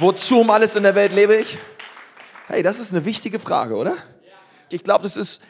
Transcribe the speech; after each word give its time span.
Wozu 0.00 0.40
um 0.40 0.48
alles 0.48 0.76
in 0.76 0.82
der 0.82 0.94
Welt 0.94 1.12
lebe 1.12 1.36
ich? 1.36 1.58
Hey, 2.48 2.62
das 2.62 2.80
ist 2.80 2.90
eine 2.90 3.04
wichtige 3.04 3.38
Frage, 3.38 3.74
oder? 3.76 3.92
Ich 4.70 4.82
glaube, 4.82 5.02
das 5.02 5.18
ist 5.18 5.42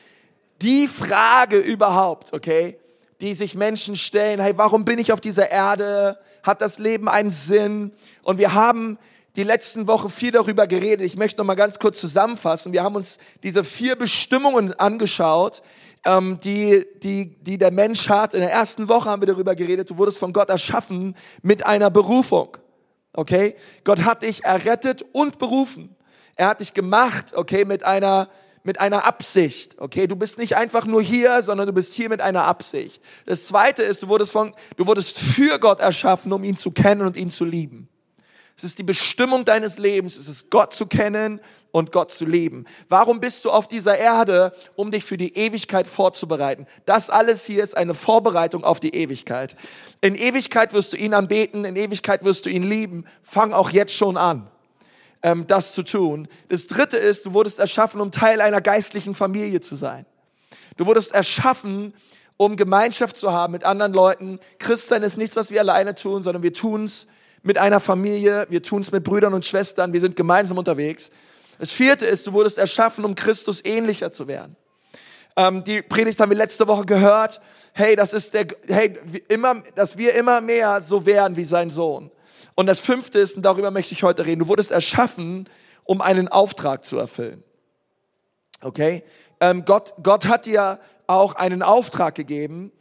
die 0.61 0.89
Frage 0.89 1.57
überhaupt, 1.57 2.33
okay, 2.33 2.77
die 3.21 3.35
sich 3.35 3.55
Menschen 3.55 3.95
stellen. 3.95 4.41
Hey, 4.41 4.55
warum 4.57 4.85
bin 4.85 4.99
ich 4.99 5.13
auf 5.13 5.21
dieser 5.21 5.49
Erde? 5.53 6.19
Hat 6.43 6.61
das 6.63 6.81
Leben 6.81 7.09
einen 7.09 7.31
Sinn? 7.31 7.93
Und 8.25 8.39
wir 8.39 8.53
haben 8.53 8.99
die 9.37 9.45
letzten 9.45 9.87
Woche 9.87 10.11
viel 10.11 10.33
darüber 10.33 10.67
geredet. 10.67 11.07
Ich 11.07 11.17
möchte 11.17 11.39
noch 11.39 11.47
mal 11.47 11.55
ganz 11.55 11.79
kurz 11.79 12.01
zusammenfassen. 12.01 12.73
Wir 12.73 12.83
haben 12.83 12.97
uns 12.97 13.19
diese 13.45 13.63
vier 13.63 13.95
Bestimmungen 13.95 14.73
angeschaut, 14.73 15.63
ähm, 16.05 16.39
die, 16.43 16.85
die, 17.05 17.37
die 17.41 17.57
der 17.57 17.71
Mensch 17.71 18.09
hat. 18.09 18.35
In 18.35 18.41
der 18.41 18.51
ersten 18.51 18.89
Woche 18.89 19.11
haben 19.11 19.23
wir 19.23 19.29
darüber 19.29 19.55
geredet. 19.55 19.91
Du 19.91 19.97
wurdest 19.97 20.19
von 20.19 20.33
Gott 20.33 20.49
erschaffen 20.49 21.15
mit 21.41 21.65
einer 21.65 21.89
Berufung. 21.89 22.57
Okay? 23.13 23.57
Gott 23.85 24.05
hat 24.05 24.23
dich 24.23 24.45
errettet 24.45 25.05
und 25.13 25.39
berufen. 25.39 25.95
Er 26.37 26.49
hat 26.49 26.61
dich 26.61 26.75
gemacht, 26.75 27.35
okay, 27.35 27.65
mit 27.65 27.85
einer 27.85 28.29
mit 28.63 28.79
einer 28.79 29.07
Absicht. 29.07 29.77
Okay, 29.79 30.07
du 30.07 30.17
bist 30.17 30.39
nicht 30.39 30.57
einfach 30.57 30.85
nur 30.85 31.03
hier, 31.03 31.43
sondern 31.43 31.67
du 31.67 31.73
bist 31.73 31.95
hier 31.95 32.09
mit 32.09 32.21
einer 32.21 32.47
Absicht. 32.47 33.03
Das 33.27 33.47
zweite 33.47 33.83
ist, 33.83 34.03
du 34.03 34.09
wurdest 34.09 34.33
von, 34.33 34.55
du 34.77 34.87
wurdest 34.87 35.19
für 35.19 35.59
Gott 35.59 35.81
erschaffen, 35.81 36.33
um 36.33 36.45
ihn 36.45 36.57
zu 36.57 36.71
kennen 36.71 37.03
und 37.03 37.17
ihn 37.17 37.31
zu 37.31 37.45
lieben. 37.45 37.89
Es 38.57 38.65
ist 38.65 38.79
die 38.79 38.83
Bestimmung 38.83 39.47
deines 39.47 39.79
Lebens, 39.79 40.19
es 40.19 40.29
ist 40.29 40.51
Gott 40.51 40.75
zu 40.75 40.87
kennen 40.87 41.41
und 41.73 41.93
Gott 41.93 42.11
zu 42.11 42.25
lieben. 42.25 42.65
Warum 42.89 43.21
bist 43.21 43.45
du 43.45 43.51
auf 43.51 43.69
dieser 43.69 43.99
Erde? 43.99 44.53
Um 44.77 44.91
dich 44.91 45.05
für 45.05 45.17
die 45.17 45.37
Ewigkeit 45.37 45.87
vorzubereiten. 45.87 46.67
Das 46.87 47.11
alles 47.11 47.45
hier 47.45 47.63
ist 47.63 47.77
eine 47.77 47.95
Vorbereitung 47.95 48.65
auf 48.65 48.81
die 48.81 48.95
Ewigkeit. 48.95 49.57
In 50.01 50.15
Ewigkeit 50.15 50.73
wirst 50.73 50.93
du 50.93 50.97
ihn 50.97 51.15
anbeten, 51.15 51.65
in 51.65 51.77
Ewigkeit 51.77 52.25
wirst 52.25 52.47
du 52.47 52.51
ihn 52.51 52.63
lieben. 52.63 53.05
Fang 53.23 53.53
auch 53.53 53.71
jetzt 53.71 53.95
schon 53.95 54.17
an, 54.17 54.49
ähm, 55.23 55.47
das 55.47 55.73
zu 55.73 55.83
tun. 55.83 56.29
Das 56.49 56.67
dritte 56.67 56.97
ist, 56.97 57.27
du 57.27 57.33
wurdest 57.33 57.59
erschaffen, 57.59 58.01
um 58.01 58.11
Teil 58.11 58.41
einer 58.41 58.61
geistlichen 58.61 59.15
Familie 59.15 59.61
zu 59.61 59.77
sein. 59.77 60.07
Du 60.77 60.87
wurdest 60.87 61.15
erschaffen, 61.15 61.95
um 62.37 62.57
Gemeinschaft 62.57 63.17
zu 63.19 63.33
haben 63.33 63.53
mit 63.53 63.65
anderen 63.65 63.93
Leuten. 63.93 64.41
Christsein 64.59 65.03
ist 65.03 65.19
nichts, 65.19 65.37
was 65.37 65.51
wir 65.51 65.61
alleine 65.61 65.95
tun, 65.95 66.23
sondern 66.23 66.43
wir 66.43 66.55
tun's 66.55 67.07
mit 67.43 67.59
einer 67.59 67.81
Familie, 67.81 68.47
wir 68.49 68.63
tun 68.63 68.83
es 68.83 68.93
mit 68.93 69.05
Brüdern 69.05 69.35
und 69.35 69.45
Schwestern, 69.45 69.93
wir 69.93 70.01
sind 70.01 70.17
gemeinsam 70.17 70.59
unterwegs. 70.59 71.11
Das 71.61 71.73
vierte 71.73 72.07
ist, 72.07 72.27
du 72.27 72.33
wurdest 72.33 72.57
erschaffen, 72.57 73.05
um 73.05 73.15
Christus 73.15 73.63
ähnlicher 73.63 74.11
zu 74.11 74.27
werden. 74.27 74.57
Ähm, 75.37 75.63
die 75.63 75.83
Predigt 75.83 76.19
haben 76.19 76.31
wir 76.31 76.37
letzte 76.39 76.67
Woche 76.67 76.87
gehört. 76.87 77.43
Hey, 77.75 77.97
das 77.97 78.15
ist 78.15 78.33
der, 78.33 78.47
hey, 78.67 78.99
immer, 79.29 79.63
dass 79.75 79.99
wir 79.99 80.15
immer 80.15 80.41
mehr 80.41 80.81
so 80.81 81.05
werden 81.05 81.37
wie 81.37 81.45
sein 81.45 81.69
Sohn. 81.69 82.11
Und 82.55 82.67
das 82.67 82.81
fünfte 82.81 83.19
ist, 83.19 83.37
und 83.37 83.43
darüber 83.43 83.71
möchte 83.71 83.93
ich 83.93 84.03
heute 84.03 84.25
reden, 84.25 84.41
du 84.41 84.49
wurdest 84.49 84.71
erschaffen, 84.71 85.51
um 85.85 86.01
einen 86.01 86.29
Auftrag 86.29 86.87
zu 86.87 86.99
erfüllen. 86.99 87.45
Okay? 88.63 89.05
Ähm, 89.39 89.67
Gott, 89.67 89.93
Gott 90.03 90.29
hat 90.29 90.47
dir 90.47 90.81
auch 91.07 91.35
einen 91.35 91.63
Auftrag 91.63 92.15
gegeben 92.15 92.73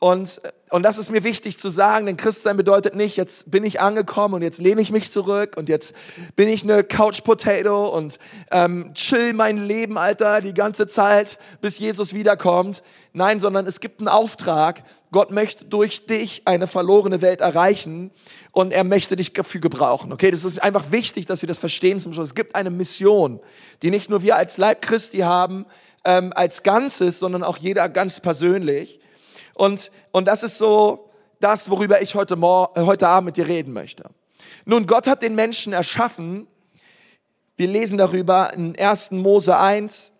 und, 0.00 0.40
und 0.70 0.84
das 0.84 0.96
ist 0.96 1.10
mir 1.10 1.24
wichtig 1.24 1.58
zu 1.58 1.70
sagen, 1.70 2.06
denn 2.06 2.16
Christsein 2.16 2.56
bedeutet 2.56 2.94
nicht, 2.94 3.16
jetzt 3.16 3.50
bin 3.50 3.64
ich 3.64 3.80
angekommen 3.80 4.34
und 4.34 4.42
jetzt 4.42 4.60
lehne 4.60 4.80
ich 4.80 4.92
mich 4.92 5.10
zurück 5.10 5.56
und 5.56 5.68
jetzt 5.68 5.92
bin 6.36 6.48
ich 6.48 6.62
eine 6.62 6.84
Couch 6.84 7.24
Potato 7.24 7.88
und 7.88 8.20
ähm, 8.52 8.92
chill 8.94 9.32
mein 9.32 9.58
Leben, 9.66 9.98
Alter, 9.98 10.40
die 10.40 10.54
ganze 10.54 10.86
Zeit, 10.86 11.36
bis 11.60 11.80
Jesus 11.80 12.14
wiederkommt. 12.14 12.84
Nein, 13.12 13.40
sondern 13.40 13.66
es 13.66 13.80
gibt 13.80 13.98
einen 13.98 14.06
Auftrag. 14.06 14.84
Gott 15.10 15.32
möchte 15.32 15.64
durch 15.64 16.06
dich 16.06 16.42
eine 16.44 16.68
verlorene 16.68 17.20
Welt 17.20 17.40
erreichen 17.40 18.12
und 18.52 18.72
er 18.72 18.84
möchte 18.84 19.16
dich 19.16 19.32
dafür 19.32 19.60
gebrauchen. 19.60 20.12
Okay, 20.12 20.30
das 20.30 20.44
ist 20.44 20.62
einfach 20.62 20.92
wichtig, 20.92 21.26
dass 21.26 21.42
wir 21.42 21.48
das 21.48 21.58
verstehen 21.58 21.98
zum 21.98 22.12
Schluss. 22.12 22.28
Es 22.28 22.34
gibt 22.36 22.54
eine 22.54 22.70
Mission, 22.70 23.40
die 23.82 23.90
nicht 23.90 24.10
nur 24.10 24.22
wir 24.22 24.36
als 24.36 24.58
Leib 24.58 24.80
Christi 24.80 25.18
haben, 25.18 25.66
ähm, 26.04 26.32
als 26.36 26.62
Ganzes, 26.62 27.18
sondern 27.18 27.42
auch 27.42 27.56
jeder 27.56 27.88
ganz 27.88 28.20
persönlich. 28.20 29.00
Und, 29.58 29.90
und 30.12 30.26
das 30.26 30.44
ist 30.44 30.56
so 30.56 31.10
das, 31.40 31.68
worüber 31.68 32.00
ich 32.00 32.14
heute, 32.14 32.36
Morgen, 32.36 32.86
heute 32.86 33.08
Abend 33.08 33.26
mit 33.26 33.36
dir 33.36 33.48
reden 33.48 33.72
möchte. 33.72 34.04
Nun, 34.64 34.86
Gott 34.86 35.06
hat 35.08 35.20
den 35.20 35.34
Menschen 35.34 35.72
erschaffen. 35.72 36.46
Wir 37.56 37.66
lesen 37.66 37.98
darüber 37.98 38.52
in 38.54 38.78
1. 38.78 39.10
Mose 39.10 39.56
1. 39.56 40.12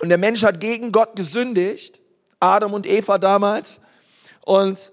Und 0.00 0.08
der 0.08 0.16
Mensch 0.16 0.42
hat 0.42 0.60
gegen 0.60 0.92
Gott 0.92 1.14
gesündigt. 1.14 2.00
Adam 2.40 2.72
und 2.72 2.86
Eva 2.86 3.18
damals. 3.18 3.80
Und 4.40 4.92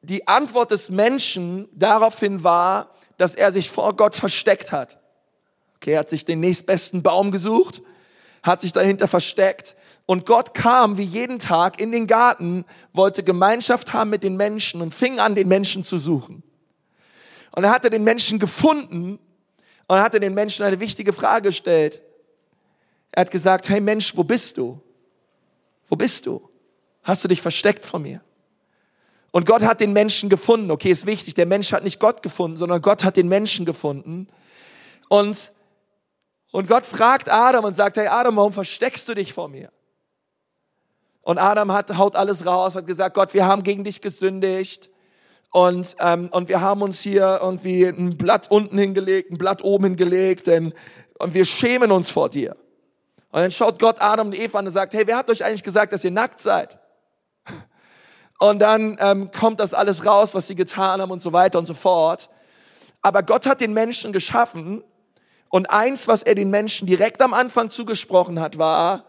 die 0.00 0.26
Antwort 0.26 0.70
des 0.70 0.88
Menschen 0.88 1.68
daraufhin 1.72 2.44
war, 2.44 2.94
dass 3.18 3.34
er 3.34 3.52
sich 3.52 3.70
vor 3.70 3.94
Gott 3.94 4.14
versteckt 4.14 4.72
hat. 4.72 5.00
Okay, 5.76 5.92
er 5.92 6.00
hat 6.00 6.08
sich 6.08 6.24
den 6.24 6.40
nächstbesten 6.40 7.02
Baum 7.02 7.30
gesucht, 7.30 7.82
hat 8.42 8.62
sich 8.62 8.72
dahinter 8.72 9.06
versteckt 9.06 9.76
und 10.06 10.26
Gott 10.26 10.52
kam 10.52 10.98
wie 10.98 11.04
jeden 11.04 11.38
Tag 11.38 11.80
in 11.80 11.90
den 11.90 12.06
Garten, 12.06 12.64
wollte 12.92 13.22
Gemeinschaft 13.22 13.92
haben 13.92 14.10
mit 14.10 14.22
den 14.22 14.36
Menschen 14.36 14.82
und 14.82 14.94
fing 14.94 15.18
an, 15.18 15.34
den 15.34 15.48
Menschen 15.48 15.82
zu 15.82 15.98
suchen. 15.98 16.42
Und 17.52 17.64
er 17.64 17.70
hatte 17.70 17.88
den 17.88 18.04
Menschen 18.04 18.38
gefunden 18.38 19.18
und 19.86 19.96
er 19.96 20.02
hatte 20.02 20.20
den 20.20 20.34
Menschen 20.34 20.64
eine 20.64 20.80
wichtige 20.80 21.12
Frage 21.12 21.48
gestellt. 21.48 22.02
Er 23.12 23.22
hat 23.22 23.30
gesagt, 23.30 23.68
hey 23.68 23.80
Mensch, 23.80 24.14
wo 24.16 24.24
bist 24.24 24.58
du? 24.58 24.80
Wo 25.86 25.96
bist 25.96 26.26
du? 26.26 26.48
Hast 27.02 27.24
du 27.24 27.28
dich 27.28 27.40
versteckt 27.40 27.84
vor 27.86 28.00
mir? 28.00 28.20
Und 29.30 29.46
Gott 29.46 29.62
hat 29.62 29.80
den 29.80 29.92
Menschen 29.92 30.28
gefunden. 30.28 30.70
Okay, 30.70 30.90
ist 30.90 31.06
wichtig, 31.06 31.34
der 31.34 31.46
Mensch 31.46 31.72
hat 31.72 31.82
nicht 31.82 31.98
Gott 31.98 32.22
gefunden, 32.22 32.56
sondern 32.56 32.82
Gott 32.82 33.04
hat 33.04 33.16
den 33.16 33.28
Menschen 33.28 33.64
gefunden. 33.64 34.28
Und, 35.08 35.52
und 36.52 36.68
Gott 36.68 36.84
fragt 36.84 37.30
Adam 37.30 37.64
und 37.64 37.74
sagt, 37.74 37.96
hey 37.96 38.06
Adam, 38.06 38.36
warum 38.36 38.52
versteckst 38.52 39.08
du 39.08 39.14
dich 39.14 39.32
vor 39.32 39.48
mir? 39.48 39.70
Und 41.24 41.38
Adam 41.38 41.72
hat, 41.72 41.96
haut 41.96 42.16
alles 42.16 42.44
raus, 42.44 42.76
hat 42.76 42.86
gesagt, 42.86 43.14
Gott, 43.14 43.32
wir 43.34 43.46
haben 43.46 43.62
gegen 43.62 43.82
dich 43.82 44.00
gesündigt. 44.00 44.90
Und, 45.50 45.96
ähm, 46.00 46.28
und 46.32 46.48
wir 46.48 46.60
haben 46.60 46.82
uns 46.82 47.00
hier 47.00 47.38
irgendwie 47.40 47.84
ein 47.84 48.18
Blatt 48.18 48.50
unten 48.50 48.76
hingelegt, 48.76 49.30
ein 49.30 49.38
Blatt 49.38 49.64
oben 49.64 49.84
hingelegt, 49.84 50.46
denn, 50.48 50.74
und 51.18 51.32
wir 51.32 51.44
schämen 51.44 51.92
uns 51.92 52.10
vor 52.10 52.28
dir. 52.28 52.56
Und 53.30 53.40
dann 53.40 53.50
schaut 53.50 53.78
Gott 53.78 53.96
Adam 54.00 54.28
und 54.28 54.38
Eva 54.38 54.58
an 54.58 54.66
und 54.66 54.72
sagt, 54.72 54.94
hey, 54.94 55.06
wer 55.06 55.16
hat 55.16 55.30
euch 55.30 55.44
eigentlich 55.44 55.62
gesagt, 55.62 55.92
dass 55.92 56.04
ihr 56.04 56.10
nackt 56.10 56.40
seid? 56.40 56.78
Und 58.38 58.58
dann 58.58 58.98
ähm, 59.00 59.30
kommt 59.30 59.60
das 59.60 59.74
alles 59.74 60.04
raus, 60.04 60.34
was 60.34 60.48
sie 60.48 60.54
getan 60.54 61.00
haben 61.00 61.10
und 61.10 61.22
so 61.22 61.32
weiter 61.32 61.58
und 61.58 61.66
so 61.66 61.74
fort. 61.74 62.28
Aber 63.00 63.22
Gott 63.22 63.46
hat 63.46 63.60
den 63.60 63.72
Menschen 63.72 64.12
geschaffen 64.12 64.84
und 65.48 65.70
eins, 65.70 66.08
was 66.08 66.22
er 66.22 66.34
den 66.34 66.50
Menschen 66.50 66.86
direkt 66.86 67.22
am 67.22 67.32
Anfang 67.32 67.70
zugesprochen 67.70 68.40
hat, 68.40 68.58
war, 68.58 69.04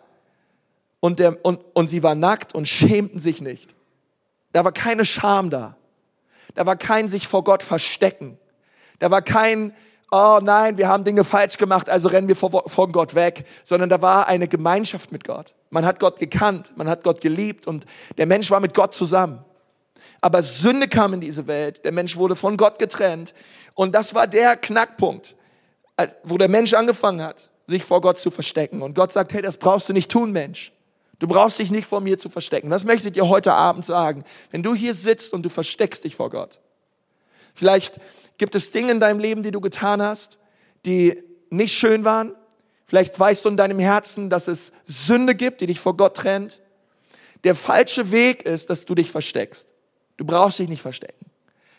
und, 1.05 1.19
der, 1.19 1.45
und, 1.45 1.59
und 1.75 1.87
sie 1.87 2.01
war 2.01 2.15
nackt 2.15 2.55
und 2.55 2.67
schämten 2.67 3.19
sich 3.19 3.39
nicht. 3.39 3.75
Da 4.53 4.65
war 4.65 4.71
keine 4.71 5.05
Scham 5.05 5.51
da. 5.51 5.77
Da 6.55 6.65
war 6.65 6.77
kein 6.77 7.09
sich 7.09 7.27
vor 7.27 7.43
Gott 7.43 7.61
verstecken. 7.61 8.39
Da 8.97 9.11
war 9.11 9.21
kein, 9.21 9.71
oh 10.09 10.39
nein, 10.41 10.79
wir 10.79 10.87
haben 10.87 11.03
Dinge 11.03 11.23
falsch 11.23 11.57
gemacht, 11.57 11.91
also 11.91 12.07
rennen 12.07 12.27
wir 12.27 12.35
vor, 12.35 12.63
vor 12.65 12.91
Gott 12.91 13.13
weg, 13.13 13.45
sondern 13.63 13.87
da 13.89 14.01
war 14.01 14.27
eine 14.27 14.47
Gemeinschaft 14.47 15.11
mit 15.11 15.23
Gott. 15.25 15.53
Man 15.69 15.85
hat 15.85 15.99
Gott 15.99 16.17
gekannt, 16.17 16.73
man 16.75 16.89
hat 16.89 17.03
Gott 17.03 17.21
geliebt 17.21 17.67
und 17.67 17.85
der 18.17 18.25
Mensch 18.25 18.49
war 18.49 18.59
mit 18.59 18.73
Gott 18.73 18.95
zusammen. 18.95 19.45
Aber 20.21 20.41
Sünde 20.41 20.87
kam 20.87 21.13
in 21.13 21.21
diese 21.21 21.45
Welt, 21.45 21.85
der 21.85 21.91
Mensch 21.91 22.15
wurde 22.15 22.35
von 22.35 22.57
Gott 22.57 22.79
getrennt 22.79 23.35
und 23.75 23.93
das 23.93 24.15
war 24.15 24.25
der 24.25 24.55
Knackpunkt, 24.55 25.35
wo 26.23 26.39
der 26.39 26.49
Mensch 26.49 26.73
angefangen 26.73 27.21
hat, 27.21 27.51
sich 27.67 27.83
vor 27.83 28.01
Gott 28.01 28.17
zu 28.17 28.31
verstecken. 28.31 28.81
Und 28.81 28.95
Gott 28.95 29.11
sagt, 29.11 29.33
hey, 29.33 29.43
das 29.43 29.57
brauchst 29.57 29.87
du 29.87 29.93
nicht 29.93 30.09
tun, 30.09 30.31
Mensch. 30.31 30.71
Du 31.25 31.33
brauchst 31.33 31.57
dich 31.57 31.71
nicht 31.71 31.87
vor 31.87 32.01
mir 32.01 32.19
zu 32.19 32.29
verstecken. 32.29 32.69
Das 32.69 32.85
möchte 32.85 33.07
ich 33.07 33.15
dir 33.15 33.27
heute 33.27 33.51
Abend 33.51 33.83
sagen. 33.83 34.23
Wenn 34.51 34.61
du 34.61 34.75
hier 34.75 34.93
sitzt 34.93 35.33
und 35.33 35.41
du 35.41 35.49
versteckst 35.49 36.03
dich 36.03 36.15
vor 36.15 36.29
Gott. 36.29 36.59
Vielleicht 37.55 37.99
gibt 38.37 38.53
es 38.53 38.69
Dinge 38.69 38.91
in 38.91 38.99
deinem 38.99 39.17
Leben, 39.17 39.41
die 39.41 39.49
du 39.49 39.59
getan 39.59 40.03
hast, 40.03 40.37
die 40.85 41.23
nicht 41.49 41.73
schön 41.73 42.05
waren. 42.05 42.35
Vielleicht 42.85 43.19
weißt 43.19 43.43
du 43.43 43.49
in 43.49 43.57
deinem 43.57 43.79
Herzen, 43.79 44.29
dass 44.29 44.47
es 44.47 44.71
Sünde 44.85 45.33
gibt, 45.33 45.61
die 45.61 45.65
dich 45.65 45.79
vor 45.79 45.97
Gott 45.97 46.15
trennt. 46.15 46.61
Der 47.43 47.55
falsche 47.55 48.11
Weg 48.11 48.43
ist, 48.43 48.69
dass 48.69 48.85
du 48.85 48.93
dich 48.93 49.09
versteckst. 49.09 49.73
Du 50.17 50.25
brauchst 50.25 50.59
dich 50.59 50.69
nicht 50.69 50.83
verstecken. 50.83 51.25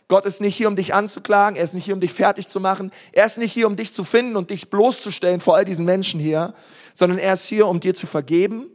Gott 0.09 0.27
ist 0.27 0.41
nicht 0.41 0.57
hier, 0.57 0.67
um 0.67 0.75
dich 0.75 0.93
anzuklagen. 0.93 1.57
Er 1.57 1.63
ist 1.63 1.75
nicht 1.75 1.85
hier, 1.85 1.95
um 1.95 2.01
dich 2.01 2.13
fertig 2.13 2.49
zu 2.49 2.59
machen. 2.59 2.91
Er 3.13 3.27
ist 3.27 3.39
nicht 3.39 3.53
hier, 3.53 3.69
um 3.69 3.77
dich 3.77 3.95
zu 3.95 4.03
finden 4.03 4.35
und 4.35 4.51
dich 4.51 4.71
bloßzustellen 4.71 5.41
vor 5.41 5.55
all 5.55 5.65
diesen 5.65 5.85
Menschen 5.85 6.19
hier, 6.19 6.53
sondern 6.95 7.19
er 7.19 7.35
ist 7.35 7.47
hier, 7.47 7.69
um 7.69 7.79
dir 7.79 7.95
zu 7.95 8.09
vergeben 8.09 8.73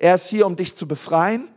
er 0.00 0.14
ist 0.14 0.28
hier, 0.28 0.46
um 0.46 0.56
dich 0.56 0.74
zu 0.74 0.88
befreien. 0.88 1.48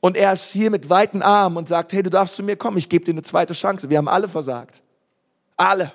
Und 0.00 0.16
er 0.16 0.32
ist 0.32 0.50
hier 0.50 0.70
mit 0.70 0.90
weiten 0.90 1.22
Armen 1.22 1.56
und 1.56 1.68
sagt, 1.68 1.92
hey, 1.92 2.02
du 2.02 2.10
darfst 2.10 2.34
zu 2.34 2.42
mir 2.42 2.56
kommen, 2.56 2.76
ich 2.76 2.88
gebe 2.88 3.04
dir 3.04 3.12
eine 3.12 3.22
zweite 3.22 3.54
Chance. 3.54 3.88
Wir 3.88 3.98
haben 3.98 4.08
alle 4.08 4.28
versagt. 4.28 4.82
Alle. 5.56 5.92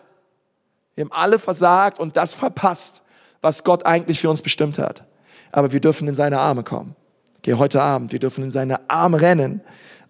Wir 0.95 1.03
haben 1.03 1.11
alle 1.11 1.37
versagt 1.37 1.99
und 1.99 2.15
das 2.15 2.33
verpasst, 2.33 3.01
was 3.41 3.65
Gott 3.65 3.85
eigentlich 3.85 4.21
für 4.21 4.29
uns 4.29 4.41
bestimmt 4.41 4.79
hat. 4.79 5.03
Aber 5.51 5.73
wir 5.73 5.81
dürfen 5.81 6.07
in 6.07 6.15
seine 6.15 6.39
Arme 6.39 6.63
kommen. 6.63 6.95
Okay, 7.39 7.55
heute 7.55 7.81
Abend, 7.81 8.13
wir 8.13 8.19
dürfen 8.19 8.45
in 8.45 8.51
seine 8.51 8.89
Arme 8.89 9.19
rennen 9.19 9.59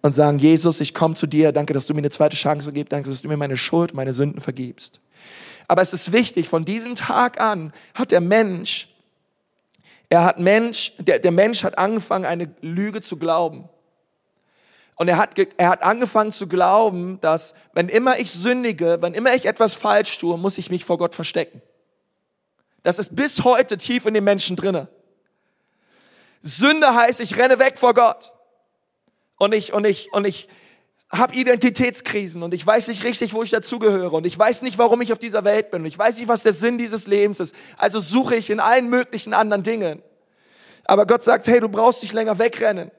und 0.00 0.12
sagen, 0.12 0.38
Jesus, 0.38 0.80
ich 0.80 0.94
komme 0.94 1.14
zu 1.14 1.26
dir, 1.26 1.50
danke, 1.50 1.74
dass 1.74 1.86
du 1.86 1.94
mir 1.94 1.98
eine 1.98 2.10
zweite 2.10 2.36
Chance 2.36 2.72
gibst, 2.72 2.92
danke, 2.92 3.10
dass 3.10 3.22
du 3.22 3.28
mir 3.28 3.36
meine 3.36 3.56
Schuld, 3.56 3.94
meine 3.94 4.12
Sünden 4.12 4.40
vergibst. 4.40 5.00
Aber 5.66 5.82
es 5.82 5.92
ist 5.92 6.12
wichtig, 6.12 6.48
von 6.48 6.64
diesem 6.64 6.94
Tag 6.94 7.40
an 7.40 7.72
hat 7.94 8.12
der 8.12 8.20
Mensch, 8.20 8.87
er 10.08 10.24
hat 10.24 10.38
Mensch, 10.38 10.92
der, 10.98 11.18
der 11.18 11.32
Mensch 11.32 11.64
hat 11.64 11.76
angefangen, 11.78 12.24
eine 12.24 12.54
Lüge 12.60 13.00
zu 13.00 13.18
glauben. 13.18 13.68
Und 14.96 15.08
er 15.08 15.16
hat, 15.16 15.38
er 15.56 15.68
hat 15.68 15.82
angefangen 15.82 16.32
zu 16.32 16.48
glauben, 16.48 17.20
dass 17.20 17.54
wenn 17.72 17.88
immer 17.88 18.18
ich 18.18 18.32
sündige, 18.32 19.00
wenn 19.00 19.14
immer 19.14 19.34
ich 19.34 19.46
etwas 19.46 19.74
falsch 19.74 20.18
tue, 20.18 20.36
muss 20.38 20.58
ich 20.58 20.70
mich 20.70 20.84
vor 20.84 20.98
Gott 20.98 21.14
verstecken. 21.14 21.62
Das 22.82 22.98
ist 22.98 23.14
bis 23.14 23.44
heute 23.44 23.76
tief 23.76 24.06
in 24.06 24.14
den 24.14 24.24
Menschen 24.24 24.56
drinne. 24.56 24.88
Sünde 26.42 26.94
heißt, 26.94 27.20
ich 27.20 27.36
renne 27.36 27.58
weg 27.58 27.78
vor 27.78 27.94
Gott. 27.94 28.32
Und 29.36 29.54
ich, 29.54 29.72
und 29.72 29.84
ich, 29.84 30.12
und 30.12 30.26
ich, 30.26 30.48
habe 31.10 31.34
Identitätskrisen 31.34 32.42
und 32.42 32.52
ich 32.52 32.66
weiß 32.66 32.88
nicht 32.88 33.02
richtig, 33.02 33.32
wo 33.32 33.42
ich 33.42 33.50
dazugehöre 33.50 34.12
und 34.12 34.26
ich 34.26 34.38
weiß 34.38 34.62
nicht, 34.62 34.76
warum 34.76 35.00
ich 35.00 35.12
auf 35.12 35.18
dieser 35.18 35.42
Welt 35.44 35.70
bin 35.70 35.82
und 35.82 35.86
ich 35.86 35.98
weiß 35.98 36.18
nicht, 36.18 36.28
was 36.28 36.42
der 36.42 36.52
Sinn 36.52 36.76
dieses 36.76 37.06
Lebens 37.06 37.40
ist. 37.40 37.54
Also 37.78 37.98
suche 37.98 38.36
ich 38.36 38.50
in 38.50 38.60
allen 38.60 38.90
möglichen 38.90 39.32
anderen 39.32 39.62
Dingen. 39.62 40.02
Aber 40.84 41.06
Gott 41.06 41.22
sagt, 41.22 41.46
hey, 41.46 41.60
du 41.60 41.68
brauchst 41.68 42.02
nicht 42.02 42.12
länger 42.12 42.38
wegrennen, 42.38 42.90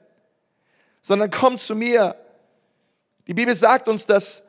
sondern 1.02 1.30
komm 1.30 1.56
zu 1.56 1.76
mir. 1.76 2.16
Die 3.28 3.34
Bibel 3.34 3.54
sagt 3.54 3.88
uns, 3.88 4.06
dass 4.06 4.42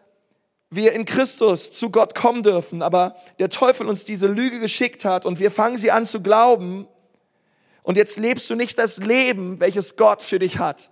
wir 0.71 0.93
in 0.93 1.05
Christus 1.05 1.71
zu 1.71 1.91
Gott 1.91 2.15
kommen 2.15 2.41
dürfen, 2.41 2.81
aber 2.81 3.15
der 3.37 3.49
Teufel 3.49 3.87
uns 3.87 4.05
diese 4.05 4.27
Lüge 4.27 4.59
geschickt 4.59 5.05
hat 5.05 5.25
und 5.25 5.39
wir 5.39 5.51
fangen 5.51 5.77
sie 5.77 5.91
an 5.91 6.07
zu 6.07 6.21
glauben 6.21 6.87
und 7.83 7.97
jetzt 7.97 8.17
lebst 8.17 8.49
du 8.49 8.55
nicht 8.55 8.77
das 8.77 8.97
Leben, 8.97 9.59
welches 9.59 9.97
Gott 9.97 10.23
für 10.23 10.39
dich 10.39 10.57
hat. 10.57 10.89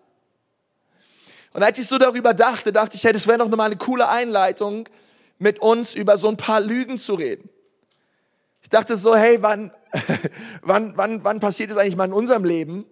Und 1.54 1.64
als 1.64 1.80
ich 1.80 1.88
so 1.88 1.98
darüber 1.98 2.34
dachte, 2.34 2.72
dachte 2.72 2.96
ich, 2.96 3.04
hey, 3.04 3.14
das 3.14 3.28
wäre 3.28 3.40
doch 3.40 3.50
nochmal 3.50 3.68
eine 3.68 3.78
coole 3.78 4.08
Einleitung, 4.08 4.88
mit 5.40 5.60
uns 5.60 5.96
über 5.96 6.18
so 6.18 6.28
ein 6.28 6.38
paar 6.38 6.60
Lügen 6.60 6.98
zu 6.98 7.16
reden. 7.16 7.50
Ich 8.62 8.70
dachte 8.70 8.98
so, 8.98 9.16
hey, 9.16 9.42
wann, 9.42 9.72
wann, 10.62 10.94
wann, 10.96 11.24
wann 11.24 11.40
passiert 11.40 11.72
das 11.72 11.78
eigentlich 11.78 11.96
mal 11.96 12.06
in 12.06 12.14
unserem 12.14 12.44
Leben? 12.44 12.86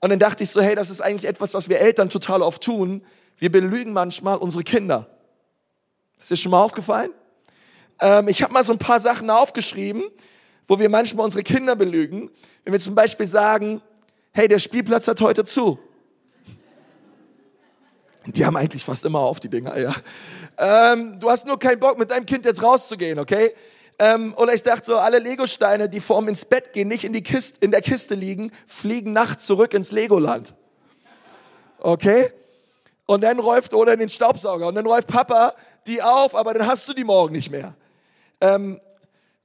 Und 0.00 0.10
dann 0.10 0.18
dachte 0.18 0.44
ich 0.44 0.50
so, 0.50 0.60
hey, 0.60 0.74
das 0.74 0.90
ist 0.90 1.00
eigentlich 1.00 1.28
etwas, 1.28 1.54
was 1.54 1.68
wir 1.68 1.80
Eltern 1.80 2.10
total 2.10 2.42
oft 2.42 2.62
tun. 2.62 3.04
Wir 3.38 3.50
belügen 3.50 3.92
manchmal 3.92 4.36
unsere 4.36 4.62
Kinder. 4.62 5.08
Ist 6.18 6.30
dir 6.30 6.36
schon 6.36 6.50
mal 6.52 6.62
aufgefallen? 6.62 7.10
Ähm, 8.00 8.28
ich 8.28 8.42
habe 8.42 8.52
mal 8.52 8.62
so 8.62 8.72
ein 8.72 8.78
paar 8.78 9.00
Sachen 9.00 9.30
aufgeschrieben, 9.30 10.02
wo 10.66 10.78
wir 10.78 10.88
manchmal 10.88 11.24
unsere 11.24 11.42
Kinder 11.42 11.74
belügen. 11.74 12.30
Wenn 12.64 12.72
wir 12.72 12.80
zum 12.80 12.94
Beispiel 12.94 13.26
sagen, 13.26 13.80
hey, 14.32 14.46
der 14.46 14.58
Spielplatz 14.58 15.08
hat 15.08 15.20
heute 15.20 15.44
zu. 15.44 15.78
Die 18.26 18.44
haben 18.44 18.56
eigentlich 18.56 18.84
fast 18.84 19.04
immer 19.04 19.20
auf, 19.20 19.40
die 19.40 19.48
Dinger, 19.48 19.76
ja. 19.78 19.94
Ähm, 20.56 21.20
du 21.20 21.30
hast 21.30 21.46
nur 21.46 21.58
keinen 21.58 21.78
Bock, 21.78 21.98
mit 21.98 22.10
deinem 22.10 22.26
Kind 22.26 22.44
jetzt 22.44 22.62
rauszugehen, 22.62 23.18
okay? 23.18 23.52
Ähm, 23.98 24.34
oder 24.36 24.54
ich 24.54 24.62
dachte 24.62 24.86
so, 24.86 24.96
alle 24.96 25.18
Legosteine, 25.18 25.88
die 25.88 26.00
vorm 26.00 26.28
ins 26.28 26.44
Bett 26.44 26.72
gehen, 26.72 26.88
nicht 26.88 27.04
in, 27.04 27.12
die 27.12 27.22
Kiste, 27.22 27.58
in 27.64 27.70
der 27.70 27.80
Kiste 27.80 28.14
liegen, 28.14 28.50
fliegen 28.66 29.12
nachts 29.12 29.46
zurück 29.46 29.74
ins 29.74 29.92
Legoland. 29.92 30.54
Okay? 31.78 32.30
Und 33.06 33.20
dann 33.20 33.38
räuft, 33.38 33.74
oder 33.74 33.92
in 33.92 34.00
den 34.00 34.08
Staubsauger, 34.08 34.66
und 34.68 34.74
dann 34.74 34.86
räuft 34.86 35.08
Papa 35.08 35.54
die 35.86 36.02
auf, 36.02 36.34
aber 36.34 36.54
dann 36.54 36.66
hast 36.66 36.88
du 36.88 36.94
die 36.94 37.04
morgen 37.04 37.32
nicht 37.32 37.50
mehr. 37.50 37.74
Ähm, 38.40 38.80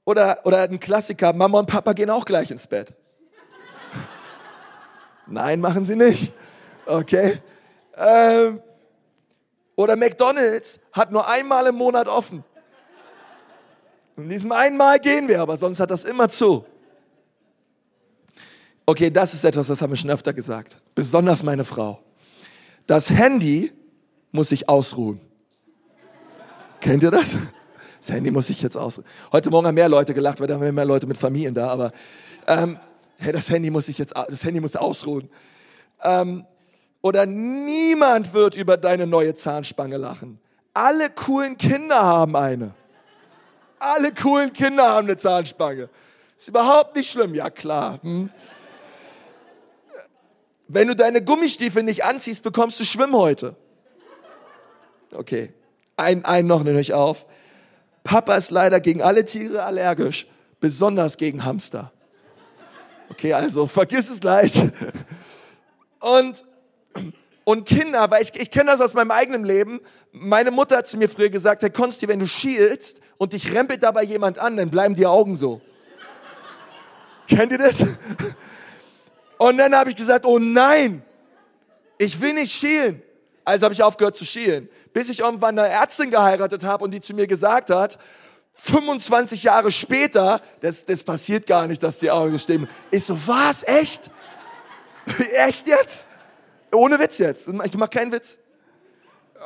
oder, 0.05 0.39
oder 0.45 0.63
ein 0.63 0.79
Klassiker, 0.79 1.33
Mama 1.33 1.59
und 1.59 1.67
Papa 1.67 1.93
gehen 1.93 2.09
auch 2.09 2.25
gleich 2.25 2.49
ins 2.49 2.65
Bett. 2.65 2.93
Nein, 5.27 5.59
machen 5.59 5.83
sie 5.83 5.95
nicht. 5.95 6.33
Okay? 6.85 7.39
Ähm, 7.95 8.61
oder 9.79 9.95
McDonald's 9.95 10.77
hat 10.91 11.09
nur 11.09 11.25
einmal 11.25 11.65
im 11.67 11.75
Monat 11.75 12.09
offen. 12.09 12.43
In 14.17 14.27
diesem 14.27 14.51
einmal 14.51 14.99
gehen 14.99 15.29
wir, 15.29 15.39
aber 15.39 15.55
sonst 15.55 15.79
hat 15.79 15.89
das 15.89 16.03
immer 16.03 16.27
zu. 16.27 16.65
Okay, 18.85 19.09
das 19.09 19.33
ist 19.33 19.45
etwas, 19.45 19.67
das 19.67 19.81
haben 19.81 19.91
wir 19.91 19.95
schon 19.95 20.09
öfter 20.09 20.33
gesagt. 20.33 20.81
Besonders 20.95 21.43
meine 21.43 21.63
Frau. 21.63 21.97
Das 22.87 23.09
Handy 23.09 23.71
muss 24.33 24.49
sich 24.49 24.67
ausruhen. 24.67 25.21
Kennt 26.81 27.01
ihr 27.01 27.11
das? 27.11 27.37
Das 28.01 28.11
Handy 28.11 28.31
muss 28.31 28.47
sich 28.47 28.61
jetzt 28.61 28.75
ausruhen. 28.75 29.07
Heute 29.31 29.49
Morgen 29.49 29.67
haben 29.67 29.75
mehr 29.75 29.87
Leute 29.87 30.13
gelacht, 30.13 30.41
weil 30.41 30.47
da 30.47 30.55
haben 30.55 30.75
mehr 30.75 30.83
Leute 30.83 31.07
mit 31.07 31.17
Familien 31.17 31.53
da, 31.53 31.69
aber 31.69 31.93
ähm, 32.47 32.77
hey, 33.17 33.31
das 33.31 33.49
Handy 33.49 33.69
muss 33.69 33.85
sich 33.85 33.97
jetzt, 33.97 34.13
das 34.13 34.43
Handy 34.43 34.59
muss 34.59 34.75
ausruhen. 34.75 35.29
Ähm, 36.03 36.43
oder 37.01 37.25
niemand 37.25 38.33
wird 38.33 38.55
über 38.55 38.77
deine 38.77 39.07
neue 39.07 39.33
Zahnspange 39.33 39.97
lachen. 39.97 40.39
Alle 40.73 41.09
coolen 41.09 41.57
Kinder 41.57 42.01
haben 42.01 42.35
eine. 42.35 42.73
Alle 43.79 44.13
coolen 44.13 44.51
Kinder 44.53 44.89
haben 44.89 45.07
eine 45.07 45.17
Zahnspange. 45.17 45.89
Ist 46.37 46.49
überhaupt 46.49 46.95
nicht 46.95 47.11
schlimm. 47.11 47.33
Ja, 47.35 47.49
klar. 47.49 47.99
Hm? 48.01 48.29
Wenn 50.67 50.87
du 50.87 50.95
deine 50.95 51.23
Gummistiefel 51.23 51.83
nicht 51.83 52.03
anziehst, 52.03 52.43
bekommst 52.43 52.79
du 52.79 52.85
Schwimmhäute. 52.85 53.55
Okay. 55.11 55.53
Ein, 55.97 56.23
ein 56.25 56.47
noch, 56.47 56.63
nehmt 56.63 56.77
euch 56.77 56.93
auf. 56.93 57.25
Papa 58.03 58.35
ist 58.35 58.51
leider 58.51 58.79
gegen 58.79 59.01
alle 59.01 59.25
Tiere 59.25 59.63
allergisch, 59.63 60.27
besonders 60.59 61.17
gegen 61.17 61.43
Hamster. 61.43 61.91
Okay, 63.09 63.33
also 63.33 63.67
vergiss 63.67 64.09
es 64.09 64.21
gleich. 64.21 64.63
Und 65.99 66.45
und 67.43 67.67
Kinder, 67.67 68.11
weil 68.11 68.21
ich, 68.21 68.35
ich 68.35 68.51
kenne 68.51 68.71
das 68.71 68.81
aus 68.81 68.93
meinem 68.93 69.11
eigenen 69.11 69.43
Leben. 69.43 69.81
Meine 70.11 70.51
Mutter 70.51 70.77
hat 70.77 70.87
zu 70.87 70.97
mir 70.97 71.09
früher 71.09 71.29
gesagt, 71.29 71.63
Herr 71.63 71.71
Konsti, 71.71 72.07
wenn 72.07 72.19
du 72.19 72.27
schielst 72.27 73.01
und 73.17 73.33
dich 73.33 73.53
rempelt 73.53 73.81
dabei 73.81 74.03
jemand 74.03 74.37
an, 74.37 74.57
dann 74.57 74.69
bleiben 74.69 74.95
die 74.95 75.07
Augen 75.07 75.35
so. 75.35 75.61
Kennt 77.27 77.51
ihr 77.51 77.57
das? 77.57 77.85
Und 79.37 79.57
dann 79.57 79.75
habe 79.75 79.89
ich 79.89 79.95
gesagt, 79.95 80.25
oh 80.25 80.37
nein, 80.37 81.03
ich 81.97 82.19
will 82.21 82.33
nicht 82.33 82.53
schielen. 82.53 83.01
Also 83.45 83.63
habe 83.63 83.73
ich 83.73 83.81
aufgehört 83.81 84.15
zu 84.15 84.25
schielen. 84.25 84.69
Bis 84.93 85.09
ich 85.09 85.21
irgendwann 85.21 85.57
eine 85.57 85.69
Ärztin 85.69 86.11
geheiratet 86.11 86.63
habe 86.63 86.83
und 86.83 86.91
die 86.91 87.01
zu 87.01 87.13
mir 87.13 87.25
gesagt 87.25 87.69
hat, 87.69 87.97
25 88.53 89.43
Jahre 89.43 89.71
später, 89.71 90.41
das, 90.59 90.85
das 90.85 91.03
passiert 91.03 91.47
gar 91.47 91.65
nicht, 91.65 91.81
dass 91.81 91.99
die 91.99 92.11
Augen 92.11 92.33
so 92.33 92.37
stehen. 92.37 92.67
Ich 92.91 93.05
so, 93.05 93.17
was? 93.27 93.63
Echt? 93.63 94.11
Echt 95.47 95.65
jetzt? 95.65 96.05
Ohne 96.73 96.99
Witz 96.99 97.17
jetzt. 97.17 97.47
Ich 97.47 97.77
mache 97.77 97.89
keinen 97.89 98.11
Witz. 98.11 98.37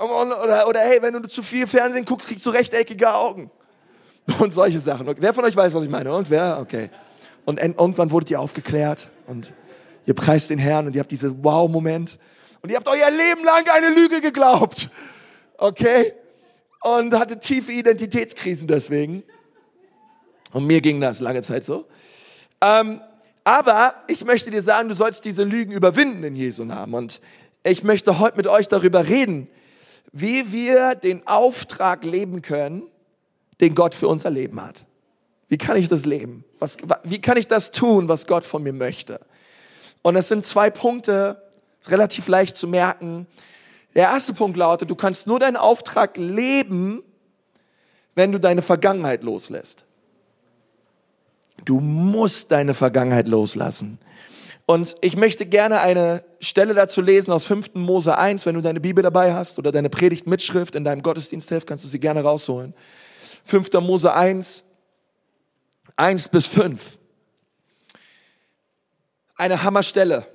Oder, 0.01 0.67
oder 0.67 0.79
hey, 0.81 1.01
wenn 1.01 1.13
du 1.13 1.29
zu 1.29 1.43
viel 1.43 1.67
Fernsehen 1.67 2.05
guckst, 2.05 2.27
kriegst 2.27 2.45
du 2.45 2.49
rechteckige 2.49 3.13
Augen. 3.13 3.51
Und 4.39 4.51
solche 4.51 4.79
Sachen. 4.79 5.13
Wer 5.17 5.33
von 5.33 5.45
euch 5.45 5.55
weiß, 5.55 5.73
was 5.73 5.83
ich 5.83 5.89
meine? 5.89 6.13
Und 6.13 6.29
wer? 6.29 6.59
Okay. 6.59 6.89
Und 7.45 7.59
irgendwann 7.61 8.09
wurdet 8.09 8.31
ihr 8.31 8.39
aufgeklärt 8.39 9.09
und 9.27 9.53
ihr 10.05 10.13
preist 10.13 10.49
den 10.49 10.59
Herrn 10.59 10.87
und 10.87 10.95
ihr 10.95 11.01
habt 11.01 11.11
diesen 11.11 11.43
Wow-Moment. 11.43 12.17
Und 12.61 12.69
ihr 12.69 12.77
habt 12.77 12.87
euer 12.87 13.11
Leben 13.11 13.43
lang 13.43 13.65
eine 13.69 13.89
Lüge 13.89 14.21
geglaubt. 14.21 14.89
Okay? 15.57 16.13
Und 16.81 17.13
hatte 17.13 17.37
tiefe 17.37 17.73
Identitätskrisen 17.73 18.67
deswegen. 18.67 19.23
Und 20.53 20.65
mir 20.65 20.79
ging 20.79 21.01
das 21.01 21.19
lange 21.19 21.41
Zeit 21.41 21.65
so. 21.65 21.85
Ähm, 22.61 23.01
aber 23.43 23.95
ich 24.07 24.23
möchte 24.25 24.51
dir 24.51 24.61
sagen, 24.61 24.89
du 24.89 24.95
sollst 24.95 25.25
diese 25.25 25.43
Lügen 25.43 25.71
überwinden 25.71 26.23
in 26.23 26.35
Jesu 26.35 26.63
Namen. 26.63 26.93
Und 26.93 27.21
ich 27.63 27.83
möchte 27.83 28.19
heute 28.19 28.37
mit 28.37 28.47
euch 28.47 28.67
darüber 28.67 29.07
reden, 29.07 29.49
wie 30.11 30.51
wir 30.51 30.95
den 30.95 31.27
Auftrag 31.27 32.03
leben 32.03 32.41
können, 32.41 32.83
den 33.59 33.75
Gott 33.75 33.95
für 33.95 34.07
unser 34.07 34.29
Leben 34.29 34.61
hat. 34.61 34.85
Wie 35.49 35.57
kann 35.57 35.77
ich 35.77 35.89
das 35.89 36.05
leben? 36.05 36.45
Was, 36.59 36.77
wie 37.03 37.19
kann 37.19 37.37
ich 37.37 37.47
das 37.47 37.71
tun, 37.71 38.07
was 38.07 38.27
Gott 38.27 38.45
von 38.45 38.63
mir 38.63 38.73
möchte? 38.73 39.19
Und 40.01 40.15
es 40.15 40.27
sind 40.27 40.45
zwei 40.45 40.69
Punkte, 40.69 41.41
relativ 41.87 42.27
leicht 42.27 42.55
zu 42.55 42.67
merken. 42.67 43.27
Der 43.95 44.03
erste 44.03 44.33
Punkt 44.33 44.57
lautet, 44.57 44.89
du 44.89 44.95
kannst 44.95 45.27
nur 45.27 45.39
deinen 45.39 45.57
Auftrag 45.57 46.17
leben, 46.17 47.03
wenn 48.15 48.31
du 48.31 48.39
deine 48.39 48.61
Vergangenheit 48.61 49.23
loslässt. 49.23 49.85
Du 51.65 51.79
musst 51.79 52.51
deine 52.51 52.73
Vergangenheit 52.73 53.27
loslassen. 53.27 53.99
Und 54.65 54.95
ich 55.01 55.17
möchte 55.17 55.45
gerne 55.45 55.81
eine 55.81 56.23
Stelle 56.39 56.73
dazu 56.73 57.01
lesen 57.01 57.31
aus 57.31 57.45
5. 57.45 57.75
Mose 57.75 58.17
1. 58.17 58.45
Wenn 58.45 58.55
du 58.55 58.61
deine 58.61 58.79
Bibel 58.79 59.03
dabei 59.03 59.33
hast 59.33 59.59
oder 59.59 59.71
deine 59.71 59.89
Predigt 59.89 60.25
Mitschrift 60.25 60.75
in 60.75 60.85
deinem 60.85 61.03
Gottesdienst 61.03 61.49
hilft, 61.49 61.67
kannst 61.67 61.83
du 61.83 61.89
sie 61.89 61.99
gerne 61.99 62.23
rausholen. 62.23 62.73
5. 63.45 63.73
Mose 63.81 64.13
1, 64.13 64.63
1 65.97 66.29
bis 66.29 66.45
5. 66.47 66.97
Eine 69.35 69.63
Hammerstelle. 69.63 70.25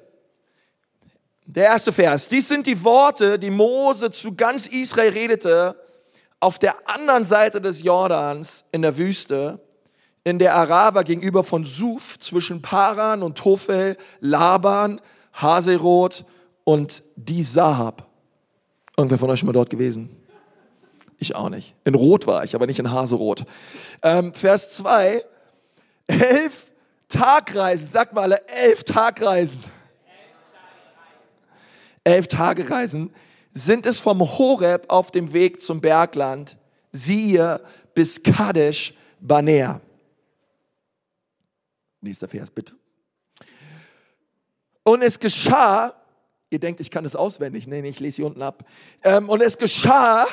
Der 1.46 1.64
erste 1.64 1.92
Vers. 1.92 2.28
Dies 2.28 2.48
sind 2.48 2.66
die 2.66 2.84
Worte, 2.84 3.38
die 3.38 3.50
Mose 3.50 4.10
zu 4.10 4.34
ganz 4.34 4.66
Israel 4.66 5.12
redete, 5.12 5.74
auf 6.40 6.58
der 6.58 6.86
anderen 6.86 7.24
Seite 7.24 7.62
des 7.62 7.82
Jordans 7.82 8.66
in 8.70 8.82
der 8.82 8.96
Wüste 8.98 9.58
in 10.28 10.38
der 10.38 10.54
Arava 10.54 11.02
gegenüber 11.02 11.42
von 11.42 11.64
Suf 11.64 12.18
zwischen 12.18 12.62
Paran 12.62 13.22
und 13.22 13.38
Tofel, 13.38 13.96
Laban, 14.20 15.00
Haserot 15.32 16.24
und 16.64 17.02
die 17.16 17.42
Sahab. 17.42 18.06
Irgendwer 18.96 19.18
von 19.18 19.30
euch 19.30 19.40
schon 19.40 19.46
mal 19.46 19.52
dort 19.52 19.70
gewesen? 19.70 20.14
Ich 21.18 21.34
auch 21.34 21.48
nicht. 21.48 21.74
In 21.84 21.94
Rot 21.94 22.26
war 22.26 22.44
ich, 22.44 22.54
aber 22.54 22.66
nicht 22.66 22.78
in 22.78 22.90
Haserot. 22.90 23.44
Ähm, 24.02 24.34
Vers 24.34 24.76
2. 24.76 25.24
Elf 26.06 26.72
Tagreisen, 27.08 27.88
sag 27.90 28.12
mal 28.12 28.22
alle, 28.22 28.46
elf 28.48 28.84
Tagreisen. 28.84 29.62
Elf 32.04 32.28
Tagereisen 32.28 33.12
sind 33.52 33.86
es 33.86 34.00
vom 34.00 34.20
Horeb 34.20 34.86
auf 34.88 35.10
dem 35.10 35.32
Weg 35.32 35.60
zum 35.60 35.80
Bergland, 35.80 36.56
siehe, 36.92 37.60
bis 37.94 38.22
Kadesh 38.22 38.94
Banea. 39.20 39.80
Nächster 42.00 42.28
Vers, 42.28 42.50
bitte. 42.50 42.74
Und 44.84 45.02
es 45.02 45.18
geschah, 45.18 45.94
ihr 46.50 46.58
denkt, 46.58 46.80
ich 46.80 46.90
kann 46.90 47.04
es 47.04 47.16
auswendig, 47.16 47.66
nee, 47.66 47.82
nee 47.82 47.88
ich 47.88 48.00
lese 48.00 48.16
hier 48.16 48.26
unten 48.26 48.42
ab. 48.42 48.64
Ähm, 49.02 49.28
und 49.28 49.42
es 49.42 49.58
geschah 49.58 50.26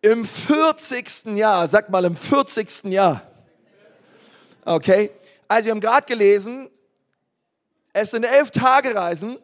im 0.00 0.24
40. 0.24 1.36
Jahr, 1.36 1.68
sag 1.68 1.90
mal 1.90 2.04
im 2.04 2.16
40. 2.16 2.84
Jahr. 2.84 3.22
Okay, 4.64 5.10
also 5.46 5.66
wir 5.66 5.72
haben 5.72 5.80
gerade 5.80 6.06
gelesen, 6.06 6.68
es 7.92 8.10
sind 8.10 8.24
elf 8.24 8.50
Tagereisen 8.50 9.38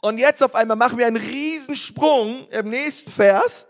und 0.00 0.18
jetzt 0.18 0.42
auf 0.42 0.54
einmal 0.54 0.76
machen 0.76 0.98
wir 0.98 1.06
einen 1.06 1.16
Riesensprung 1.16 2.48
im 2.48 2.68
nächsten 2.68 3.10
Vers, 3.10 3.66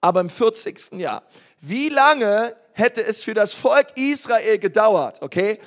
aber 0.00 0.20
im 0.20 0.30
40. 0.30 0.92
Jahr. 0.92 1.22
Wie 1.60 1.88
lange 1.88 2.56
hätte 2.72 3.04
es 3.04 3.22
für 3.22 3.34
das 3.34 3.52
Volk 3.52 3.86
Israel 3.96 4.58
gedauert, 4.58 5.20
okay, 5.22 5.58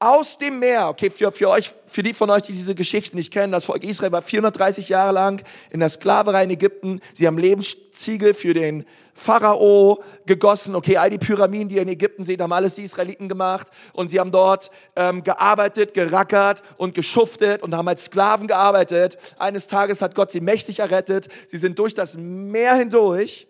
aus 0.00 0.38
dem 0.38 0.60
Meer, 0.60 0.88
okay, 0.88 1.10
für, 1.10 1.32
für 1.32 1.48
euch, 1.48 1.74
für 1.86 2.04
die 2.04 2.14
von 2.14 2.30
euch, 2.30 2.42
die 2.42 2.52
diese 2.52 2.76
Geschichten 2.76 3.16
nicht 3.16 3.32
kennen, 3.32 3.50
das 3.50 3.64
Volk 3.64 3.82
Israel 3.82 4.12
war 4.12 4.22
430 4.22 4.88
Jahre 4.88 5.12
lang 5.12 5.42
in 5.70 5.80
der 5.80 5.88
Sklaverei 5.88 6.44
in 6.44 6.50
Ägypten. 6.50 7.00
Sie 7.14 7.26
haben 7.26 7.36
Lebensziegel 7.36 8.32
für 8.32 8.54
den 8.54 8.84
Pharao 9.12 10.00
gegossen. 10.24 10.76
Okay, 10.76 10.98
all 10.98 11.10
die 11.10 11.18
Pyramiden, 11.18 11.68
die 11.68 11.76
ihr 11.76 11.82
in 11.82 11.88
Ägypten 11.88 12.22
seht, 12.22 12.40
haben 12.40 12.52
alles 12.52 12.76
die 12.76 12.84
Israeliten 12.84 13.28
gemacht. 13.28 13.68
Und 13.92 14.08
sie 14.08 14.20
haben 14.20 14.30
dort 14.30 14.70
ähm, 14.94 15.24
gearbeitet, 15.24 15.94
gerackert 15.94 16.62
und 16.76 16.94
geschuftet 16.94 17.64
und 17.64 17.74
haben 17.74 17.88
als 17.88 18.04
Sklaven 18.04 18.46
gearbeitet. 18.46 19.18
Eines 19.36 19.66
Tages 19.66 20.00
hat 20.00 20.14
Gott 20.14 20.30
sie 20.30 20.40
mächtig 20.40 20.78
errettet. 20.78 21.28
Sie 21.48 21.56
sind 21.58 21.76
durch 21.76 21.94
das 21.94 22.16
Meer 22.16 22.76
hindurch 22.76 23.48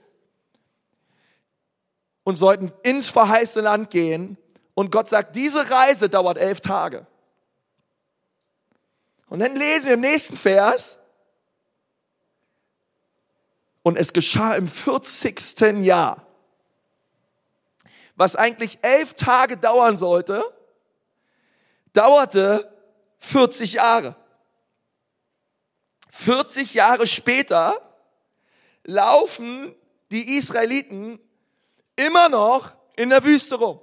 und 2.29 2.37
sollten 2.37 2.71
ins 2.83 3.09
verheißene 3.09 3.65
Land 3.65 3.89
gehen. 3.89 4.37
Und 4.75 4.93
Gott 4.93 5.09
sagt, 5.09 5.35
diese 5.35 5.71
Reise 5.71 6.11
dauert 6.11 6.37
elf 6.37 6.61
Tage. 6.61 7.07
Und 9.31 9.39
dann 9.39 9.57
lesen 9.57 9.87
wir 9.87 9.95
im 9.95 10.01
nächsten 10.01 10.37
Vers, 10.37 10.99
und 13.83 13.97
es 13.97 14.13
geschah 14.13 14.57
im 14.57 14.69
40. 14.69 15.83
Jahr, 15.83 16.27
was 18.15 18.37
eigentlich 18.37 18.79
elf 18.83 19.15
Tage 19.15 19.57
dauern 19.57 19.97
sollte, 19.97 20.45
dauerte 21.95 22.71
40 23.21 23.73
Jahre. 23.73 24.15
40 26.11 26.75
Jahre 26.75 27.07
später 27.07 27.81
laufen 28.85 29.75
die 30.11 30.37
Israeliten 30.37 31.19
immer 31.99 32.29
noch 32.29 32.75
in 32.97 33.11
der 33.11 33.25
Wüste 33.25 33.57
rum 33.57 33.81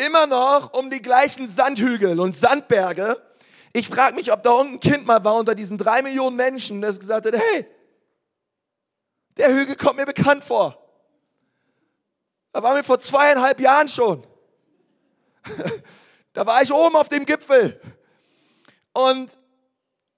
immer 0.00 0.26
noch 0.26 0.72
um 0.72 0.90
die 0.90 1.02
gleichen 1.02 1.46
Sandhügel 1.46 2.18
und 2.18 2.34
Sandberge. 2.34 3.20
Ich 3.72 3.88
frage 3.88 4.14
mich, 4.14 4.32
ob 4.32 4.42
da 4.42 4.50
unten 4.50 4.74
ein 4.74 4.80
Kind 4.80 5.06
mal 5.06 5.22
war 5.24 5.36
unter 5.36 5.54
diesen 5.54 5.78
drei 5.78 6.02
Millionen 6.02 6.36
Menschen, 6.36 6.80
das 6.80 6.98
gesagt 6.98 7.26
hat, 7.26 7.34
hey, 7.34 7.66
der 9.36 9.54
Hügel 9.54 9.76
kommt 9.76 9.96
mir 9.96 10.06
bekannt 10.06 10.42
vor. 10.42 10.76
Da 12.52 12.62
waren 12.62 12.76
wir 12.76 12.84
vor 12.84 12.98
zweieinhalb 12.98 13.60
Jahren 13.60 13.88
schon. 13.88 14.26
da 16.32 16.46
war 16.46 16.62
ich 16.62 16.72
oben 16.72 16.96
auf 16.96 17.08
dem 17.08 17.24
Gipfel. 17.24 17.80
Und, 18.92 19.38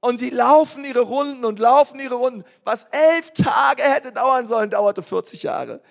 und 0.00 0.18
sie 0.18 0.30
laufen 0.30 0.84
ihre 0.84 1.00
Runden 1.00 1.44
und 1.44 1.58
laufen 1.58 2.00
ihre 2.00 2.14
Runden. 2.14 2.44
Was 2.64 2.84
elf 2.84 3.32
Tage 3.32 3.82
hätte 3.82 4.12
dauern 4.12 4.46
sollen, 4.46 4.70
dauerte 4.70 5.02
40 5.02 5.42
Jahre. 5.42 5.82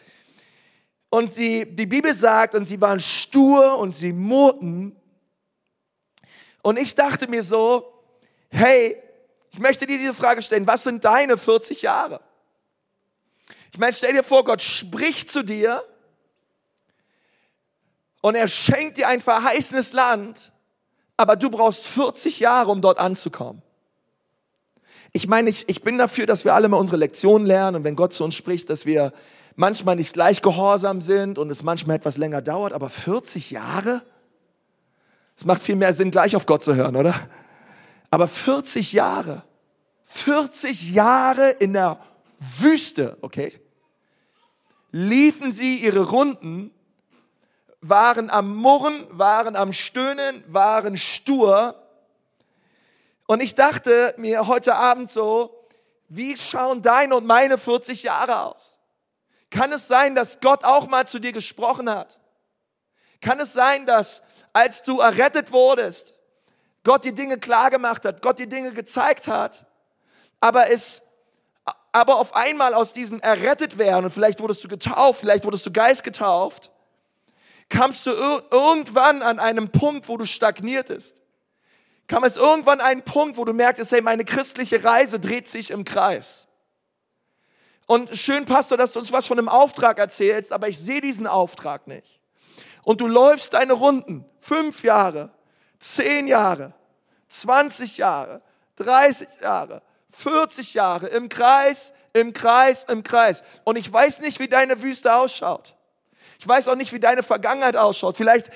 Und 1.11 1.33
sie, 1.33 1.65
die 1.65 1.85
Bibel 1.85 2.13
sagt, 2.13 2.55
und 2.55 2.65
sie 2.65 2.79
waren 2.79 3.01
stur 3.01 3.77
und 3.77 3.93
sie 3.93 4.13
murrten. 4.13 4.95
Und 6.61 6.79
ich 6.79 6.95
dachte 6.95 7.27
mir 7.27 7.43
so, 7.43 7.93
hey, 8.49 8.95
ich 9.51 9.59
möchte 9.59 9.85
dir 9.85 9.97
diese 9.97 10.13
Frage 10.13 10.41
stellen, 10.41 10.65
was 10.65 10.83
sind 10.83 11.03
deine 11.03 11.37
40 11.37 11.81
Jahre? 11.81 12.21
Ich 13.73 13.77
meine, 13.77 13.91
stell 13.91 14.13
dir 14.13 14.23
vor, 14.23 14.45
Gott 14.45 14.61
spricht 14.61 15.29
zu 15.29 15.43
dir 15.43 15.83
und 18.21 18.35
er 18.35 18.47
schenkt 18.47 18.95
dir 18.95 19.09
ein 19.09 19.19
verheißenes 19.19 19.91
Land, 19.91 20.53
aber 21.17 21.35
du 21.35 21.49
brauchst 21.49 21.87
40 21.87 22.39
Jahre, 22.39 22.71
um 22.71 22.81
dort 22.81 22.99
anzukommen. 22.99 23.61
Ich 25.11 25.27
meine, 25.27 25.49
ich, 25.49 25.67
ich 25.67 25.83
bin 25.83 25.97
dafür, 25.97 26.25
dass 26.25 26.45
wir 26.45 26.53
alle 26.53 26.69
mal 26.69 26.77
unsere 26.77 26.95
Lektionen 26.95 27.45
lernen 27.45 27.75
und 27.75 27.83
wenn 27.83 27.97
Gott 27.97 28.13
zu 28.13 28.23
uns 28.23 28.35
spricht, 28.35 28.69
dass 28.69 28.85
wir 28.85 29.11
manchmal 29.55 29.95
nicht 29.95 30.13
gleich 30.13 30.41
gehorsam 30.41 31.01
sind 31.01 31.37
und 31.37 31.49
es 31.49 31.63
manchmal 31.63 31.97
etwas 31.97 32.17
länger 32.17 32.41
dauert, 32.41 32.73
aber 32.73 32.89
40 32.89 33.51
Jahre? 33.51 34.03
Es 35.35 35.45
macht 35.45 35.61
viel 35.61 35.75
mehr 35.75 35.93
Sinn, 35.93 36.11
gleich 36.11 36.35
auf 36.35 36.45
Gott 36.45 36.63
zu 36.63 36.75
hören, 36.75 36.95
oder? 36.95 37.15
Aber 38.09 38.27
40 38.27 38.93
Jahre, 38.93 39.43
40 40.03 40.91
Jahre 40.91 41.49
in 41.51 41.73
der 41.73 41.99
Wüste, 42.59 43.17
okay? 43.21 43.59
Liefen 44.91 45.51
sie 45.51 45.77
ihre 45.77 46.09
Runden, 46.09 46.71
waren 47.79 48.29
am 48.29 48.55
Murren, 48.55 49.05
waren 49.09 49.55
am 49.55 49.73
Stöhnen, 49.73 50.43
waren 50.47 50.97
stur. 50.97 51.75
Und 53.25 53.41
ich 53.41 53.55
dachte 53.55 54.13
mir 54.17 54.47
heute 54.47 54.75
Abend 54.75 55.09
so, 55.09 55.65
wie 56.09 56.35
schauen 56.35 56.81
deine 56.81 57.15
und 57.15 57.25
meine 57.25 57.57
40 57.57 58.03
Jahre 58.03 58.41
aus? 58.41 58.77
Kann 59.51 59.71
es 59.71 59.87
sein, 59.87 60.15
dass 60.15 60.39
Gott 60.39 60.63
auch 60.63 60.87
mal 60.87 61.05
zu 61.05 61.19
dir 61.19 61.33
gesprochen 61.33 61.89
hat? 61.89 62.19
Kann 63.21 63.39
es 63.39 63.53
sein, 63.53 63.85
dass 63.85 64.23
als 64.53 64.81
du 64.81 64.99
errettet 64.99 65.51
wurdest, 65.51 66.15
Gott 66.83 67.05
die 67.05 67.13
Dinge 67.13 67.37
klar 67.37 67.69
gemacht 67.69 68.03
hat, 68.05 68.23
Gott 68.23 68.39
die 68.39 68.49
Dinge 68.49 68.71
gezeigt 68.71 69.27
hat, 69.27 69.67
aber 70.39 70.71
es 70.71 71.03
aber 71.93 72.17
auf 72.17 72.35
einmal 72.35 72.73
aus 72.73 72.93
diesem 72.93 73.19
errettet 73.19 73.77
werden 73.77 74.05
und 74.05 74.11
vielleicht 74.11 74.39
wurdest 74.39 74.63
du 74.63 74.69
getauft, 74.69 75.19
vielleicht 75.19 75.43
wurdest 75.43 75.65
du 75.65 75.71
Geist 75.71 76.03
getauft, 76.03 76.71
kamst 77.67 78.05
du 78.05 78.11
irgendwann 78.11 79.21
an 79.21 79.39
einem 79.39 79.69
Punkt, 79.69 80.07
wo 80.07 80.15
du 80.17 80.25
stagniertest. 80.25 81.21
Kam 82.07 82.23
es 82.23 82.37
irgendwann 82.37 82.79
an 82.79 82.85
einen 82.85 83.01
Punkt, 83.03 83.37
wo 83.37 83.45
du 83.45 83.53
merktest, 83.53 83.91
hey, 83.91 84.01
meine 84.01 84.25
christliche 84.25 84.83
Reise 84.83 85.19
dreht 85.19 85.49
sich 85.49 85.71
im 85.71 85.83
Kreis. 85.83 86.47
Und 87.91 88.17
schön, 88.17 88.45
Pastor, 88.45 88.77
dass 88.77 88.93
du 88.93 88.99
uns 88.99 89.11
was 89.11 89.27
von 89.27 89.37
einem 89.37 89.49
Auftrag 89.49 89.99
erzählst, 89.99 90.53
aber 90.53 90.69
ich 90.69 90.79
sehe 90.79 91.01
diesen 91.01 91.27
Auftrag 91.27 91.87
nicht. 91.87 92.21
Und 92.83 93.01
du 93.01 93.07
läufst 93.07 93.53
deine 93.53 93.73
Runden, 93.73 94.23
fünf 94.39 94.85
Jahre, 94.85 95.29
zehn 95.77 96.25
Jahre, 96.25 96.73
20 97.27 97.97
Jahre, 97.97 98.41
30 98.77 99.27
Jahre, 99.41 99.81
40 100.09 100.73
Jahre 100.73 101.07
im 101.07 101.27
Kreis, 101.27 101.91
im 102.13 102.31
Kreis, 102.31 102.85
im 102.85 103.03
Kreis. 103.03 103.43
Und 103.65 103.75
ich 103.75 103.91
weiß 103.91 104.21
nicht, 104.21 104.39
wie 104.39 104.47
deine 104.47 104.81
Wüste 104.81 105.13
ausschaut. 105.13 105.75
Ich 106.39 106.47
weiß 106.47 106.69
auch 106.69 106.75
nicht, 106.75 106.93
wie 106.93 106.99
deine 107.01 107.23
Vergangenheit 107.23 107.75
ausschaut. 107.75 108.15
Vielleicht 108.15 108.51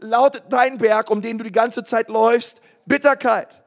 lautet 0.00 0.42
dein 0.48 0.78
Berg, 0.78 1.10
um 1.10 1.22
den 1.22 1.38
du 1.38 1.44
die 1.44 1.52
ganze 1.52 1.84
Zeit 1.84 2.08
läufst, 2.08 2.60
Bitterkeit 2.86 3.59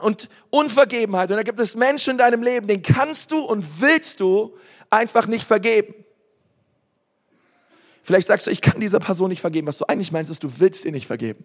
und 0.00 0.28
Unvergebenheit. 0.50 1.30
Und 1.30 1.36
da 1.36 1.42
gibt 1.42 1.60
es 1.60 1.76
Menschen 1.76 2.12
in 2.12 2.18
deinem 2.18 2.42
Leben, 2.42 2.66
den 2.66 2.82
kannst 2.82 3.32
du 3.32 3.40
und 3.40 3.80
willst 3.80 4.20
du 4.20 4.56
einfach 4.90 5.26
nicht 5.26 5.44
vergeben. 5.44 5.94
Vielleicht 8.02 8.26
sagst 8.26 8.46
du, 8.46 8.50
ich 8.50 8.60
kann 8.60 8.80
dieser 8.80 8.98
Person 8.98 9.28
nicht 9.28 9.40
vergeben. 9.40 9.66
Was 9.66 9.78
du 9.78 9.84
eigentlich 9.86 10.12
meinst, 10.12 10.30
ist, 10.30 10.42
du 10.42 10.58
willst 10.58 10.84
ihr 10.84 10.92
nicht 10.92 11.06
vergeben. 11.06 11.44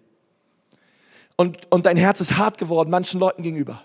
Und, 1.35 1.71
und 1.71 1.85
dein 1.85 1.97
Herz 1.97 2.21
ist 2.21 2.37
hart 2.37 2.57
geworden 2.57 2.89
manchen 2.89 3.19
Leuten 3.19 3.43
gegenüber. 3.43 3.83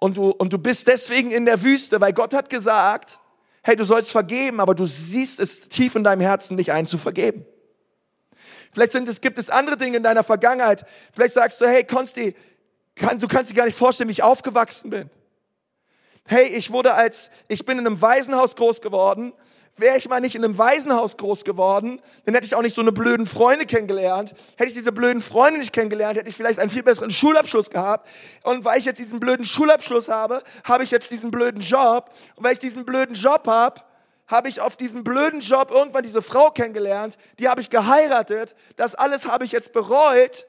Und 0.00 0.16
du, 0.16 0.30
und 0.30 0.52
du 0.52 0.58
bist 0.58 0.86
deswegen 0.86 1.30
in 1.30 1.44
der 1.44 1.62
Wüste, 1.62 2.00
weil 2.00 2.12
Gott 2.12 2.34
hat 2.34 2.50
gesagt, 2.50 3.18
hey, 3.62 3.76
du 3.76 3.84
sollst 3.84 4.12
vergeben, 4.12 4.60
aber 4.60 4.74
du 4.74 4.86
siehst 4.86 5.40
es 5.40 5.68
tief 5.68 5.94
in 5.94 6.04
deinem 6.04 6.20
Herzen 6.20 6.56
nicht 6.56 6.72
ein 6.72 6.86
zu 6.86 6.98
vergeben. 6.98 7.44
Vielleicht 8.72 8.92
sind 8.92 9.08
es, 9.08 9.20
gibt 9.20 9.38
es 9.38 9.50
andere 9.50 9.76
Dinge 9.76 9.96
in 9.96 10.02
deiner 10.02 10.24
Vergangenheit. 10.24 10.84
Vielleicht 11.12 11.34
sagst 11.34 11.60
du, 11.60 11.66
hey, 11.66 11.84
Konsti, 11.84 12.34
kann, 12.98 13.18
du 13.18 13.28
kannst 13.28 13.50
dir 13.50 13.54
gar 13.54 13.64
nicht 13.64 13.76
vorstellen, 13.76 14.08
wie 14.08 14.12
ich 14.12 14.22
aufgewachsen 14.22 14.90
bin. 14.90 15.10
Hey, 16.26 16.48
ich 16.48 16.70
wurde 16.70 16.92
als, 16.92 17.30
ich 17.48 17.64
bin 17.64 17.78
in 17.78 17.86
einem 17.86 18.02
Waisenhaus 18.02 18.54
groß 18.54 18.80
geworden. 18.82 19.32
wäre 19.76 19.96
ich 19.96 20.08
mal 20.08 20.20
nicht 20.20 20.34
in 20.34 20.44
einem 20.44 20.58
Waisenhaus 20.58 21.16
groß 21.16 21.44
geworden, 21.44 22.02
dann 22.24 22.34
hätte 22.34 22.46
ich 22.46 22.54
auch 22.54 22.62
nicht 22.62 22.74
so 22.74 22.80
eine 22.80 22.92
blöden 22.92 23.26
Freunde 23.26 23.64
kennengelernt. 23.64 24.34
Hätte 24.56 24.68
ich 24.68 24.74
diese 24.74 24.92
blöden 24.92 25.22
Freunde 25.22 25.60
nicht 25.60 25.72
kennengelernt, 25.72 26.18
hätte 26.18 26.28
ich 26.28 26.36
vielleicht 26.36 26.58
einen 26.58 26.68
viel 26.68 26.82
besseren 26.82 27.10
Schulabschluss 27.10 27.70
gehabt. 27.70 28.08
Und 28.42 28.64
weil 28.64 28.78
ich 28.78 28.84
jetzt 28.84 28.98
diesen 28.98 29.20
blöden 29.20 29.44
Schulabschluss 29.44 30.08
habe, 30.08 30.42
habe 30.64 30.84
ich 30.84 30.90
jetzt 30.90 31.10
diesen 31.10 31.30
blöden 31.30 31.62
Job. 31.62 32.10
Und 32.34 32.44
weil 32.44 32.52
ich 32.52 32.58
diesen 32.58 32.84
blöden 32.84 33.14
Job 33.14 33.46
habe, 33.46 33.80
habe 34.26 34.48
ich 34.48 34.60
auf 34.60 34.76
diesem 34.76 35.04
blöden 35.04 35.40
Job 35.40 35.70
irgendwann 35.70 36.02
diese 36.02 36.20
Frau 36.22 36.50
kennengelernt, 36.50 37.16
die 37.38 37.48
habe 37.48 37.60
ich 37.62 37.70
geheiratet, 37.70 38.54
das 38.76 38.94
alles 38.94 39.26
habe 39.26 39.44
ich 39.44 39.52
jetzt 39.52 39.72
bereut. 39.72 40.46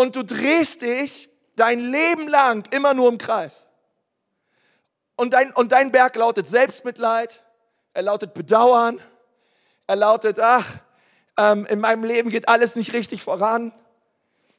Und 0.00 0.16
du 0.16 0.24
drehst 0.24 0.80
dich 0.80 1.28
dein 1.56 1.78
Leben 1.78 2.26
lang 2.26 2.66
immer 2.70 2.94
nur 2.94 3.10
im 3.10 3.18
Kreis. 3.18 3.66
Und 5.14 5.34
dein, 5.34 5.52
und 5.52 5.72
dein 5.72 5.92
Berg 5.92 6.16
lautet 6.16 6.48
Selbstmitleid, 6.48 7.44
er 7.92 8.00
lautet 8.00 8.32
Bedauern, 8.32 8.98
er 9.86 9.96
lautet, 9.96 10.40
ach, 10.40 10.66
ähm, 11.36 11.66
in 11.66 11.80
meinem 11.80 12.04
Leben 12.04 12.30
geht 12.30 12.48
alles 12.48 12.76
nicht 12.76 12.94
richtig 12.94 13.22
voran. 13.22 13.74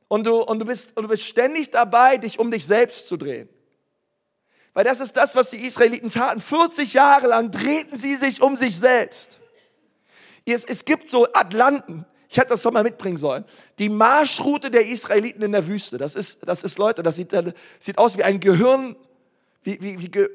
Und 0.08 0.28
du, 0.28 0.44
und, 0.44 0.60
du 0.60 0.66
bist, 0.66 0.96
und 0.96 1.04
du 1.04 1.10
bist 1.10 1.24
ständig 1.24 1.72
dabei, 1.72 2.18
dich 2.18 2.38
um 2.38 2.52
dich 2.52 2.68
selbst 2.68 3.08
zu 3.08 3.18
drehen. 3.18 3.50
Weil 4.76 4.84
das 4.84 5.00
ist 5.00 5.18
das, 5.18 5.34
was 5.34 5.50
die 5.50 5.66
Israeliten 5.66 6.10
taten. 6.10 6.40
40 6.40 6.94
Jahre 6.94 7.26
lang 7.26 7.50
drehten 7.50 7.98
sie 7.98 8.16
sich 8.16 8.44
um 8.44 8.56
sich 8.56 8.78
selbst. 8.78 9.40
Es, 10.46 10.66
es 10.66 10.86
gibt 10.86 11.10
so 11.10 11.26
Atlanten, 11.34 12.06
ich 12.32 12.38
hätte 12.38 12.48
das 12.48 12.62
doch 12.62 12.72
mal 12.72 12.84
mitbringen 12.84 13.18
sollen. 13.18 13.44
Die 13.78 13.90
Marschroute 13.90 14.72
der 14.72 14.88
Israeliten 14.88 15.42
in 15.42 15.52
der 15.52 15.68
Wüste. 15.68 15.98
Das 15.98 16.16
ist, 16.16 16.40
das 16.48 16.64
ist 16.64 16.78
Leute, 16.78 17.04
das 17.04 17.18
sieht, 17.18 17.34
das 17.34 17.54
sieht 17.78 17.98
aus 17.98 18.18
wie 18.18 18.24
ein 18.24 18.40
Gehirn, 18.40 18.96
wie, 19.64 19.82
wie, 19.82 20.00
wie 20.00 20.28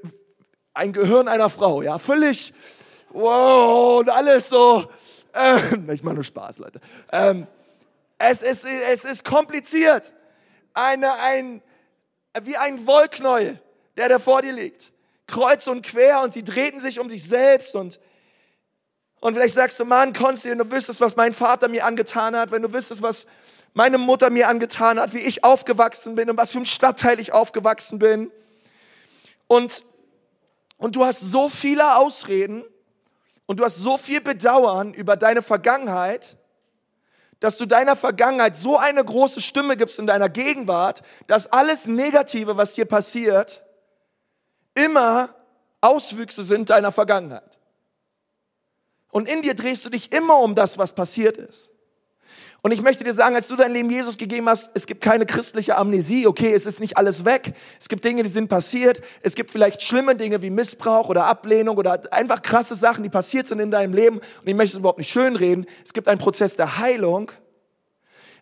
ein 0.74 0.92
Gehirn 0.92 1.26
einer 1.26 1.48
Frau, 1.48 1.80
ja, 1.80 1.98
völlig, 1.98 2.52
wow, 3.08 4.00
und 4.00 4.10
alles 4.10 4.50
so, 4.50 4.90
ähm, 5.32 5.88
ich 5.90 6.02
mache 6.02 6.16
nur 6.16 6.24
Spaß, 6.24 6.58
Leute. 6.58 6.82
Ähm, 7.10 7.46
es, 8.18 8.42
ist, 8.42 8.66
es 8.66 9.06
ist 9.06 9.24
kompliziert. 9.24 10.12
Eine, 10.74 11.14
ein, 11.14 11.62
wie 12.42 12.58
ein 12.58 12.86
Wollknäuel, 12.86 13.58
der 13.96 14.10
da 14.10 14.18
vor 14.18 14.42
dir 14.42 14.52
liegt. 14.52 14.92
Kreuz 15.26 15.66
und 15.66 15.80
quer 15.80 16.20
und 16.20 16.34
sie 16.34 16.44
drehten 16.44 16.78
sich 16.78 17.00
um 17.00 17.08
sich 17.08 17.26
selbst 17.26 17.74
und 17.74 17.98
und 19.26 19.34
vielleicht 19.34 19.54
sagst 19.54 19.80
du, 19.80 19.84
Mann, 19.84 20.12
Konsti, 20.12 20.50
wenn 20.50 20.58
du 20.58 20.70
wüsstest, 20.70 21.00
was 21.00 21.16
mein 21.16 21.34
Vater 21.34 21.68
mir 21.68 21.84
angetan 21.84 22.36
hat, 22.36 22.52
wenn 22.52 22.62
du 22.62 22.72
wüsstest, 22.72 23.02
was 23.02 23.26
meine 23.74 23.98
Mutter 23.98 24.30
mir 24.30 24.46
angetan 24.46 25.00
hat, 25.00 25.14
wie 25.14 25.18
ich 25.18 25.42
aufgewachsen 25.42 26.14
bin 26.14 26.30
und 26.30 26.36
was 26.36 26.52
für 26.52 26.58
ein 26.58 26.64
Stadtteil 26.64 27.18
ich 27.18 27.32
aufgewachsen 27.32 27.98
bin. 27.98 28.30
Und, 29.48 29.84
und 30.76 30.94
du 30.94 31.04
hast 31.04 31.18
so 31.18 31.48
viele 31.48 31.96
Ausreden 31.96 32.62
und 33.46 33.58
du 33.58 33.64
hast 33.64 33.78
so 33.78 33.98
viel 33.98 34.20
Bedauern 34.20 34.94
über 34.94 35.16
deine 35.16 35.42
Vergangenheit, 35.42 36.36
dass 37.40 37.58
du 37.58 37.66
deiner 37.66 37.96
Vergangenheit 37.96 38.54
so 38.54 38.78
eine 38.78 39.04
große 39.04 39.40
Stimme 39.40 39.76
gibst 39.76 39.98
in 39.98 40.06
deiner 40.06 40.28
Gegenwart, 40.28 41.02
dass 41.26 41.52
alles 41.52 41.88
Negative, 41.88 42.56
was 42.58 42.74
dir 42.74 42.84
passiert, 42.84 43.64
immer 44.74 45.34
Auswüchse 45.80 46.44
sind 46.44 46.70
deiner 46.70 46.92
Vergangenheit. 46.92 47.55
Und 49.16 49.30
in 49.30 49.40
dir 49.40 49.54
drehst 49.54 49.82
du 49.82 49.88
dich 49.88 50.12
immer 50.12 50.40
um 50.40 50.54
das, 50.54 50.76
was 50.76 50.92
passiert 50.92 51.38
ist. 51.38 51.70
Und 52.60 52.72
ich 52.72 52.82
möchte 52.82 53.02
dir 53.02 53.14
sagen, 53.14 53.34
als 53.34 53.48
du 53.48 53.56
dein 53.56 53.72
Leben 53.72 53.88
Jesus 53.88 54.18
gegeben 54.18 54.46
hast, 54.46 54.70
es 54.74 54.86
gibt 54.86 55.02
keine 55.02 55.24
christliche 55.24 55.74
Amnesie, 55.78 56.26
okay, 56.26 56.52
es 56.52 56.66
ist 56.66 56.80
nicht 56.80 56.98
alles 56.98 57.24
weg. 57.24 57.54
Es 57.80 57.88
gibt 57.88 58.04
Dinge, 58.04 58.24
die 58.24 58.28
sind 58.28 58.48
passiert. 58.48 59.00
Es 59.22 59.34
gibt 59.34 59.50
vielleicht 59.50 59.80
schlimme 59.80 60.16
Dinge 60.16 60.42
wie 60.42 60.50
Missbrauch 60.50 61.08
oder 61.08 61.24
Ablehnung 61.24 61.78
oder 61.78 62.12
einfach 62.12 62.42
krasse 62.42 62.74
Sachen, 62.74 63.04
die 63.04 63.08
passiert 63.08 63.48
sind 63.48 63.58
in 63.58 63.70
deinem 63.70 63.94
Leben. 63.94 64.18
Und 64.18 64.48
ich 64.48 64.54
möchte 64.54 64.76
es 64.76 64.80
überhaupt 64.80 64.98
nicht 64.98 65.10
schönreden. 65.10 65.64
Es 65.82 65.94
gibt 65.94 66.08
einen 66.08 66.18
Prozess 66.18 66.56
der 66.56 66.76
Heilung. 66.76 67.32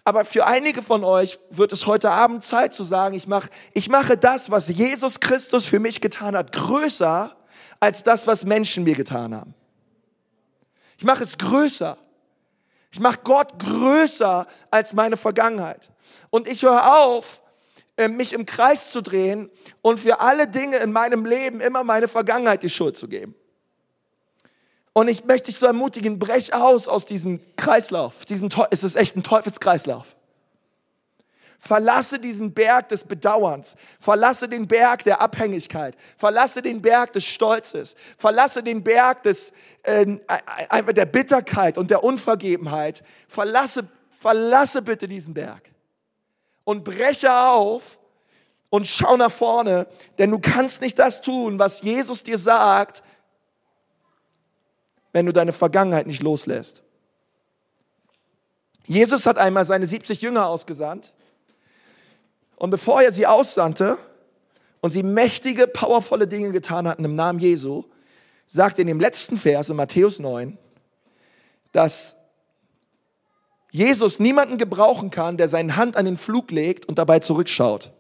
Aber 0.02 0.25
für 0.25 0.45
einige 0.45 0.83
von 0.83 1.04
euch 1.04 1.38
wird 1.50 1.73
es 1.73 1.87
heute 1.87 2.11
Abend 2.11 2.43
Zeit 2.43 2.75
zu 2.75 2.83
sagen, 2.83 3.14
ich 3.14 3.28
mache, 3.28 3.49
ich 3.75 3.88
mache 3.88 4.16
das, 4.16 4.50
was 4.50 4.66
Jesus 4.66 5.21
Christus 5.21 5.66
für 5.66 5.78
mich 5.78 6.00
getan 6.00 6.37
hat, 6.37 6.50
größer 6.50 7.31
als 7.78 8.02
das, 8.02 8.26
was 8.26 8.45
Menschen 8.45 8.83
mir 8.83 8.97
getan 8.97 9.37
haben. 9.37 9.54
Ich 11.04 11.06
mache 11.06 11.23
es 11.23 11.37
größer. 11.37 11.99
Ich 12.90 12.99
mache 12.99 13.18
Gott 13.25 13.58
größer 13.58 14.46
als 14.70 14.94
meine 14.94 15.18
Vergangenheit. 15.18 15.90
Und 16.31 16.48
ich 16.48 16.62
höre 16.62 16.96
auf, 16.96 17.42
äh, 17.98 18.09
mich 18.09 18.33
im 18.33 18.46
Kreis 18.46 18.90
zu 18.90 19.02
drehen 19.02 19.50
und 19.83 20.00
für 20.00 20.20
alle 20.20 20.48
Dinge 20.48 20.79
in 20.79 20.92
meinem 20.92 21.26
Leben 21.26 21.61
immer 21.61 21.85
meine 21.85 22.09
Vergangenheit 22.09 22.62
die 22.62 22.70
Schuld 22.70 22.96
zu 22.96 23.07
geben. 23.07 23.35
Und 24.94 25.09
ich 25.09 25.26
möchte 25.26 25.50
dich 25.50 25.59
so 25.59 25.66
ermutigen, 25.66 26.18
brech 26.18 26.55
aus 26.55 26.88
aus 26.88 27.05
diesem 27.05 27.38
Kreislauf. 27.57 28.24
Diesem, 28.24 28.48
es 28.70 28.83
ist 28.83 28.96
echt 28.96 29.14
ein 29.14 29.22
Teufelskreislauf. 29.22 30.16
Verlasse 31.64 32.18
diesen 32.18 32.53
Berg 32.53 32.90
des 32.90 33.05
Bedauerns. 33.05 33.74
Verlasse 33.98 34.48
den 34.48 34.68
Berg 34.68 35.03
der 35.05 35.22
Abhängigkeit. 35.22 35.96
Verlasse 36.18 36.61
den 36.61 36.83
Berg 36.83 37.14
des 37.14 37.24
Stolzes. 37.24 37.94
Verlasse 38.18 38.62
den 38.62 38.85
Berg 38.85 39.22
des, 39.22 39.50
äh, 39.83 40.05
der 40.92 41.07
Bitterkeit 41.07 41.79
und 41.79 41.90
der 41.90 42.05
Unvergebenheit. 42.05 43.03
Verlasse, 43.29 43.88
verlasse 44.20 44.83
bitte 44.83 45.09
diesen 45.09 45.33
Berg. 45.33 45.70
Und 46.64 46.85
breche 46.85 47.33
auf 47.33 47.98
und 48.68 48.87
schau 48.87 49.16
nach 49.16 49.33
vorne, 49.33 49.87
denn 50.18 50.31
du 50.33 50.38
kannst 50.40 50.83
nicht 50.83 50.98
das 50.98 51.22
tun, 51.22 51.59
was 51.59 51.81
Jesus 51.81 52.22
dir 52.22 52.37
sagt, 52.37 53.03
wenn 55.12 55.24
du 55.24 55.33
deine 55.33 55.55
Vergangenheit 55.55 56.07
nicht 56.07 56.22
loslässt. 56.22 56.83
Jesus 58.87 59.24
hat 59.24 59.38
einmal 59.38 59.64
seine 59.64 59.87
70 59.87 60.20
Jünger 60.20 60.46
ausgesandt 60.46 61.14
und 62.57 62.71
bevor 62.71 63.03
er 63.03 63.12
sie 63.12 63.27
aussandte 63.27 63.99
und 64.81 64.93
sie 64.93 65.03
mächtige, 65.03 65.67
powervolle 65.67 66.27
Dinge 66.29 66.51
getan 66.51 66.87
hatten 66.87 67.05
im 67.05 67.14
Namen 67.14 67.38
Jesu, 67.38 67.85
sagt 68.47 68.79
in 68.79 68.87
dem 68.87 69.01
letzten 69.01 69.37
Vers 69.37 69.71
in 69.71 69.77
Matthäus 69.77 70.19
9, 70.19 70.59
dass 71.73 72.17
Jesus 73.71 74.21
niemanden 74.21 74.59
gebrauchen 74.59 75.11
kann, 75.11 75.37
der 75.37 75.49
seine 75.49 75.77
Hand 75.77 75.97
an 75.97 76.05
den 76.05 76.17
Flug 76.17 76.51
legt 76.53 76.87
und 76.87 76.99
dabei 76.99 77.19
zurückschaut. 77.19 77.93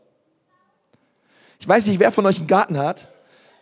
Ich 1.58 1.66
weiß 1.66 1.86
nicht, 1.86 1.98
wer 1.98 2.12
von 2.12 2.26
euch 2.26 2.38
einen 2.38 2.46
Garten 2.46 2.78
hat, 2.78 3.08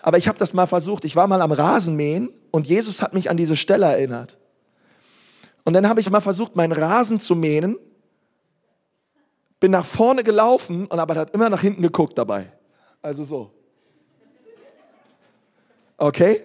aber 0.03 0.19
ich 0.19 0.29
habe 0.29 0.39
das 0.39 0.53
mal 0.53 0.67
versucht. 0.67 1.05
Ich 1.05 1.17
war 1.17 1.27
mal 1.27 1.41
am 1.41 1.53
Rasenmähen 1.53 2.29
und 2.51 2.67
Jesus 2.67 3.01
hat 3.01 3.15
mich 3.15 3.31
an 3.31 3.37
diese 3.37 3.57
Stelle 3.57 3.87
erinnert. 3.87 4.37
Und 5.65 5.75
dann 5.75 5.89
habe 5.89 6.01
ich 6.01 6.11
mal 6.11 6.21
versucht, 6.21 6.57
meinen 6.57 6.73
Rasen 6.73 7.21
zu 7.21 7.37
mähen 7.37 7.79
bin 9.63 9.71
nach 9.71 9.87
vorne 9.87 10.25
gelaufen 10.25 10.87
und 10.87 10.99
aber 10.99 11.15
hat 11.15 11.31
immer 11.31 11.49
nach 11.49 11.61
hinten 11.61 11.83
geguckt 11.83 12.19
dabei. 12.19 12.53
Also 13.01 13.23
so. 13.23 13.53
Okay? 15.97 16.43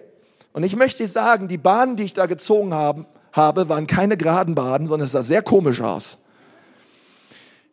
Und 0.52 0.62
ich 0.62 0.76
möchte 0.76 1.04
sagen, 1.08 1.48
die 1.48 1.58
Bahnen, 1.58 1.96
die 1.96 2.04
ich 2.04 2.14
da 2.14 2.26
gezogen 2.26 2.72
haben, 2.72 3.06
habe, 3.32 3.68
waren 3.68 3.88
keine 3.88 4.16
geraden 4.16 4.54
Bahnen, 4.54 4.86
sondern 4.86 5.06
es 5.06 5.12
sah 5.12 5.24
sehr 5.24 5.42
komisch 5.42 5.80
aus. 5.80 6.18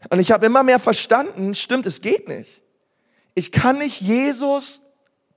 Und 0.10 0.20
ich 0.20 0.32
habe 0.32 0.48
immer 0.48 0.64
mehr 0.64 0.80
verstanden, 0.80 1.54
stimmt, 1.54 1.86
es 1.86 2.02
geht 2.02 2.28
nicht. 2.28 2.64
Ich 3.36 3.52
kann 3.52 3.78
nicht 3.78 4.02
Jesus 4.02 4.82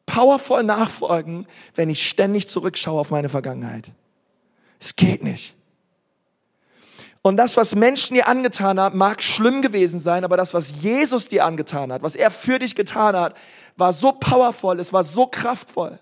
powervoll 0.06 0.62
nachfolgen, 0.62 1.46
wenn 1.74 1.90
ich 1.90 2.08
ständig 2.08 2.48
zurückschaue 2.48 2.98
auf 2.98 3.10
meine 3.10 3.28
Vergangenheit. 3.28 3.92
Es 4.80 4.96
geht 4.96 5.22
nicht. 5.22 5.54
Und 7.22 7.37
das, 7.37 7.57
was 7.57 7.74
Menschen 7.74 8.14
dir 8.14 8.28
angetan 8.28 8.78
haben, 8.78 8.98
mag 8.98 9.22
schlimm 9.22 9.61
gewesen 9.61 9.98
sein, 9.98 10.24
aber 10.24 10.37
das, 10.37 10.54
was 10.54 10.83
Jesus 10.83 11.28
dir 11.28 11.44
angetan 11.44 11.92
hat, 11.92 12.02
was 12.02 12.14
er 12.14 12.31
für 12.31 12.59
dich 12.59 12.74
getan 12.74 13.16
hat, 13.16 13.35
war 13.76 13.92
so 13.92 14.12
powerful, 14.12 14.78
es 14.78 14.92
war 14.92 15.04
so 15.04 15.26
kraftvoll. 15.26 15.98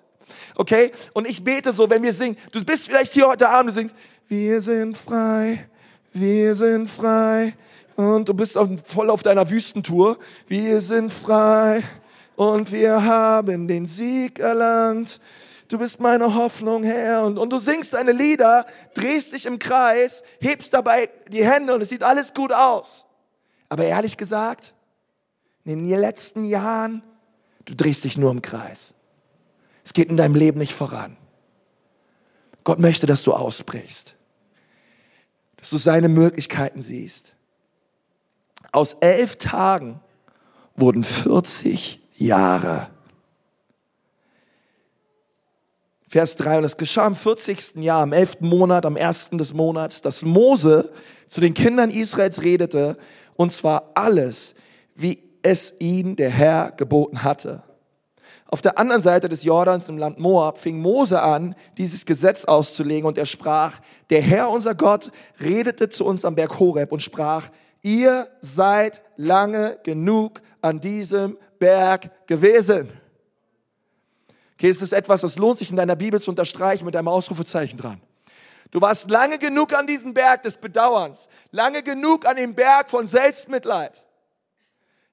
Okay? 0.56 0.92
Und 1.14 1.26
ich 1.26 1.42
bete 1.42 1.72
so, 1.72 1.88
wenn 1.88 2.02
wir 2.02 2.12
singen, 2.12 2.36
du 2.52 2.64
bist 2.64 2.86
vielleicht 2.86 3.14
hier 3.14 3.28
heute 3.28 3.48
Abend, 3.48 3.70
du 3.70 3.74
singst, 3.74 3.96
wir 4.28 4.60
sind 4.60 4.96
frei, 4.96 5.68
wir 6.12 6.54
sind 6.54 6.88
frei. 6.90 7.54
Und 7.96 8.28
du 8.28 8.34
bist 8.34 8.58
voll 8.86 9.08
auf 9.08 9.22
deiner 9.22 9.48
Wüstentour. 9.50 10.18
Wir 10.48 10.82
sind 10.82 11.10
frei 11.10 11.82
und 12.36 12.70
wir 12.70 13.02
haben 13.04 13.66
den 13.66 13.86
Sieg 13.86 14.38
erlangt 14.38 15.18
du 15.68 15.78
bist 15.78 16.00
meine 16.00 16.34
Hoffnung, 16.34 16.84
Herr. 16.84 17.24
Und, 17.24 17.38
und 17.38 17.50
du 17.50 17.58
singst 17.58 17.94
deine 17.94 18.12
Lieder, 18.12 18.66
drehst 18.94 19.32
dich 19.32 19.46
im 19.46 19.58
Kreis, 19.58 20.22
hebst 20.40 20.72
dabei 20.72 21.10
die 21.30 21.44
Hände 21.44 21.74
und 21.74 21.80
es 21.80 21.88
sieht 21.88 22.02
alles 22.02 22.34
gut 22.34 22.52
aus. 22.52 23.06
Aber 23.68 23.84
ehrlich 23.84 24.16
gesagt, 24.16 24.74
in 25.64 25.88
den 25.88 25.98
letzten 25.98 26.44
Jahren, 26.44 27.02
du 27.64 27.74
drehst 27.74 28.04
dich 28.04 28.16
nur 28.16 28.30
im 28.30 28.42
Kreis. 28.42 28.94
Es 29.84 29.92
geht 29.92 30.08
in 30.08 30.16
deinem 30.16 30.34
Leben 30.34 30.58
nicht 30.58 30.74
voran. 30.74 31.16
Gott 32.64 32.78
möchte, 32.80 33.06
dass 33.06 33.22
du 33.22 33.32
ausbrichst, 33.32 34.16
dass 35.56 35.70
du 35.70 35.78
seine 35.78 36.08
Möglichkeiten 36.08 36.80
siehst. 36.80 37.34
Aus 38.72 38.94
elf 38.94 39.36
Tagen 39.36 40.00
wurden 40.74 41.04
40 41.04 42.00
Jahre. 42.16 42.90
Vers 46.16 46.36
3, 46.36 46.56
und 46.56 46.64
es 46.64 46.78
geschah 46.78 47.06
im 47.06 47.14
40. 47.14 47.74
Jahr, 47.74 48.02
im 48.02 48.14
11. 48.14 48.40
Monat, 48.40 48.86
am 48.86 48.96
1. 48.96 49.32
des 49.32 49.52
Monats, 49.52 50.00
dass 50.00 50.22
Mose 50.22 50.90
zu 51.28 51.42
den 51.42 51.52
Kindern 51.52 51.90
Israels 51.90 52.40
redete, 52.40 52.96
und 53.34 53.52
zwar 53.52 53.90
alles, 53.92 54.54
wie 54.94 55.22
es 55.42 55.74
ihn 55.78 56.16
der 56.16 56.30
Herr 56.30 56.72
geboten 56.74 57.22
hatte. 57.22 57.62
Auf 58.46 58.62
der 58.62 58.78
anderen 58.78 59.02
Seite 59.02 59.28
des 59.28 59.44
Jordans 59.44 59.90
im 59.90 59.98
Land 59.98 60.18
Moab 60.18 60.56
fing 60.56 60.80
Mose 60.80 61.20
an, 61.20 61.54
dieses 61.76 62.06
Gesetz 62.06 62.46
auszulegen 62.46 63.06
und 63.06 63.18
er 63.18 63.26
sprach, 63.26 63.78
der 64.08 64.22
Herr 64.22 64.48
unser 64.48 64.74
Gott 64.74 65.10
redete 65.38 65.90
zu 65.90 66.06
uns 66.06 66.24
am 66.24 66.34
Berg 66.34 66.58
Horeb 66.58 66.92
und 66.92 67.02
sprach, 67.02 67.50
ihr 67.82 68.26
seid 68.40 69.02
lange 69.18 69.78
genug 69.82 70.40
an 70.62 70.80
diesem 70.80 71.36
Berg 71.58 72.26
gewesen. 72.26 72.88
Okay, 74.56 74.70
es 74.70 74.80
ist 74.80 74.92
etwas, 74.92 75.20
das 75.20 75.36
lohnt 75.36 75.58
sich 75.58 75.70
in 75.70 75.76
deiner 75.76 75.96
Bibel 75.96 76.18
zu 76.18 76.30
unterstreichen 76.30 76.86
mit 76.86 76.96
einem 76.96 77.08
Ausrufezeichen 77.08 77.76
dran. 77.76 78.00
Du 78.70 78.80
warst 78.80 79.10
lange 79.10 79.38
genug 79.38 79.74
an 79.74 79.86
diesem 79.86 80.14
Berg 80.14 80.44
des 80.44 80.56
Bedauerns, 80.56 81.28
lange 81.50 81.82
genug 81.82 82.24
an 82.24 82.36
dem 82.36 82.54
Berg 82.54 82.88
von 82.88 83.06
Selbstmitleid, 83.06 84.02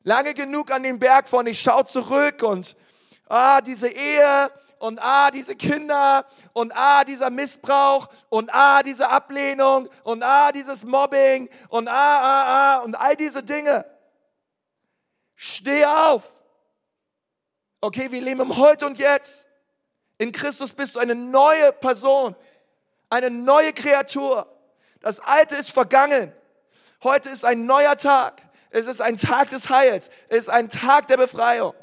lange 0.03 0.33
genug 0.33 0.71
an 0.71 0.83
dem 0.83 0.97
Berg 0.97 1.27
von 1.27 1.45
ich 1.45 1.59
schau 1.59 1.83
zurück 1.83 2.41
und 2.41 2.77
ah, 3.27 3.59
diese 3.59 3.89
Ehe 3.89 4.49
und 4.79 4.99
ah, 5.01 5.29
diese 5.29 5.57
Kinder 5.57 6.25
und 6.53 6.71
ah, 6.73 7.03
dieser 7.03 7.29
Missbrauch 7.29 8.07
und 8.29 8.49
ah, 8.53 8.81
diese 8.81 9.09
Ablehnung 9.09 9.89
und 10.03 10.23
ah, 10.23 10.53
dieses 10.53 10.85
Mobbing 10.85 11.49
und 11.67 11.89
ah, 11.89 11.91
ah, 11.93 12.77
ah 12.77 12.79
und 12.79 12.95
all 12.95 13.17
diese 13.17 13.43
Dinge. 13.43 13.83
Steh 15.35 15.85
auf. 15.85 16.42
Okay, 17.83 18.09
wir 18.13 18.21
leben 18.21 18.39
im 18.39 18.55
Heute 18.55 18.85
und 18.85 18.97
Jetzt. 18.97 19.45
In 20.17 20.31
Christus 20.31 20.71
bist 20.71 20.95
du 20.95 21.01
eine 21.01 21.15
neue 21.15 21.73
Person, 21.73 22.33
eine 23.09 23.29
neue 23.29 23.73
Kreatur. 23.73 24.47
Das 25.01 25.19
Alte 25.19 25.57
ist 25.57 25.71
vergangen. 25.71 26.31
Heute 27.03 27.29
ist 27.29 27.43
ein 27.43 27.65
neuer 27.65 27.97
Tag. 27.97 28.41
Es 28.69 28.87
ist 28.87 29.01
ein 29.01 29.17
Tag 29.17 29.49
des 29.49 29.69
Heils. 29.69 30.09
Es 30.29 30.37
ist 30.45 30.49
ein 30.49 30.69
Tag 30.69 31.07
der 31.07 31.17
Befreiung. 31.17 31.73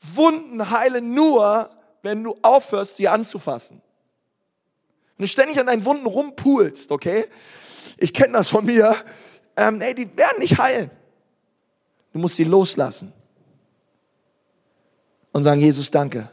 Wunden 0.00 0.68
heilen 0.68 1.14
nur, 1.14 1.70
wenn 2.02 2.24
du 2.24 2.36
aufhörst, 2.42 2.96
sie 2.96 3.06
anzufassen. 3.06 3.80
Wenn 5.16 5.26
du 5.26 5.28
ständig 5.28 5.60
an 5.60 5.66
deinen 5.66 5.84
Wunden 5.84 6.06
rumpulst, 6.06 6.90
okay? 6.90 7.28
Ich 7.98 8.12
kenne 8.12 8.32
das 8.32 8.48
von 8.48 8.66
mir. 8.66 8.96
Ähm, 9.56 9.80
ey, 9.80 9.94
die 9.94 10.16
werden 10.16 10.40
nicht 10.40 10.58
heilen. 10.58 10.90
Du 12.12 12.18
musst 12.18 12.34
sie 12.34 12.42
loslassen 12.42 13.12
und 15.32 15.42
sagen, 15.42 15.60
Jesus, 15.60 15.90
danke. 15.90 16.28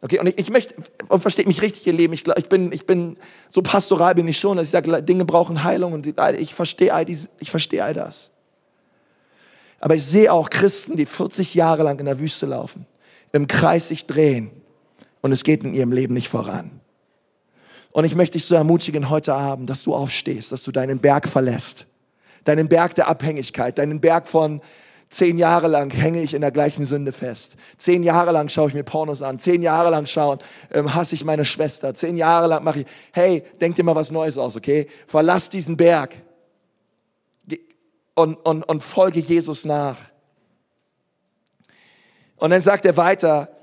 Okay, 0.00 0.18
und 0.18 0.26
ich, 0.26 0.38
ich 0.38 0.50
möchte, 0.50 0.74
und 1.08 1.20
versteht 1.20 1.46
mich 1.46 1.62
richtig, 1.62 1.86
ihr 1.86 1.94
Leben, 1.94 2.12
ich, 2.12 2.26
ich, 2.36 2.48
bin, 2.48 2.72
ich 2.72 2.84
bin, 2.84 3.16
so 3.48 3.62
pastoral 3.62 4.14
bin 4.14 4.28
ich 4.28 4.38
schon, 4.38 4.58
dass 4.58 4.66
ich 4.66 4.72
sage, 4.72 5.02
Dinge 5.02 5.24
brauchen 5.24 5.64
Heilung 5.64 5.94
und 5.94 6.06
ich 6.06 6.54
verstehe 6.54 6.92
all, 6.92 7.06
dies, 7.06 7.28
ich 7.40 7.50
verstehe 7.50 7.82
all 7.82 7.94
das. 7.94 8.30
Aber 9.80 9.94
ich 9.94 10.04
sehe 10.04 10.32
auch 10.32 10.50
Christen, 10.50 10.96
die 10.96 11.06
40 11.06 11.54
Jahre 11.54 11.82
lang 11.82 11.98
in 11.98 12.04
der 12.04 12.20
Wüste 12.20 12.46
laufen, 12.46 12.86
im 13.32 13.46
Kreis 13.46 13.88
sich 13.88 14.06
drehen 14.06 14.50
und 15.22 15.32
es 15.32 15.42
geht 15.42 15.64
in 15.64 15.72
ihrem 15.72 15.92
Leben 15.92 16.12
nicht 16.12 16.28
voran. 16.28 16.80
Und 17.90 18.04
ich 18.04 18.14
möchte 18.14 18.32
dich 18.32 18.44
so 18.44 18.56
ermutigen 18.56 19.08
heute 19.08 19.32
Abend, 19.34 19.70
dass 19.70 19.84
du 19.84 19.94
aufstehst, 19.94 20.52
dass 20.52 20.64
du 20.64 20.72
deinen 20.72 20.98
Berg 20.98 21.28
verlässt. 21.28 21.86
Deinen 22.44 22.68
Berg 22.68 22.94
der 22.96 23.08
Abhängigkeit, 23.08 23.78
deinen 23.78 24.00
Berg 24.00 24.26
von, 24.26 24.60
Zehn 25.14 25.38
Jahre 25.38 25.68
lang 25.68 25.92
hänge 25.92 26.22
ich 26.22 26.34
in 26.34 26.40
der 26.40 26.50
gleichen 26.50 26.84
Sünde 26.84 27.12
fest. 27.12 27.54
Zehn 27.76 28.02
Jahre 28.02 28.32
lang 28.32 28.48
schaue 28.48 28.66
ich 28.66 28.74
mir 28.74 28.82
Pornos 28.82 29.22
an. 29.22 29.38
Zehn 29.38 29.62
Jahre 29.62 29.90
lang 29.90 30.06
schauen, 30.06 30.40
ähm, 30.72 30.92
hasse 30.92 31.14
ich 31.14 31.24
meine 31.24 31.44
Schwester. 31.44 31.94
Zehn 31.94 32.16
Jahre 32.16 32.48
lang 32.48 32.64
mache 32.64 32.80
ich, 32.80 32.86
hey, 33.12 33.44
denk 33.60 33.76
dir 33.76 33.84
mal 33.84 33.94
was 33.94 34.10
Neues 34.10 34.38
aus, 34.38 34.56
okay? 34.56 34.88
Verlass 35.06 35.50
diesen 35.50 35.76
Berg 35.76 36.16
und, 38.16 38.34
und, 38.44 38.64
und 38.64 38.82
folge 38.82 39.20
Jesus 39.20 39.64
nach. 39.64 39.98
Und 42.34 42.50
dann 42.50 42.60
sagt 42.60 42.84
er 42.84 42.96
weiter, 42.96 43.53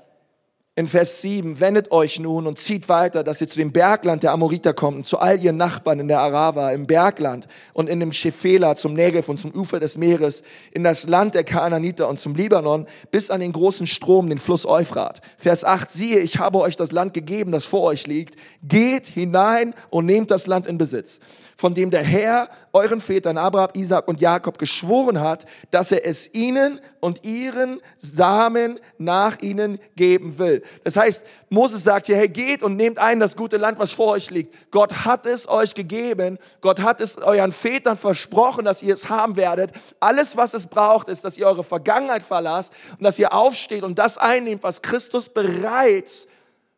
in 0.74 0.88
Vers 0.88 1.20
7, 1.20 1.60
wendet 1.60 1.92
euch 1.92 2.18
nun 2.18 2.46
und 2.46 2.58
zieht 2.58 2.88
weiter, 2.88 3.22
dass 3.22 3.42
ihr 3.42 3.48
zu 3.48 3.58
dem 3.58 3.72
Bergland 3.72 4.22
der 4.22 4.32
Amoriter 4.32 4.72
kommt 4.72 4.96
und 4.96 5.06
zu 5.06 5.18
all 5.18 5.38
ihren 5.38 5.58
Nachbarn 5.58 6.00
in 6.00 6.08
der 6.08 6.20
Arava, 6.20 6.70
im 6.72 6.86
Bergland 6.86 7.46
und 7.74 7.90
in 7.90 8.00
dem 8.00 8.10
Schefela 8.10 8.74
zum 8.74 8.94
Negev 8.94 9.28
und 9.28 9.38
zum 9.38 9.52
Ufer 9.52 9.80
des 9.80 9.98
Meeres, 9.98 10.42
in 10.72 10.82
das 10.82 11.06
Land 11.06 11.34
der 11.34 11.44
Kanaaniter 11.44 12.08
und 12.08 12.18
zum 12.18 12.34
Libanon, 12.34 12.86
bis 13.10 13.30
an 13.30 13.40
den 13.40 13.52
großen 13.52 13.86
Strom, 13.86 14.30
den 14.30 14.38
Fluss 14.38 14.64
Euphrat. 14.64 15.20
Vers 15.36 15.62
8, 15.62 15.90
siehe, 15.90 16.20
ich 16.20 16.38
habe 16.38 16.58
euch 16.60 16.76
das 16.76 16.90
Land 16.90 17.12
gegeben, 17.12 17.52
das 17.52 17.66
vor 17.66 17.82
euch 17.82 18.06
liegt. 18.06 18.36
Geht 18.62 19.08
hinein 19.08 19.74
und 19.90 20.06
nehmt 20.06 20.30
das 20.30 20.46
Land 20.46 20.66
in 20.66 20.78
Besitz 20.78 21.20
von 21.62 21.74
dem 21.74 21.90
der 21.90 22.02
Herr 22.02 22.48
euren 22.72 23.00
Vätern 23.00 23.38
Abraham, 23.38 23.70
Isaac 23.74 24.08
und 24.08 24.20
Jakob 24.20 24.58
geschworen 24.58 25.20
hat, 25.20 25.46
dass 25.70 25.92
er 25.92 26.04
es 26.04 26.34
ihnen 26.34 26.80
und 27.02 27.24
ihren 27.24 27.80
Samen 27.98 28.78
nach 28.96 29.40
ihnen 29.42 29.80
geben 29.96 30.38
will. 30.38 30.62
Das 30.84 30.96
heißt, 30.96 31.26
Moses 31.50 31.82
sagt 31.82 32.06
hier, 32.06 32.16
hey, 32.16 32.28
geht 32.28 32.62
und 32.62 32.76
nehmt 32.76 33.00
ein 33.00 33.18
das 33.18 33.34
gute 33.34 33.56
Land, 33.56 33.80
was 33.80 33.92
vor 33.92 34.12
euch 34.12 34.30
liegt. 34.30 34.70
Gott 34.70 35.04
hat 35.04 35.26
es 35.26 35.48
euch 35.48 35.74
gegeben. 35.74 36.38
Gott 36.60 36.80
hat 36.80 37.00
es 37.00 37.18
euren 37.18 37.50
Vätern 37.50 37.98
versprochen, 37.98 38.64
dass 38.64 38.84
ihr 38.84 38.94
es 38.94 39.08
haben 39.08 39.34
werdet. 39.34 39.72
Alles, 39.98 40.36
was 40.36 40.54
es 40.54 40.68
braucht, 40.68 41.08
ist, 41.08 41.24
dass 41.24 41.36
ihr 41.36 41.46
eure 41.46 41.64
Vergangenheit 41.64 42.22
verlasst 42.22 42.72
und 42.92 43.02
dass 43.02 43.18
ihr 43.18 43.32
aufsteht 43.32 43.82
und 43.82 43.98
das 43.98 44.16
einnehmt, 44.16 44.62
was 44.62 44.80
Christus 44.80 45.28
bereits 45.28 46.28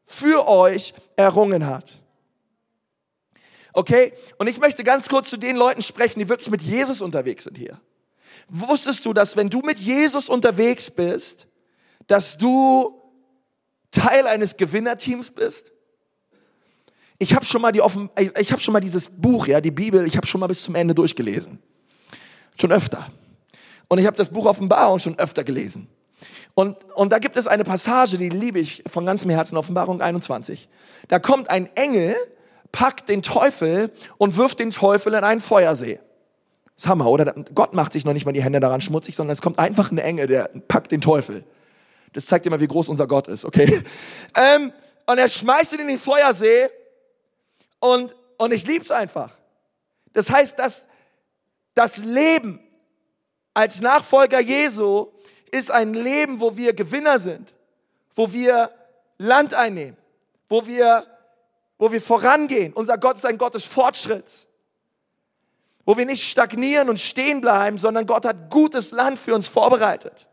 für 0.04 0.48
euch 0.48 0.94
errungen 1.16 1.66
hat. 1.66 1.84
Okay? 3.74 4.14
Und 4.38 4.46
ich 4.46 4.58
möchte 4.58 4.84
ganz 4.84 5.10
kurz 5.10 5.28
zu 5.28 5.36
den 5.36 5.56
Leuten 5.56 5.82
sprechen, 5.82 6.18
die 6.18 6.30
wirklich 6.30 6.50
mit 6.50 6.62
Jesus 6.62 7.02
unterwegs 7.02 7.44
sind 7.44 7.58
hier. 7.58 7.78
Wusstest 8.48 9.06
du, 9.06 9.12
dass 9.12 9.36
wenn 9.36 9.50
du 9.50 9.60
mit 9.60 9.78
Jesus 9.78 10.28
unterwegs 10.28 10.90
bist, 10.90 11.46
dass 12.06 12.36
du 12.36 13.00
Teil 13.90 14.26
eines 14.26 14.56
Gewinnerteams 14.56 15.30
bist? 15.30 15.72
Ich 17.18 17.34
habe 17.34 17.44
schon 17.44 17.62
mal 17.62 17.72
die 17.72 17.80
offen, 17.80 18.10
ich 18.38 18.52
habe 18.52 18.60
schon 18.60 18.72
mal 18.72 18.80
dieses 18.80 19.08
Buch, 19.10 19.46
ja, 19.46 19.60
die 19.60 19.70
Bibel, 19.70 20.06
ich 20.06 20.16
habe 20.16 20.26
schon 20.26 20.40
mal 20.40 20.46
bis 20.46 20.62
zum 20.62 20.74
Ende 20.74 20.94
durchgelesen. 20.94 21.62
Schon 22.58 22.72
öfter. 22.72 23.08
Und 23.88 23.98
ich 23.98 24.06
habe 24.06 24.16
das 24.16 24.30
Buch 24.30 24.46
Offenbarung 24.46 24.98
schon 24.98 25.18
öfter 25.18 25.44
gelesen. 25.44 25.88
Und, 26.54 26.76
und 26.94 27.12
da 27.12 27.18
gibt 27.18 27.36
es 27.36 27.46
eine 27.46 27.64
Passage, 27.64 28.18
die 28.18 28.28
liebe 28.28 28.58
ich 28.58 28.84
von 28.86 29.06
ganzem 29.06 29.30
Herzen, 29.30 29.56
Offenbarung 29.56 30.00
21. 30.00 30.68
Da 31.08 31.18
kommt 31.18 31.50
ein 31.50 31.68
Engel 31.74 32.16
packt 32.74 33.08
den 33.08 33.22
Teufel 33.22 33.92
und 34.18 34.36
wirft 34.36 34.58
den 34.58 34.72
Teufel 34.72 35.14
in 35.14 35.22
einen 35.22 35.40
Feuersee. 35.40 36.00
Das 36.76 36.88
Hammer, 36.88 37.06
oder? 37.06 37.32
Gott 37.54 37.74
macht 37.74 37.92
sich 37.92 38.04
noch 38.04 38.12
nicht 38.12 38.26
mal 38.26 38.32
die 38.32 38.42
Hände 38.42 38.60
daran 38.60 38.80
schmutzig, 38.80 39.14
sondern 39.14 39.32
es 39.32 39.42
kommt 39.42 39.58
einfach 39.58 39.90
ein 39.90 39.98
Engel, 39.98 40.26
der 40.26 40.50
packt 40.68 40.90
den 40.92 41.00
Teufel. 41.00 41.44
Das 42.12 42.26
zeigt 42.26 42.46
immer, 42.46 42.60
wie 42.60 42.66
groß 42.66 42.88
unser 42.88 43.06
Gott 43.06 43.28
ist, 43.28 43.44
okay? 43.44 43.82
Ähm, 44.36 44.72
und 45.06 45.18
er 45.18 45.28
schmeißt 45.28 45.74
ihn 45.74 45.80
in 45.80 45.88
den 45.88 45.98
Feuersee 45.98 46.68
und, 47.78 48.16
und 48.38 48.52
ich 48.52 48.66
lieb's 48.66 48.90
einfach. 48.90 49.36
Das 50.12 50.30
heißt, 50.30 50.58
dass 50.58 50.86
das 51.74 51.98
Leben 51.98 52.58
als 53.52 53.80
Nachfolger 53.80 54.40
Jesu 54.40 55.08
ist 55.50 55.70
ein 55.70 55.94
Leben, 55.94 56.40
wo 56.40 56.56
wir 56.56 56.72
Gewinner 56.72 57.18
sind, 57.18 57.54
wo 58.14 58.32
wir 58.32 58.70
Land 59.18 59.54
einnehmen, 59.54 59.96
wo 60.48 60.66
wir 60.66 61.06
wo 61.78 61.90
wir 61.90 62.00
vorangehen. 62.00 62.72
Unser 62.72 62.98
Gott 62.98 63.16
ist 63.16 63.26
ein 63.26 63.38
Gott 63.38 63.54
des 63.54 63.64
Fortschritts. 63.64 64.46
Wo 65.84 65.96
wir 65.96 66.06
nicht 66.06 66.22
stagnieren 66.22 66.88
und 66.88 66.98
stehen 66.98 67.40
bleiben, 67.40 67.78
sondern 67.78 68.06
Gott 68.06 68.24
hat 68.24 68.50
gutes 68.50 68.90
Land 68.92 69.18
für 69.18 69.34
uns 69.34 69.48
vorbereitet. 69.48 70.28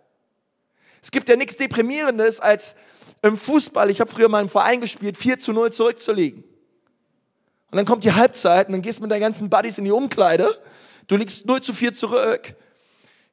Es 1.01 1.11
gibt 1.11 1.27
ja 1.29 1.35
nichts 1.35 1.57
Deprimierendes, 1.57 2.39
als 2.39 2.75
im 3.21 3.37
Fußball, 3.37 3.89
ich 3.89 3.99
habe 3.99 4.09
früher 4.09 4.29
mal 4.29 4.41
im 4.41 4.49
Verein 4.49 4.81
gespielt, 4.81 5.17
4 5.17 5.37
zu 5.37 5.53
0 5.53 5.71
zurückzuliegen. 5.71 6.43
Und 6.43 7.77
dann 7.77 7.85
kommt 7.85 8.03
die 8.03 8.13
Halbzeit 8.13 8.67
und 8.67 8.73
dann 8.73 8.81
gehst 8.81 8.99
du 8.99 9.03
mit 9.03 9.11
deinen 9.11 9.21
ganzen 9.21 9.49
Buddies 9.49 9.77
in 9.77 9.85
die 9.85 9.91
Umkleide. 9.91 10.49
Du 11.07 11.15
liegst 11.15 11.45
0 11.45 11.61
zu 11.61 11.73
4 11.73 11.93
zurück. 11.93 12.55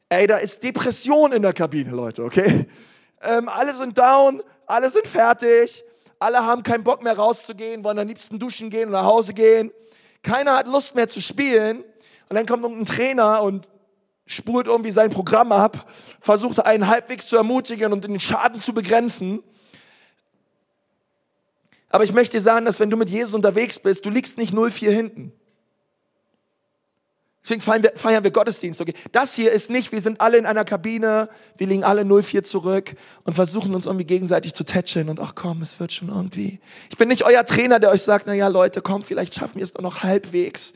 Ey, 0.08 0.26
da 0.26 0.38
ist 0.38 0.62
Depression 0.62 1.32
in 1.32 1.42
der 1.42 1.52
Kabine, 1.52 1.90
Leute, 1.90 2.22
okay? 2.24 2.66
Ähm, 3.20 3.48
alle 3.48 3.74
sind 3.74 3.98
down, 3.98 4.42
alle 4.66 4.90
sind 4.90 5.06
fertig. 5.06 5.84
Alle 6.20 6.44
haben 6.44 6.62
keinen 6.62 6.82
Bock 6.82 7.02
mehr 7.02 7.16
rauszugehen, 7.16 7.84
wollen 7.84 7.98
am 7.98 8.08
liebsten 8.08 8.38
duschen 8.38 8.70
gehen 8.70 8.86
und 8.86 8.92
nach 8.92 9.04
Hause 9.04 9.34
gehen. 9.34 9.70
Keiner 10.22 10.56
hat 10.56 10.66
Lust 10.66 10.94
mehr 10.94 11.08
zu 11.08 11.20
spielen. 11.20 11.84
Und 12.28 12.36
dann 12.36 12.46
kommt 12.46 12.62
irgendein 12.62 12.86
Trainer 12.86 13.42
und 13.42 13.70
spult 14.26 14.66
irgendwie 14.66 14.90
sein 14.90 15.10
Programm 15.10 15.52
ab, 15.52 15.90
versucht 16.20 16.64
einen 16.64 16.86
halbwegs 16.86 17.28
zu 17.28 17.36
ermutigen 17.36 17.92
und 17.92 18.04
den 18.04 18.20
Schaden 18.20 18.60
zu 18.60 18.74
begrenzen. 18.74 19.42
Aber 21.88 22.04
ich 22.04 22.12
möchte 22.12 22.36
dir 22.36 22.42
sagen, 22.42 22.66
dass 22.66 22.80
wenn 22.80 22.90
du 22.90 22.96
mit 22.96 23.08
Jesus 23.08 23.34
unterwegs 23.34 23.78
bist, 23.78 24.04
du 24.04 24.10
liegst 24.10 24.36
nicht 24.36 24.52
0-4 24.52 24.90
hinten. 24.90 25.32
Deswegen 27.42 27.62
feiern 27.62 27.82
wir, 27.82 27.92
feiern 27.94 28.22
wir 28.24 28.30
Gottesdienst. 28.30 28.78
Okay? 28.78 28.92
Das 29.10 29.34
hier 29.34 29.52
ist 29.52 29.70
nicht, 29.70 29.90
wir 29.90 30.02
sind 30.02 30.20
alle 30.20 30.36
in 30.36 30.44
einer 30.44 30.66
Kabine, 30.66 31.30
wir 31.56 31.66
liegen 31.66 31.82
alle 31.82 32.04
04 32.04 32.44
zurück 32.44 32.94
und 33.24 33.32
versuchen 33.32 33.74
uns 33.74 33.86
irgendwie 33.86 34.04
gegenseitig 34.04 34.52
zu 34.52 34.64
tätscheln 34.64 35.08
und 35.08 35.18
ach 35.18 35.34
komm, 35.34 35.62
es 35.62 35.80
wird 35.80 35.90
schon 35.94 36.10
irgendwie. 36.10 36.60
Ich 36.90 36.98
bin 36.98 37.08
nicht 37.08 37.24
euer 37.24 37.46
Trainer, 37.46 37.80
der 37.80 37.90
euch 37.90 38.02
sagt, 38.02 38.26
na 38.26 38.34
ja 38.34 38.48
Leute, 38.48 38.82
komm, 38.82 39.02
vielleicht 39.02 39.34
schaffen 39.34 39.56
wir 39.56 39.62
es 39.62 39.72
doch 39.72 39.80
noch 39.80 40.02
halbwegs 40.02 40.74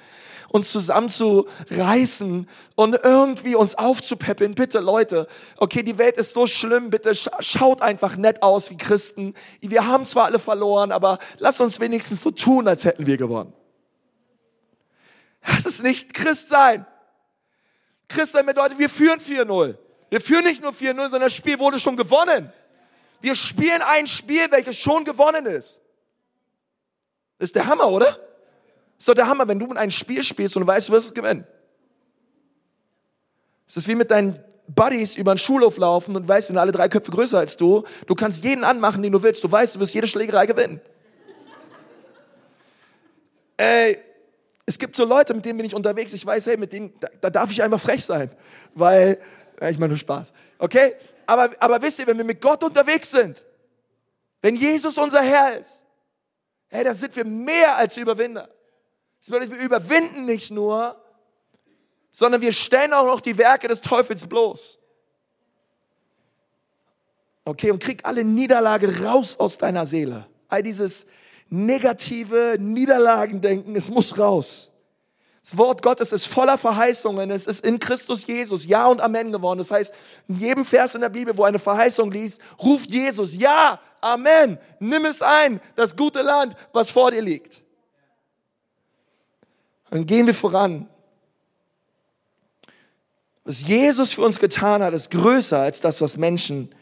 uns 0.52 0.70
zusammenzureißen 0.70 2.48
und 2.74 3.00
irgendwie 3.02 3.54
uns 3.54 3.74
aufzupäppeln. 3.74 4.54
Bitte 4.54 4.80
Leute, 4.80 5.26
okay, 5.56 5.82
die 5.82 5.98
Welt 5.98 6.16
ist 6.16 6.34
so 6.34 6.46
schlimm, 6.46 6.90
bitte 6.90 7.14
schaut 7.14 7.82
einfach 7.82 8.16
nett 8.16 8.42
aus 8.42 8.70
wie 8.70 8.76
Christen. 8.76 9.34
Wir 9.60 9.86
haben 9.86 10.06
zwar 10.06 10.26
alle 10.26 10.38
verloren, 10.38 10.92
aber 10.92 11.18
lasst 11.38 11.60
uns 11.60 11.80
wenigstens 11.80 12.20
so 12.20 12.30
tun, 12.30 12.68
als 12.68 12.84
hätten 12.84 13.06
wir 13.06 13.16
gewonnen. 13.16 13.52
Das 15.40 15.66
ist 15.66 15.82
nicht 15.82 16.14
Christ 16.14 16.48
sein. 16.48 16.86
Christ 18.08 18.32
sein 18.32 18.46
bedeutet, 18.46 18.78
wir 18.78 18.90
führen 18.90 19.18
4-0. 19.18 19.76
Wir 20.10 20.20
führen 20.20 20.44
nicht 20.44 20.62
nur 20.62 20.72
4-0, 20.72 20.94
sondern 20.94 21.22
das 21.22 21.34
Spiel 21.34 21.58
wurde 21.58 21.80
schon 21.80 21.96
gewonnen. 21.96 22.52
Wir 23.22 23.34
spielen 23.34 23.80
ein 23.82 24.06
Spiel, 24.06 24.50
welches 24.50 24.78
schon 24.78 25.04
gewonnen 25.04 25.46
ist. 25.46 25.80
Ist 27.38 27.56
der 27.56 27.66
Hammer, 27.66 27.88
oder? 27.88 28.18
Ist 29.02 29.08
doch 29.08 29.14
der 29.14 29.26
Hammer, 29.26 29.48
wenn 29.48 29.58
du 29.58 29.68
ein 29.72 29.90
Spiel 29.90 30.22
spielst 30.22 30.56
und 30.56 30.64
weißt, 30.64 30.88
du 30.88 30.92
wirst 30.92 31.08
es 31.08 31.12
gewinnen. 31.12 31.44
Es 33.66 33.76
ist 33.76 33.88
wie 33.88 33.96
mit 33.96 34.12
deinen 34.12 34.38
Buddies 34.68 35.16
über 35.16 35.34
den 35.34 35.38
Schulhof 35.38 35.76
laufen 35.76 36.14
und 36.14 36.28
weißt, 36.28 36.46
sind 36.46 36.56
alle 36.56 36.70
drei 36.70 36.88
Köpfe 36.88 37.10
größer 37.10 37.36
als 37.36 37.56
du. 37.56 37.82
Du 38.06 38.14
kannst 38.14 38.44
jeden 38.44 38.62
anmachen, 38.62 39.02
den 39.02 39.10
du 39.10 39.20
willst. 39.20 39.42
Du 39.42 39.50
weißt, 39.50 39.74
du 39.74 39.80
wirst 39.80 39.92
jede 39.92 40.06
Schlägerei 40.06 40.46
gewinnen. 40.46 40.80
Ey, 43.56 43.98
es 44.66 44.78
gibt 44.78 44.94
so 44.94 45.04
Leute, 45.04 45.34
mit 45.34 45.44
denen 45.46 45.56
bin 45.56 45.66
ich 45.66 45.74
unterwegs, 45.74 46.12
ich 46.12 46.24
weiß, 46.24 46.46
hey, 46.46 46.56
mit 46.56 46.72
denen, 46.72 46.92
da, 47.00 47.08
da 47.22 47.30
darf 47.30 47.50
ich 47.50 47.60
einfach 47.60 47.80
frech 47.80 48.04
sein, 48.04 48.30
weil, 48.72 49.18
ich 49.68 49.80
meine 49.80 49.88
nur 49.88 49.98
Spaß, 49.98 50.32
okay? 50.58 50.94
Aber, 51.26 51.50
aber 51.58 51.82
wisst 51.82 51.98
ihr, 51.98 52.06
wenn 52.06 52.18
wir 52.18 52.24
mit 52.24 52.40
Gott 52.40 52.62
unterwegs 52.62 53.10
sind, 53.10 53.44
wenn 54.42 54.54
Jesus 54.54 54.96
unser 54.96 55.22
Herr 55.22 55.58
ist, 55.58 55.82
hey, 56.68 56.84
da 56.84 56.94
sind 56.94 57.16
wir 57.16 57.24
mehr 57.24 57.74
als 57.76 57.96
Überwinder. 57.96 58.48
Das 59.22 59.30
bedeutet, 59.30 59.52
wir 59.52 59.64
überwinden 59.64 60.26
nicht 60.26 60.50
nur, 60.50 60.96
sondern 62.10 62.42
wir 62.42 62.52
stellen 62.52 62.92
auch 62.92 63.06
noch 63.06 63.22
die 63.22 63.38
Werke 63.38 63.68
des 63.68 63.80
Teufels 63.80 64.26
bloß. 64.26 64.78
Okay, 67.44 67.70
und 67.70 67.82
krieg 67.82 68.04
alle 68.04 68.22
Niederlage 68.22 69.02
raus 69.02 69.38
aus 69.40 69.56
deiner 69.56 69.86
Seele. 69.86 70.26
All 70.48 70.62
dieses, 70.62 71.06
negative 71.52 72.56
Niederlagendenken, 72.58 73.76
es 73.76 73.90
muss 73.90 74.18
raus. 74.18 74.70
Das 75.42 75.56
Wort 75.58 75.82
Gottes 75.82 76.12
ist 76.12 76.26
voller 76.26 76.56
Verheißungen. 76.56 77.30
Es 77.30 77.46
ist 77.46 77.64
in 77.66 77.78
Christus 77.78 78.26
Jesus 78.26 78.64
Ja 78.64 78.86
und 78.86 79.00
Amen 79.00 79.32
geworden. 79.32 79.58
Das 79.58 79.70
heißt, 79.70 79.92
in 80.28 80.36
jedem 80.36 80.64
Vers 80.64 80.94
in 80.94 81.02
der 81.02 81.08
Bibel, 81.10 81.36
wo 81.36 81.44
eine 81.44 81.58
Verheißung 81.58 82.10
liest, 82.10 82.40
ruft 82.62 82.90
Jesus 82.90 83.34
Ja, 83.34 83.78
Amen. 84.00 84.58
Nimm 84.78 85.04
es 85.04 85.20
ein, 85.20 85.60
das 85.76 85.96
gute 85.96 86.22
Land, 86.22 86.56
was 86.72 86.90
vor 86.90 87.10
dir 87.10 87.22
liegt. 87.22 87.62
Dann 89.92 90.06
gehen 90.06 90.26
wir 90.26 90.32
voran. 90.32 90.88
Was 93.44 93.66
Jesus 93.66 94.14
für 94.14 94.22
uns 94.22 94.38
getan 94.38 94.82
hat, 94.82 94.94
ist 94.94 95.10
größer 95.10 95.58
als 95.58 95.82
das, 95.82 96.00
was 96.00 96.16
Menschen 96.16 96.74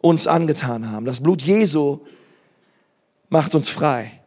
uns 0.00 0.26
angetan 0.26 0.90
haben. 0.90 1.06
Das 1.06 1.20
Blut 1.20 1.42
Jesu 1.42 2.04
macht 3.28 3.54
uns 3.54 3.68
frei. 3.68 4.20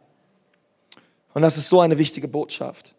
Und 1.34 1.42
das 1.42 1.58
ist 1.58 1.68
so 1.68 1.82
eine 1.82 1.98
wichtige 1.98 2.26
Botschaft. 2.26 2.94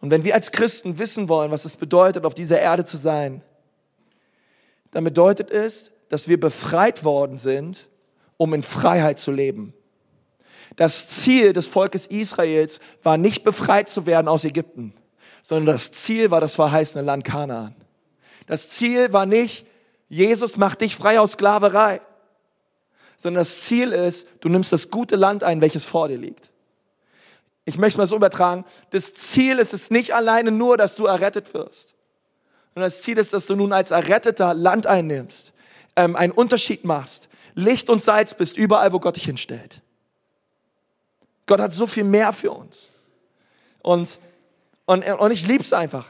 Und 0.00 0.10
wenn 0.10 0.24
wir 0.24 0.34
als 0.34 0.50
Christen 0.50 0.98
wissen 0.98 1.28
wollen, 1.28 1.52
was 1.52 1.64
es 1.64 1.76
bedeutet, 1.76 2.24
auf 2.24 2.34
dieser 2.34 2.58
Erde 2.58 2.84
zu 2.84 2.96
sein, 2.96 3.42
dann 4.90 5.04
bedeutet 5.04 5.52
es, 5.52 5.92
dass 6.08 6.26
wir 6.26 6.40
befreit 6.40 7.04
worden 7.04 7.38
sind, 7.38 7.88
um 8.38 8.54
in 8.54 8.64
Freiheit 8.64 9.20
zu 9.20 9.30
leben. 9.30 9.72
Das 10.76 11.08
Ziel 11.08 11.52
des 11.52 11.66
Volkes 11.66 12.06
Israels 12.06 12.80
war 13.02 13.16
nicht 13.16 13.44
befreit 13.44 13.88
zu 13.88 14.06
werden 14.06 14.28
aus 14.28 14.44
Ägypten, 14.44 14.94
sondern 15.42 15.74
das 15.74 15.92
Ziel 15.92 16.30
war 16.30 16.40
das 16.40 16.54
verheißene 16.54 17.04
Land 17.04 17.24
Kanaan. 17.24 17.74
Das 18.46 18.68
Ziel 18.70 19.12
war 19.12 19.26
nicht, 19.26 19.66
Jesus 20.08 20.56
macht 20.56 20.80
dich 20.80 20.96
frei 20.96 21.20
aus 21.20 21.32
Sklaverei. 21.32 22.00
Sondern 23.16 23.40
das 23.40 23.60
Ziel 23.62 23.92
ist, 23.92 24.26
du 24.40 24.48
nimmst 24.48 24.72
das 24.72 24.90
gute 24.90 25.16
Land 25.16 25.44
ein, 25.44 25.60
welches 25.60 25.84
vor 25.84 26.08
dir 26.08 26.18
liegt. 26.18 26.50
Ich 27.64 27.78
möchte 27.78 27.94
es 27.94 27.98
mal 27.98 28.06
so 28.06 28.16
übertragen. 28.16 28.64
Das 28.90 29.14
Ziel 29.14 29.58
ist 29.58 29.72
es 29.72 29.90
nicht 29.90 30.14
alleine 30.14 30.50
nur, 30.50 30.76
dass 30.76 30.96
du 30.96 31.06
errettet 31.06 31.54
wirst. 31.54 31.94
Und 32.74 32.82
das 32.82 33.02
Ziel 33.02 33.18
ist, 33.18 33.32
dass 33.32 33.46
du 33.46 33.54
nun 33.54 33.72
als 33.72 33.90
Erretteter 33.90 34.54
Land 34.54 34.86
einnimmst, 34.86 35.52
ähm, 35.94 36.16
einen 36.16 36.32
Unterschied 36.32 36.84
machst, 36.84 37.28
Licht 37.54 37.90
und 37.90 38.02
Salz 38.02 38.34
bist, 38.34 38.56
überall, 38.56 38.92
wo 38.92 38.98
Gott 38.98 39.16
dich 39.16 39.24
hinstellt. 39.24 39.82
Gott 41.46 41.60
hat 41.60 41.72
so 41.72 41.86
viel 41.86 42.04
mehr 42.04 42.32
für 42.32 42.52
uns. 42.52 42.92
Und, 43.82 44.18
und, 44.86 45.04
und 45.04 45.30
ich 45.30 45.46
lieb's 45.46 45.72
einfach. 45.72 46.06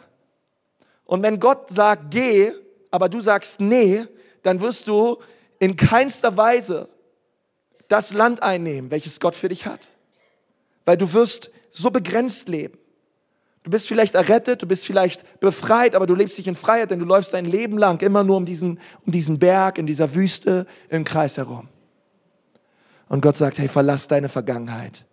Und 1.04 1.22
wenn 1.22 1.40
Gott 1.40 1.70
sagt, 1.70 2.10
geh, 2.10 2.52
aber 2.90 3.08
du 3.08 3.20
sagst 3.20 3.60
nee, 3.60 4.04
dann 4.42 4.60
wirst 4.60 4.88
du 4.88 5.18
in 5.58 5.76
keinster 5.76 6.36
Weise 6.36 6.88
das 7.88 8.12
Land 8.12 8.42
einnehmen, 8.42 8.90
welches 8.90 9.20
Gott 9.20 9.36
für 9.36 9.48
dich 9.48 9.66
hat. 9.66 9.88
Weil 10.84 10.96
du 10.96 11.12
wirst 11.12 11.50
so 11.70 11.90
begrenzt 11.90 12.48
leben. 12.48 12.78
Du 13.62 13.70
bist 13.70 13.86
vielleicht 13.86 14.16
errettet, 14.16 14.62
du 14.62 14.66
bist 14.66 14.84
vielleicht 14.84 15.38
befreit, 15.38 15.94
aber 15.94 16.06
du 16.06 16.14
lebst 16.14 16.36
nicht 16.36 16.48
in 16.48 16.56
Freiheit, 16.56 16.90
denn 16.90 16.98
du 16.98 17.04
läufst 17.04 17.32
dein 17.32 17.44
Leben 17.44 17.78
lang 17.78 18.02
immer 18.02 18.24
nur 18.24 18.36
um 18.36 18.44
diesen, 18.44 18.80
um 19.06 19.12
diesen 19.12 19.38
Berg, 19.38 19.78
in 19.78 19.86
dieser 19.86 20.14
Wüste, 20.14 20.66
im 20.88 21.04
Kreis 21.04 21.36
herum. 21.36 21.68
Und 23.08 23.20
Gott 23.20 23.36
sagt, 23.36 23.58
hey, 23.58 23.68
verlass 23.68 24.08
deine 24.08 24.28
Vergangenheit. 24.28 25.04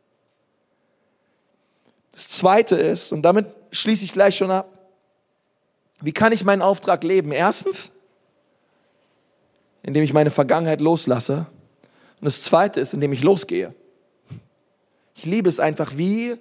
Das 2.20 2.28
zweite 2.28 2.76
ist, 2.76 3.14
und 3.14 3.22
damit 3.22 3.48
schließe 3.72 4.04
ich 4.04 4.12
gleich 4.12 4.36
schon 4.36 4.52
ab, 4.52 4.68
wie 6.02 6.12
kann 6.12 6.34
ich 6.34 6.44
meinen 6.44 6.62
Auftrag 6.62 7.06
leben? 7.06 7.32
Erstens, 7.32 7.94
indem 9.84 10.04
ich 10.04 10.12
meine 10.12 10.30
Vergangenheit 10.30 10.82
loslasse. 10.82 11.48
Und 12.20 12.26
das 12.26 12.42
Zweite 12.42 12.82
ist, 12.82 12.94
indem 12.94 13.14
ich 13.14 13.24
losgehe. 13.24 13.74
Ich 15.16 15.24
liebe 15.24 15.48
es 15.48 15.62
einfach, 15.62 15.96
wie 15.96 16.36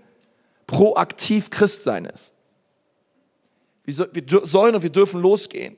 proaktiv 0.67 1.49
Christsein 1.51 2.07
ist. 2.07 2.33
Wir 3.85 4.25
sollen 4.43 4.75
und 4.75 4.83
wir 4.83 4.91
dürfen 4.91 5.21
losgehen. 5.21 5.77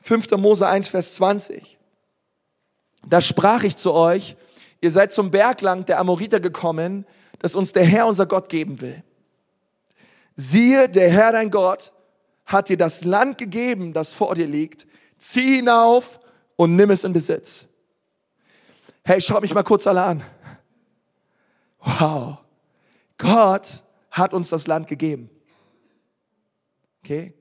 5. 0.00 0.28
Mose 0.32 0.66
1, 0.66 0.88
Vers 0.88 1.14
20. 1.14 1.78
Da 3.06 3.20
sprach 3.20 3.62
ich 3.62 3.76
zu 3.76 3.92
euch, 3.92 4.34
ihr 4.80 4.90
seid 4.90 5.12
zum 5.12 5.30
Bergland 5.30 5.88
der 5.88 6.00
Amoriter 6.00 6.40
gekommen, 6.40 7.06
das 7.42 7.56
uns 7.56 7.72
der 7.72 7.84
Herr, 7.84 8.06
unser 8.06 8.24
Gott, 8.24 8.48
geben 8.48 8.80
will. 8.80 9.02
Siehe, 10.36 10.88
der 10.88 11.10
Herr, 11.10 11.32
dein 11.32 11.50
Gott, 11.50 11.92
hat 12.46 12.68
dir 12.68 12.76
das 12.76 13.04
Land 13.04 13.36
gegeben, 13.36 13.92
das 13.92 14.14
vor 14.14 14.34
dir 14.34 14.46
liegt. 14.46 14.86
Zieh 15.18 15.56
hinauf 15.56 16.20
und 16.56 16.76
nimm 16.76 16.90
es 16.90 17.04
in 17.04 17.12
Besitz. 17.12 17.66
Hey, 19.04 19.20
schau 19.20 19.40
mich 19.40 19.52
mal 19.52 19.64
kurz 19.64 19.86
alle 19.86 20.02
an. 20.02 20.22
Wow. 21.80 22.38
Gott 23.18 23.82
hat 24.10 24.32
uns 24.34 24.48
das 24.48 24.68
Land 24.68 24.86
gegeben. 24.86 25.28
Okay? 27.02 27.34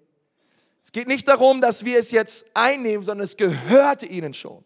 Es 0.84 0.92
geht 0.92 1.08
nicht 1.08 1.28
darum, 1.28 1.62
dass 1.62 1.86
wir 1.86 2.00
es 2.00 2.10
jetzt 2.10 2.48
einnehmen, 2.56 3.04
sondern 3.04 3.26
es 3.26 3.38
gehörte 3.38 4.08
ihnen 4.08 4.34
schon. 4.34 4.66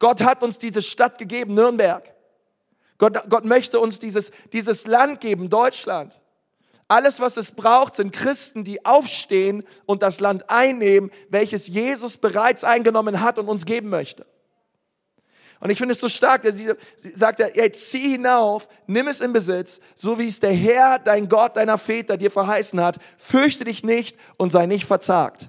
Gott 0.00 0.22
hat 0.22 0.42
uns 0.42 0.58
diese 0.58 0.82
Stadt 0.82 1.18
gegeben, 1.18 1.54
Nürnberg. 1.54 2.15
Gott, 2.98 3.28
Gott 3.28 3.44
möchte 3.44 3.80
uns 3.80 3.98
dieses, 3.98 4.30
dieses 4.52 4.86
Land 4.86 5.20
geben, 5.20 5.50
Deutschland. 5.50 6.20
Alles, 6.88 7.18
was 7.18 7.36
es 7.36 7.50
braucht, 7.52 7.96
sind 7.96 8.12
Christen, 8.12 8.62
die 8.62 8.84
aufstehen 8.84 9.64
und 9.86 10.02
das 10.02 10.20
Land 10.20 10.48
einnehmen, 10.48 11.10
welches 11.28 11.66
Jesus 11.66 12.16
bereits 12.16 12.62
eingenommen 12.62 13.20
hat 13.20 13.38
und 13.38 13.48
uns 13.48 13.66
geben 13.66 13.88
möchte. 13.88 14.24
Und 15.58 15.70
ich 15.70 15.78
finde 15.78 15.92
es 15.92 16.00
so 16.00 16.08
stark, 16.08 16.42
dass 16.42 16.58
sie, 16.58 16.70
sie 16.96 17.10
sagt, 17.10 17.40
er, 17.40 17.72
zieh 17.72 18.10
hinauf, 18.10 18.68
nimm 18.86 19.08
es 19.08 19.20
in 19.20 19.32
Besitz, 19.32 19.80
so 19.96 20.18
wie 20.18 20.28
es 20.28 20.38
der 20.38 20.52
Herr, 20.52 20.98
dein 20.98 21.28
Gott, 21.28 21.56
deiner 21.56 21.78
Väter 21.78 22.16
dir 22.16 22.30
verheißen 22.30 22.80
hat. 22.80 22.98
Fürchte 23.16 23.64
dich 23.64 23.82
nicht 23.82 24.16
und 24.36 24.52
sei 24.52 24.66
nicht 24.66 24.84
verzagt. 24.84 25.48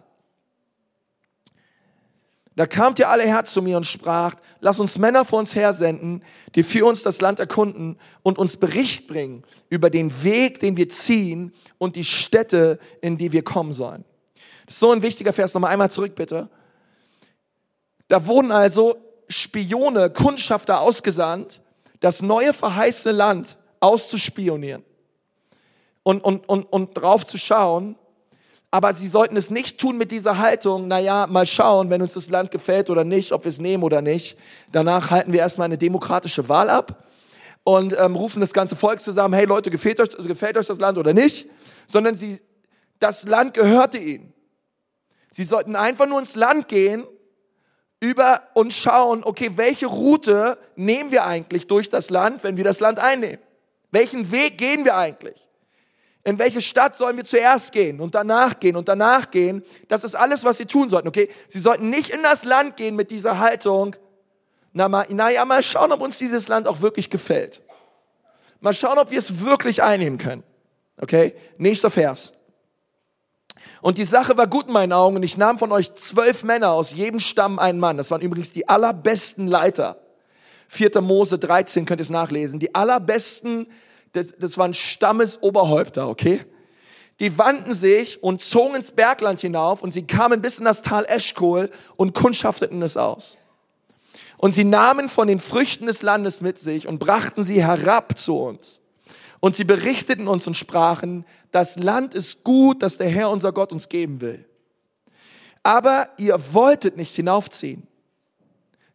Da 2.58 2.66
kamt 2.66 2.98
ihr 2.98 3.08
alle 3.08 3.24
her 3.24 3.44
zu 3.44 3.62
mir 3.62 3.78
und 3.78 3.86
sprach, 3.86 4.34
lass 4.62 4.80
uns 4.80 4.98
Männer 4.98 5.26
vor 5.26 5.38
uns 5.38 5.54
her 5.54 5.74
senden, 5.74 6.24
die 6.56 6.64
für 6.64 6.88
uns 6.88 7.04
das 7.04 7.22
Land 7.22 7.40
erkunden 7.40 8.00
und 8.24 8.40
uns 8.40 8.58
Bericht 8.58 9.06
bringen 9.06 9.44
über 9.70 9.92
den 9.92 10.24
Weg, 10.24 10.58
den 10.58 10.76
wir 10.76 10.90
ziehen 10.90 11.54
und 11.78 11.96
die 11.96 12.04
Städte, 12.04 12.80
in 13.00 13.20
die 13.20 13.32
wir 13.32 13.44
kommen 13.44 13.74
sollen. 13.74 14.04
Das 14.66 14.74
ist 14.74 14.80
so 14.80 14.92
ein 14.92 15.04
wichtiger 15.04 15.34
Vers. 15.34 15.54
Nochmal 15.54 15.72
einmal 15.72 15.92
zurück, 15.92 16.16
bitte. 16.16 16.50
Da 18.08 18.26
wurden 18.26 18.52
also 18.52 18.98
Spione, 19.30 20.10
Kundschafter 20.10 20.82
ausgesandt, 20.82 21.62
das 22.00 22.24
neue 22.24 22.54
verheißene 22.54 23.16
Land 23.16 23.56
auszuspionieren 23.82 24.84
und, 26.02 26.24
und, 26.24 26.50
und, 26.50 26.64
und 26.64 26.96
drauf 26.96 27.24
zu 27.24 27.38
schauen. 27.38 28.00
Aber 28.78 28.94
sie 28.94 29.08
sollten 29.08 29.36
es 29.38 29.50
nicht 29.50 29.80
tun 29.80 29.98
mit 29.98 30.12
dieser 30.12 30.38
Haltung, 30.38 30.88
naja, 30.88 31.26
mal 31.26 31.48
schauen, 31.48 31.90
wenn 31.90 32.04
uns 32.04 32.14
das 32.14 32.30
Land 32.30 32.52
gefällt 32.52 32.92
oder 32.92 33.04
nicht, 33.04 33.32
ob 33.32 33.44
wir 33.44 33.50
es 33.50 33.58
nehmen 33.58 33.82
oder 33.82 34.04
nicht. 34.04 34.38
Danach 34.72 35.10
halten 35.10 35.34
wir 35.34 35.40
erstmal 35.40 35.66
eine 35.66 35.80
demokratische 35.80 36.48
Wahl 36.48 36.70
ab 36.70 37.08
und 37.64 37.98
ähm, 37.98 38.16
rufen 38.16 38.40
das 38.40 38.54
ganze 38.54 38.76
Volk 38.76 39.02
zusammen, 39.02 39.34
hey 39.34 39.46
Leute, 39.46 39.72
gefällt 39.72 40.00
euch, 40.00 40.10
gefällt 40.28 40.60
euch 40.60 40.68
das 40.68 40.78
Land 40.78 41.00
oder 41.00 41.12
nicht? 41.12 41.48
Sondern 41.88 42.18
sie, 42.18 42.40
das 43.00 43.26
Land 43.26 43.56
gehörte 43.56 43.98
ihnen. 43.98 44.32
Sie 45.32 45.44
sollten 45.44 45.76
einfach 45.76 46.06
nur 46.06 46.20
ins 46.20 46.36
Land 46.36 46.68
gehen 46.68 47.04
über 48.00 48.44
und 48.54 48.76
schauen, 48.76 49.24
okay, 49.24 49.54
welche 49.56 49.88
Route 49.88 50.56
nehmen 50.76 51.10
wir 51.10 51.26
eigentlich 51.26 51.66
durch 51.66 51.90
das 51.90 52.12
Land, 52.12 52.44
wenn 52.44 52.58
wir 52.58 52.64
das 52.64 52.80
Land 52.80 53.00
einnehmen? 53.00 53.40
Welchen 53.90 54.32
Weg 54.32 54.60
gehen 54.60 54.86
wir 54.86 54.96
eigentlich? 54.98 55.47
In 56.28 56.38
welche 56.40 56.60
Stadt 56.60 56.94
sollen 56.94 57.16
wir 57.16 57.24
zuerst 57.24 57.72
gehen 57.72 58.02
und 58.02 58.14
danach 58.14 58.60
gehen 58.60 58.76
und 58.76 58.90
danach 58.90 59.32
gehen? 59.32 59.64
Das 59.88 60.04
ist 60.04 60.14
alles, 60.14 60.44
was 60.44 60.58
sie 60.58 60.66
tun 60.66 60.90
sollten, 60.90 61.08
okay? 61.08 61.30
Sie 61.48 61.60
sollten 61.60 61.90
nicht 61.90 62.10
in 62.10 62.22
das 62.22 62.44
Land 62.44 62.76
gehen 62.76 62.98
mit 62.98 63.12
dieser 63.12 63.40
Haltung, 63.40 63.96
na, 64.74 64.90
mal, 64.90 65.08
na 65.10 65.30
ja, 65.30 65.46
mal 65.46 65.64
schauen, 65.64 65.90
ob 65.94 66.02
uns 66.02 66.18
dieses 66.18 66.50
Land 66.50 66.68
auch 66.68 66.82
wirklich 66.82 67.10
gefällt. 67.10 67.62
Mal 68.60 68.74
schauen, 68.74 68.98
ob 68.98 69.10
wir 69.10 69.20
es 69.20 69.40
wirklich 69.40 69.82
einnehmen 69.82 70.18
können. 70.18 70.44
Okay? 70.98 71.34
Nächster 71.60 71.90
Vers. 71.90 72.34
Und 73.82 73.98
die 73.98 74.04
Sache 74.04 74.38
war 74.38 74.48
gut 74.48 74.68
in 74.68 74.74
meinen 74.74 74.92
Augen 74.92 75.16
und 75.16 75.24
ich 75.24 75.38
nahm 75.38 75.58
von 75.58 75.72
euch 75.72 75.94
zwölf 75.94 76.44
Männer 76.44 76.72
aus 76.72 76.92
jedem 76.92 77.22
Stamm 77.22 77.58
einen 77.58 77.80
Mann. 77.80 77.96
Das 77.96 78.12
waren 78.12 78.20
übrigens 78.20 78.52
die 78.52 78.68
allerbesten 78.68 79.48
Leiter. 79.48 79.98
4. 80.68 81.00
Mose 81.00 81.40
13 81.40 81.86
könnt 81.86 82.02
ihr 82.02 82.04
es 82.04 82.10
nachlesen. 82.10 82.60
Die 82.60 82.76
allerbesten, 82.76 83.68
das, 84.14 84.36
das 84.38 84.58
waren 84.58 84.74
Stammesoberhäupter, 84.74 86.08
okay? 86.08 86.46
Die 87.20 87.38
wandten 87.38 87.74
sich 87.74 88.22
und 88.22 88.42
zogen 88.42 88.76
ins 88.76 88.92
Bergland 88.92 89.42
hinauf 89.42 89.82
und 89.82 89.92
sie 89.92 90.06
kamen 90.06 90.42
bis 90.42 90.60
in 90.60 90.66
das 90.66 90.82
Tal 90.82 91.06
Eschkol 91.06 91.72
und 91.96 92.14
kundschafteten 92.14 92.82
es 92.82 92.96
aus. 92.96 93.38
Und 94.38 94.54
sie 94.54 94.64
nahmen 94.64 95.10
von 95.10 95.28
den 95.28 95.40
Früchten 95.40 95.88
des 95.88 96.04
Landes 96.04 96.42
mit 96.42 96.60
sich 96.60 96.88
und 96.88 97.00
brachten 97.00 97.44
sie 97.44 97.64
herab 97.64 98.18
zu 98.18 98.38
uns. 98.38 98.82
Und 99.40 99.56
sie 99.56 99.64
berichteten 99.64 100.28
uns 100.28 100.46
und 100.48 100.56
sprachen, 100.56 101.26
das 101.52 101.78
Land 101.78 102.14
ist 102.14 102.44
gut, 102.44 102.84
das 102.84 102.98
der 102.98 103.10
Herr 103.10 103.30
unser 103.30 103.52
Gott 103.52 103.72
uns 103.72 103.90
geben 103.90 104.22
will. 104.22 104.46
Aber 105.64 106.10
ihr 106.18 106.54
wolltet 106.54 106.98
nicht 106.98 107.16
hinaufziehen, 107.16 107.88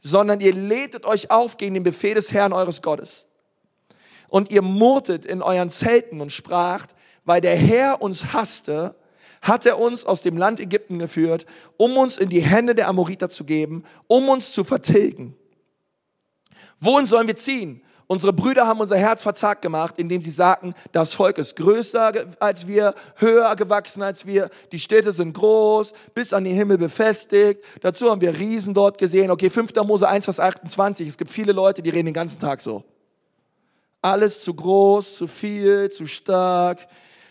sondern 0.00 0.40
ihr 0.40 0.54
lehntet 0.54 1.04
euch 1.04 1.30
auf 1.30 1.56
gegen 1.56 1.74
den 1.74 1.82
Befehl 1.82 2.14
des 2.14 2.32
Herrn 2.32 2.52
eures 2.52 2.82
Gottes. 2.82 3.26
Und 4.32 4.50
ihr 4.50 4.62
murrtet 4.62 5.26
in 5.26 5.42
euren 5.42 5.68
Zelten 5.68 6.22
und 6.22 6.32
spracht, 6.32 6.94
weil 7.26 7.42
der 7.42 7.54
Herr 7.54 8.00
uns 8.00 8.32
hasste, 8.32 8.94
hat 9.42 9.66
er 9.66 9.78
uns 9.78 10.06
aus 10.06 10.22
dem 10.22 10.38
Land 10.38 10.58
Ägypten 10.58 10.98
geführt, 10.98 11.44
um 11.76 11.98
uns 11.98 12.16
in 12.16 12.30
die 12.30 12.40
Hände 12.40 12.74
der 12.74 12.88
Amoriter 12.88 13.28
zu 13.28 13.44
geben, 13.44 13.84
um 14.06 14.30
uns 14.30 14.52
zu 14.52 14.64
vertilgen. 14.64 15.36
Wohin 16.80 17.04
sollen 17.04 17.26
wir 17.26 17.36
ziehen? 17.36 17.82
Unsere 18.06 18.32
Brüder 18.32 18.66
haben 18.66 18.80
unser 18.80 18.96
Herz 18.96 19.22
verzagt 19.22 19.60
gemacht, 19.60 19.98
indem 19.98 20.22
sie 20.22 20.30
sagten, 20.30 20.72
das 20.92 21.12
Volk 21.12 21.36
ist 21.36 21.54
größer 21.56 22.14
als 22.40 22.66
wir, 22.66 22.94
höher 23.16 23.54
gewachsen 23.54 24.02
als 24.02 24.24
wir, 24.24 24.48
die 24.72 24.78
Städte 24.78 25.12
sind 25.12 25.34
groß, 25.34 25.92
bis 26.14 26.32
an 26.32 26.44
den 26.44 26.56
Himmel 26.56 26.78
befestigt. 26.78 27.62
Dazu 27.82 28.10
haben 28.10 28.22
wir 28.22 28.38
Riesen 28.38 28.72
dort 28.72 28.96
gesehen. 28.96 29.30
Okay, 29.30 29.50
5. 29.50 29.74
Mose 29.84 30.08
1, 30.08 30.24
Vers 30.24 30.40
28. 30.40 31.06
Es 31.06 31.18
gibt 31.18 31.30
viele 31.30 31.52
Leute, 31.52 31.82
die 31.82 31.90
reden 31.90 32.06
den 32.06 32.14
ganzen 32.14 32.40
Tag 32.40 32.62
so. 32.62 32.82
Alles 34.02 34.42
zu 34.42 34.52
groß, 34.52 35.16
zu 35.16 35.28
viel, 35.28 35.90
zu 35.90 36.06
stark. 36.06 36.86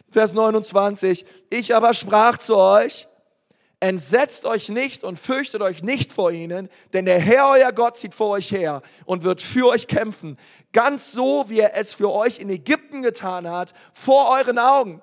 Vers 0.09 0.33
29. 0.33 1.25
Ich 1.49 1.75
aber 1.75 1.93
sprach 1.93 2.37
zu 2.37 2.57
euch, 2.57 3.07
Entsetzt 3.83 4.45
euch 4.45 4.69
nicht 4.69 5.03
und 5.03 5.17
fürchtet 5.17 5.63
euch 5.63 5.81
nicht 5.81 6.13
vor 6.13 6.31
ihnen, 6.31 6.69
denn 6.93 7.05
der 7.05 7.17
Herr, 7.19 7.49
euer 7.49 7.71
Gott, 7.71 7.97
zieht 7.97 8.13
vor 8.13 8.29
euch 8.29 8.51
her 8.51 8.83
und 9.05 9.23
wird 9.23 9.41
für 9.41 9.69
euch 9.69 9.87
kämpfen. 9.87 10.37
Ganz 10.71 11.13
so, 11.13 11.45
wie 11.47 11.61
er 11.61 11.75
es 11.75 11.95
für 11.95 12.11
euch 12.11 12.37
in 12.37 12.51
Ägypten 12.51 13.01
getan 13.01 13.49
hat, 13.49 13.73
vor 13.91 14.29
euren 14.37 14.59
Augen. 14.59 15.01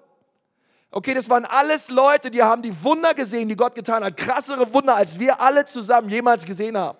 Okay, 0.92 1.12
das 1.12 1.28
waren 1.28 1.44
alles 1.44 1.90
Leute, 1.90 2.31
die 2.31 2.44
haben 2.44 2.62
die 2.62 2.85
Wunder 2.85 3.14
gesehen, 3.14 3.48
die 3.48 3.57
Gott 3.57 3.74
getan 3.74 4.04
hat. 4.04 4.16
Krassere 4.16 4.72
Wunder, 4.72 4.94
als 4.94 5.18
wir 5.18 5.40
alle 5.40 5.64
zusammen 5.64 6.09
jemals 6.09 6.44
gesehen 6.44 6.78
haben. 6.78 6.98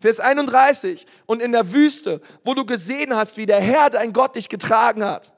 Vers 0.00 0.20
31. 0.20 1.06
Und 1.26 1.42
in 1.42 1.52
der 1.52 1.72
Wüste, 1.72 2.20
wo 2.44 2.54
du 2.54 2.64
gesehen 2.64 3.14
hast, 3.14 3.36
wie 3.36 3.46
der 3.46 3.60
Herr, 3.60 3.90
dein 3.90 4.12
Gott, 4.12 4.36
dich 4.36 4.48
getragen 4.48 5.04
hat. 5.04 5.32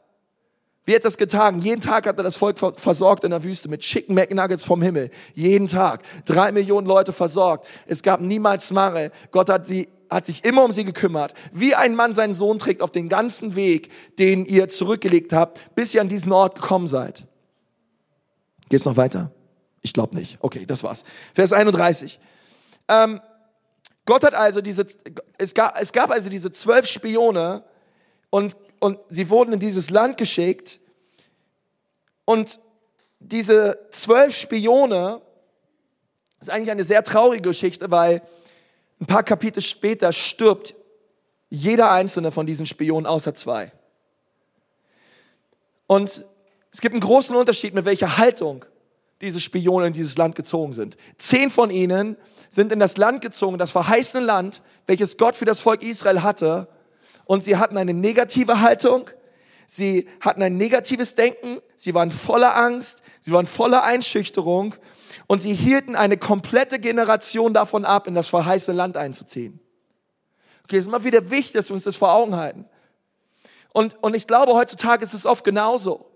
Wie 0.85 0.95
hat 0.95 1.05
das 1.05 1.19
getan? 1.19 1.61
Jeden 1.61 1.81
Tag 1.81 2.07
hat 2.07 2.19
er 2.19 2.25
das 2.25 2.37
Volk 2.37 2.59
versorgt 2.59 3.25
in 3.25 3.31
der 3.31 3.45
Wüste 3.45 3.69
mit 3.69 3.81
Chicken 3.81 4.15
McNuggets 4.15 4.65
vom 4.65 4.83
Himmel. 4.83 5.11
Jeden 5.35 5.67
Tag. 5.67 6.03
Drei 6.25 6.53
Millionen 6.53 6.87
Leute 6.87 7.13
versorgt. 7.13 7.67
Es 7.87 8.03
gab 8.03 8.21
niemals 8.21 8.73
Mangel. 8.73 9.13
Gott 9.31 9.49
hat 9.49 9.67
sie 9.67 9.89
hat 10.11 10.27
sich 10.27 10.45
immer 10.45 10.65
um 10.65 10.73
sie 10.73 10.85
gekümmert. 10.85 11.35
Wie 11.53 11.77
ein 11.77 11.95
Mann 11.95 12.13
seinen 12.13 12.35
Sohn 12.35 12.59
trägt 12.59 12.83
auf 12.83 12.91
den 12.91 13.09
ganzen 13.09 13.55
Weg, 13.55 13.91
den 14.19 14.45
ihr 14.45 14.69
zurückgelegt 14.69 15.33
habt, 15.33 15.75
bis 15.77 15.95
ihr 15.95 16.01
an 16.01 16.09
diesen 16.09 16.33
Ort 16.33 16.57
gekommen 16.57 16.89
seid. 16.89 17.29
Geht's 18.69 18.85
noch 18.85 18.97
weiter? 18.97 19.31
Ich 19.83 19.93
glaube 19.93 20.17
nicht. 20.17 20.39
Okay, 20.41 20.67
das 20.67 20.83
war's. 20.83 21.05
Vers 21.33 21.53
31. 21.53 22.19
Ähm, 22.89 23.21
Gott 24.07 24.25
hat 24.25 24.35
also 24.35 24.61
diese, 24.61 24.87
es 25.39 25.55
gab, 25.55 25.81
es 25.81 25.93
gab 25.93 26.11
also 26.11 26.29
diese 26.29 26.51
zwölf 26.51 26.87
Spione 26.87 27.65
und 28.31 28.57
und 28.81 28.99
sie 29.09 29.29
wurden 29.31 29.53
in 29.53 29.61
dieses 29.61 29.91
Land 29.91 30.17
geschickt. 30.17 30.81
Und 32.25 32.59
diese 33.21 33.79
zwölf 33.91 34.35
Spione, 34.35 35.21
ist 36.41 36.49
eigentlich 36.49 36.71
eine 36.71 36.85
sehr 36.85 37.05
traurige 37.05 37.51
Geschichte, 37.51 37.91
weil 37.91 38.23
ein 38.99 39.07
paar 39.07 39.23
Kapitel 39.23 39.63
später 39.63 40.13
stirbt 40.13 40.75
jeder 41.51 41.91
einzelne 41.91 42.33
von 42.33 42.47
diesen 42.47 42.65
Spionen 42.65 43.07
außer 43.07 43.35
zwei. 43.35 43.73
Und 45.87 46.25
es 46.73 46.81
gibt 46.81 46.95
einen 46.95 47.03
großen 47.03 47.37
Unterschied, 47.37 47.75
mit 47.75 47.85
welcher 47.85 48.17
Haltung 48.17 48.65
diese 49.21 49.41
Spione 49.41 49.89
in 49.89 49.93
dieses 49.93 50.17
Land 50.17 50.35
gezogen 50.35 50.73
sind. 50.73 50.97
Zehn 51.19 51.51
von 51.51 51.71
ihnen 51.71 52.17
sind 52.51 52.73
in 52.73 52.81
das 52.81 52.97
Land 52.97 53.23
gezogen, 53.23 53.57
das 53.57 53.71
verheißene 53.71 54.25
Land, 54.25 54.63
welches 54.87 55.17
Gott 55.17 55.37
für 55.37 55.45
das 55.47 55.61
Volk 55.61 55.83
Israel 55.83 56.23
hatte, 56.23 56.69
und 57.25 57.45
sie 57.45 57.57
hatten 57.57 57.79
eine 57.79 57.95
negative 57.95 58.61
Haltung, 58.61 59.09
sie 59.69 60.09
hatten 60.21 60.43
ein 60.43 60.57
negatives 60.57 61.15
Denken, 61.15 61.61
sie 61.77 61.95
waren 61.95 62.11
voller 62.11 62.57
Angst, 62.57 63.03
sie 63.21 63.33
waren 63.33 63.47
voller 63.47 63.85
Einschüchterung 63.85 64.75
und 65.29 65.41
sie 65.41 65.55
hielten 65.55 65.95
eine 65.95 66.17
komplette 66.17 66.81
Generation 66.81 67.55
davon 67.55 67.85
ab, 67.85 68.09
in 68.09 68.17
das 68.17 68.27
verheißene 68.27 68.77
Land 68.77 68.97
einzuziehen. 68.97 69.61
Okay, 70.65 70.77
es 70.77 70.87
ist 70.87 70.89
immer 70.89 71.05
wieder 71.05 71.31
wichtig, 71.31 71.53
dass 71.53 71.69
wir 71.69 71.75
uns 71.75 71.85
das 71.85 71.95
vor 71.95 72.13
Augen 72.13 72.35
halten. 72.35 72.65
Und, 73.73 74.03
und 74.03 74.17
ich 74.17 74.27
glaube, 74.27 74.55
heutzutage 74.55 75.05
ist 75.05 75.15
es 75.15 75.25
oft 75.25 75.45
genauso. 75.45 76.10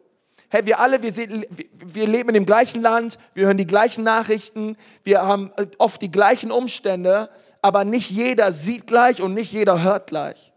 Hey, 0.48 0.66
wir 0.66 0.78
alle, 0.78 1.02
wir, 1.02 1.12
sehen, 1.12 1.44
wir 1.84 2.06
leben 2.06 2.30
in 2.30 2.34
dem 2.34 2.46
gleichen 2.46 2.80
Land, 2.80 3.18
wir 3.34 3.46
hören 3.46 3.56
die 3.56 3.66
gleichen 3.66 4.04
Nachrichten, 4.04 4.76
wir 5.02 5.22
haben 5.22 5.50
oft 5.78 6.00
die 6.00 6.10
gleichen 6.10 6.50
Umstände, 6.50 7.28
aber 7.60 7.84
nicht 7.84 8.10
jeder 8.10 8.52
sieht 8.52 8.86
gleich 8.86 9.20
und 9.20 9.34
nicht 9.34 9.52
jeder 9.52 9.82
hört 9.82 10.06
gleich. 10.06 10.53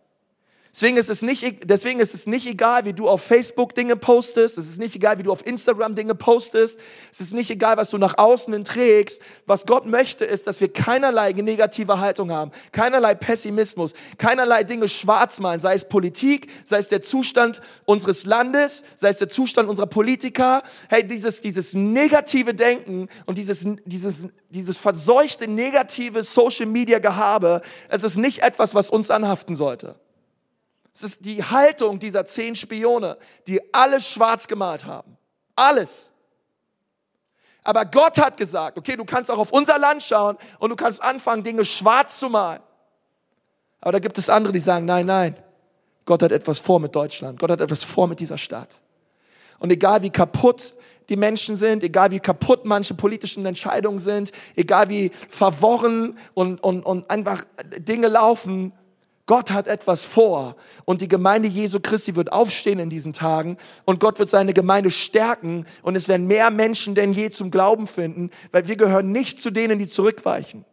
Deswegen 0.77 0.97
ist, 0.97 1.09
es 1.09 1.23
nicht, 1.23 1.67
deswegen 1.67 1.99
ist 1.99 2.13
es 2.13 2.27
nicht 2.27 2.45
egal, 2.45 2.85
wie 2.85 2.93
du 2.93 3.09
auf 3.09 3.23
Facebook 3.23 3.73
Dinge 3.73 3.95
postest. 3.95 4.59
Es 4.59 4.67
ist 4.67 4.77
nicht 4.77 4.95
egal, 4.95 5.17
wie 5.17 5.23
du 5.23 5.31
auf 5.31 5.43
Instagram 5.43 5.95
Dinge 5.95 6.13
postest. 6.13 6.77
Es 7.11 7.19
ist 7.19 7.33
nicht 7.33 7.49
egal, 7.49 7.77
was 7.77 7.89
du 7.89 7.97
nach 7.97 8.19
außen 8.19 8.53
hin 8.53 8.63
trägst. 8.63 9.19
Was 9.47 9.65
Gott 9.65 9.87
möchte, 9.87 10.23
ist, 10.23 10.45
dass 10.45 10.61
wir 10.61 10.71
keinerlei 10.71 11.31
negative 11.31 11.99
Haltung 11.99 12.31
haben, 12.31 12.51
keinerlei 12.71 13.15
Pessimismus, 13.15 13.93
keinerlei 14.19 14.63
Dinge 14.63 14.87
schwarz 14.87 15.39
malen, 15.39 15.59
sei 15.59 15.73
es 15.73 15.89
Politik, 15.89 16.47
sei 16.63 16.77
es 16.77 16.89
der 16.89 17.01
Zustand 17.01 17.59
unseres 17.85 18.27
Landes, 18.27 18.83
sei 18.93 19.09
es 19.09 19.17
der 19.17 19.29
Zustand 19.29 19.69
unserer 19.69 19.87
Politiker. 19.87 20.61
Hey, 20.89 21.07
dieses, 21.07 21.41
dieses 21.41 21.73
negative 21.73 22.53
Denken 22.53 23.09
und 23.25 23.39
dieses, 23.39 23.65
dieses, 23.85 24.27
dieses 24.51 24.77
verseuchte 24.77 25.47
negative 25.47 26.21
Social 26.21 26.67
Media 26.67 26.99
Gehabe, 26.99 27.63
es 27.89 28.03
ist 28.03 28.17
nicht 28.17 28.43
etwas, 28.43 28.75
was 28.75 28.91
uns 28.91 29.09
anhaften 29.09 29.55
sollte. 29.55 29.95
Es 30.97 31.03
ist 31.03 31.25
die 31.25 31.43
Haltung 31.43 31.99
dieser 31.99 32.25
zehn 32.25 32.55
Spione, 32.55 33.19
die 33.45 33.61
alles 33.71 34.09
schwarz 34.09 34.47
gemalt 34.47 34.85
haben. 34.85 35.15
Alles. 35.55 36.11
Aber 37.63 37.85
Gott 37.85 38.17
hat 38.17 38.35
gesagt, 38.35 38.79
okay, 38.79 38.95
du 38.95 39.05
kannst 39.05 39.29
auch 39.29 39.37
auf 39.37 39.51
unser 39.51 39.77
Land 39.77 40.01
schauen 40.01 40.37
und 40.57 40.71
du 40.71 40.75
kannst 40.75 41.03
anfangen, 41.03 41.43
Dinge 41.43 41.65
schwarz 41.65 42.19
zu 42.19 42.31
malen. 42.31 42.63
Aber 43.79 43.91
da 43.91 43.99
gibt 43.99 44.17
es 44.17 44.27
andere, 44.27 44.51
die 44.51 44.59
sagen, 44.59 44.87
nein, 44.87 45.05
nein, 45.05 45.35
Gott 46.05 46.23
hat 46.23 46.31
etwas 46.31 46.59
vor 46.59 46.79
mit 46.79 46.95
Deutschland. 46.95 47.39
Gott 47.39 47.51
hat 47.51 47.61
etwas 47.61 47.83
vor 47.83 48.07
mit 48.07 48.19
dieser 48.19 48.39
Stadt. 48.39 48.81
Und 49.59 49.69
egal 49.69 50.01
wie 50.01 50.09
kaputt 50.09 50.73
die 51.09 51.15
Menschen 51.15 51.57
sind, 51.57 51.83
egal 51.83 52.09
wie 52.09 52.19
kaputt 52.19 52.65
manche 52.65 52.95
politischen 52.95 53.45
Entscheidungen 53.45 53.99
sind, 53.99 54.31
egal 54.55 54.89
wie 54.89 55.11
verworren 55.29 56.17
und, 56.33 56.63
und, 56.63 56.81
und 56.83 57.07
einfach 57.11 57.43
Dinge 57.77 58.07
laufen, 58.07 58.73
Gott 59.27 59.51
hat 59.51 59.67
etwas 59.67 60.05
vor 60.05 60.55
und 60.85 61.01
die 61.01 61.09
Gemeinde 61.09 61.49
Jesu 61.49 61.79
Christi 61.81 62.15
wird 62.15 62.31
aufstehen 62.31 62.79
in 62.79 62.89
diesen 62.89 63.11
Tagen 63.11 63.57
und 63.85 63.99
Gott 63.99 64.19
wird 64.19 64.29
seine 64.29 64.53
Gemeinde 64.53 64.89
stärken 64.89 65.65
und 65.83 65.95
es 65.95 66.07
werden 66.07 66.27
mehr 66.27 66.49
Menschen 66.49 66.95
denn 66.95 67.11
je 67.11 67.29
zum 67.29 67.51
Glauben 67.51 67.87
finden, 67.87 68.31
weil 68.53 68.67
wir 68.67 68.77
gehören 68.77 69.11
nicht 69.11 69.39
zu 69.39 69.51
denen, 69.51 69.79
die 69.79 69.87
zurückweichen. 69.87 70.65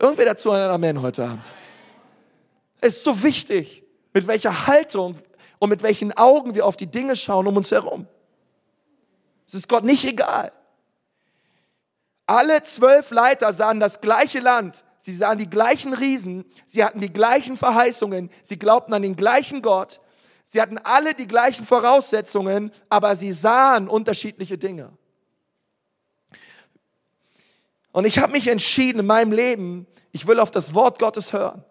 Irgendwer 0.00 0.24
dazu 0.24 0.50
ein 0.50 0.62
Amen 0.62 1.02
heute 1.02 1.24
Abend. 1.24 1.54
Es 2.80 2.96
ist 2.96 3.04
so 3.04 3.22
wichtig, 3.22 3.84
mit 4.14 4.26
welcher 4.26 4.66
Haltung 4.66 5.16
und 5.58 5.68
mit 5.68 5.82
welchen 5.82 6.16
Augen 6.16 6.54
wir 6.54 6.64
auf 6.64 6.78
die 6.78 6.86
Dinge 6.86 7.16
schauen 7.16 7.46
um 7.46 7.58
uns 7.58 7.70
herum. 7.70 8.06
Es 9.46 9.52
ist 9.52 9.68
Gott 9.68 9.84
nicht 9.84 10.06
egal. 10.06 10.52
Alle 12.26 12.62
zwölf 12.62 13.10
Leiter 13.10 13.52
sahen 13.52 13.78
das 13.78 14.00
gleiche 14.00 14.40
Land, 14.40 14.84
sie 15.00 15.14
sahen 15.14 15.38
die 15.38 15.48
gleichen 15.48 15.94
Riesen, 15.94 16.44
sie 16.66 16.84
hatten 16.84 17.00
die 17.00 17.12
gleichen 17.12 17.56
Verheißungen, 17.56 18.30
sie 18.42 18.58
glaubten 18.58 18.92
an 18.92 19.02
den 19.02 19.16
gleichen 19.16 19.62
Gott, 19.62 19.98
sie 20.46 20.60
hatten 20.60 20.76
alle 20.76 21.14
die 21.14 21.26
gleichen 21.26 21.64
Voraussetzungen, 21.64 22.70
aber 22.90 23.16
sie 23.16 23.32
sahen 23.32 23.88
unterschiedliche 23.88 24.58
Dinge. 24.58 24.92
Und 27.92 28.04
ich 28.04 28.18
habe 28.18 28.32
mich 28.32 28.46
entschieden 28.46 29.00
in 29.00 29.06
meinem 29.06 29.32
Leben, 29.32 29.86
ich 30.12 30.26
will 30.26 30.38
auf 30.38 30.50
das 30.50 30.74
Wort 30.74 30.98
Gottes 30.98 31.32
hören. 31.32 31.64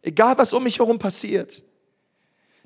Egal 0.00 0.38
was 0.38 0.52
um 0.52 0.62
mich 0.62 0.78
herum 0.78 0.98
passiert. 0.98 1.62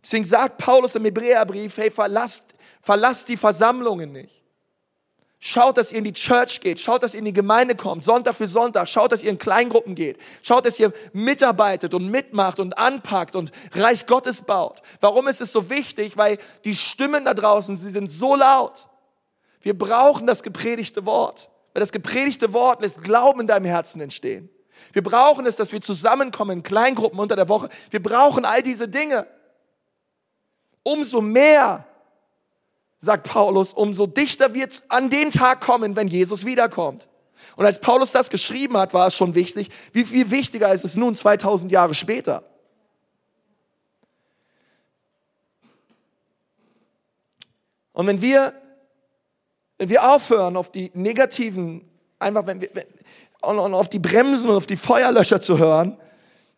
Deswegen 0.03 0.27
sagt 0.27 0.59
Paulus 0.59 0.95
im 0.97 1.05
Hebräerbrief, 1.05 1.79
hey, 1.79 1.91
verlasst, 1.91 2.55
verlasst 2.81 3.29
die 3.29 3.39
Versammlungen 3.39 4.13
nicht. 4.13 4.44
Schaut, 5.47 5.77
dass 5.77 5.93
ihr 5.93 5.99
in 5.99 6.05
die 6.05 6.15
Church 6.15 6.61
geht. 6.61 6.81
Schaut, 6.81 7.03
dass 7.03 7.13
ihr 7.13 7.19
in 7.19 7.27
die 7.27 7.33
Gemeinde 7.35 7.77
kommt. 7.77 8.03
Sonntag 8.03 8.35
für 8.35 8.47
Sonntag. 8.47 8.89
Schaut, 8.89 9.13
dass 9.13 9.23
ihr 9.23 9.29
in 9.29 9.37
Kleingruppen 9.37 9.95
geht. 9.95 10.17
Schaut, 10.41 10.65
dass 10.65 10.81
ihr 10.81 10.91
mitarbeitet 11.13 11.93
und 11.93 12.11
mitmacht 12.11 12.61
und 12.61 12.79
anpackt 12.79 13.37
und 13.37 13.53
Reich 13.75 14.07
Gottes 14.07 14.41
baut. 14.41 14.81
Warum 15.03 15.29
ist 15.29 15.43
es 15.43 15.53
so 15.53 15.69
wichtig? 15.69 16.17
Weil 16.17 16.39
die 16.65 16.75
Stimmen 16.75 17.27
da 17.27 17.35
draußen, 17.35 17.77
sie 17.77 17.91
sind 17.91 18.11
so 18.11 18.35
laut. 18.35 18.89
Wir 19.61 19.77
brauchen 19.77 20.27
das 20.27 20.43
gepredigte 20.43 21.05
Wort. 21.05 21.51
Weil 21.75 21.81
das 21.81 21.93
gepredigte 21.93 22.55
Wort 22.55 22.81
lässt 22.81 23.05
Glauben 23.05 23.41
in 23.41 23.47
deinem 23.47 23.67
Herzen 23.67 24.01
entstehen. 24.01 24.49
Wir 24.95 25.03
brauchen 25.03 25.45
es, 25.45 25.57
dass 25.57 25.73
wir 25.73 25.83
zusammenkommen 25.83 26.57
in 26.59 26.63
Kleingruppen 26.63 27.19
unter 27.21 27.37
der 27.37 27.51
Woche. 27.51 27.69
Wir 27.91 28.03
brauchen 28.03 28.47
all 28.47 28.63
diese 28.63 28.89
Dinge. 28.89 29.27
Umso 30.83 31.21
mehr 31.21 31.87
sagt 33.05 33.29
Paulus, 33.29 33.75
umso 33.75 34.07
dichter 34.07 34.55
wird 34.55 34.83
an 34.89 35.11
den 35.11 35.31
Tag 35.31 35.61
kommen, 35.61 35.97
wenn 35.97 36.09
Jesus 36.09 36.45
wiederkommt. 36.45 37.09
Und 37.57 37.67
als 37.67 37.79
Paulus 37.79 38.11
das 38.13 38.31
geschrieben 38.31 38.77
hat, 38.77 38.95
war 38.95 39.07
es 39.07 39.15
schon 39.15 39.35
wichtig. 39.35 39.69
Wie 39.93 40.05
viel 40.05 40.31
wichtiger 40.31 40.73
ist 40.73 40.85
es 40.85 40.97
nun 40.97 41.15
2000 41.15 41.71
Jahre 41.71 41.95
später? 41.95 42.43
Und 47.93 48.09
wenn 48.09 48.21
wir, 48.21 48.53
wenn 49.79 49.89
wir 49.89 50.11
aufhören, 50.11 50.57
auf 50.57 50.71
die 50.71 50.91
negativen, 50.95 51.89
einfach 52.19 52.47
wenn 52.47 52.61
wir, 52.61 52.71
wenn, 52.73 52.87
und, 53.43 53.59
und 53.59 53.75
auf 53.75 53.89
die 53.89 54.01
Bremsen 54.01 54.49
und 54.49 54.57
auf 54.57 54.67
die 54.67 54.77
Feuerlöscher 54.77 55.41
zu 55.41 55.59
hören, 55.59 55.97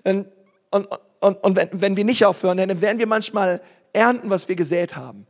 und, 0.02 0.28
und, 0.70 0.88
und, 1.20 1.44
und 1.44 1.56
wenn, 1.56 1.68
wenn 1.72 1.96
wir 1.96 2.04
nicht 2.04 2.24
aufhören, 2.24 2.56
dann 2.58 2.80
werden 2.80 2.98
wir 2.98 3.06
manchmal 3.06 3.60
ernten, 3.92 4.30
was 4.30 4.48
wir 4.48 4.56
gesät 4.56 4.96
haben. 4.96 5.26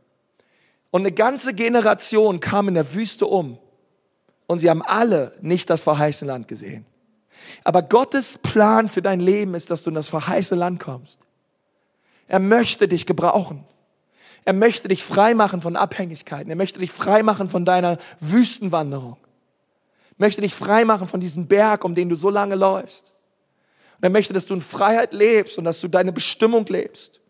Und 0.97 1.03
eine 1.03 1.11
ganze 1.11 1.53
Generation 1.53 2.39
kam 2.39 2.69
in 2.69 2.73
der 2.73 2.95
Wüste 2.95 3.27
um. 3.27 3.59
Und 4.47 4.57
sie 4.57 4.67
haben 4.71 4.81
alle 4.81 5.37
nicht 5.41 5.69
das 5.69 5.81
verheißene 5.81 6.31
Land 6.31 6.47
gesehen. 6.47 6.87
Aber 7.63 7.83
Gottes 7.83 8.39
Plan 8.39 8.89
für 8.89 9.03
dein 9.03 9.19
Leben 9.19 9.53
ist, 9.53 9.69
dass 9.69 9.83
du 9.83 9.91
in 9.91 9.95
das 9.95 10.07
verheißene 10.07 10.59
Land 10.59 10.79
kommst. 10.79 11.19
Er 12.27 12.39
möchte 12.39 12.87
dich 12.87 13.05
gebrauchen. 13.05 13.63
Er 14.43 14.53
möchte 14.53 14.87
dich 14.87 15.03
freimachen 15.03 15.61
von 15.61 15.75
Abhängigkeiten. 15.75 16.49
Er 16.49 16.55
möchte 16.55 16.79
dich 16.79 16.91
freimachen 16.91 17.47
von 17.47 17.63
deiner 17.63 17.99
Wüstenwanderung. 18.19 19.17
Er 20.17 20.25
möchte 20.25 20.41
dich 20.41 20.55
freimachen 20.55 21.07
von 21.07 21.19
diesem 21.19 21.47
Berg, 21.47 21.85
um 21.85 21.93
den 21.93 22.09
du 22.09 22.15
so 22.15 22.31
lange 22.31 22.55
läufst. 22.55 23.11
Und 23.97 24.03
er 24.03 24.09
möchte, 24.09 24.33
dass 24.33 24.47
du 24.47 24.55
in 24.55 24.61
Freiheit 24.61 25.13
lebst 25.13 25.59
und 25.59 25.65
dass 25.65 25.79
du 25.79 25.89
deine 25.89 26.11
Bestimmung 26.11 26.65
lebst. 26.65 27.21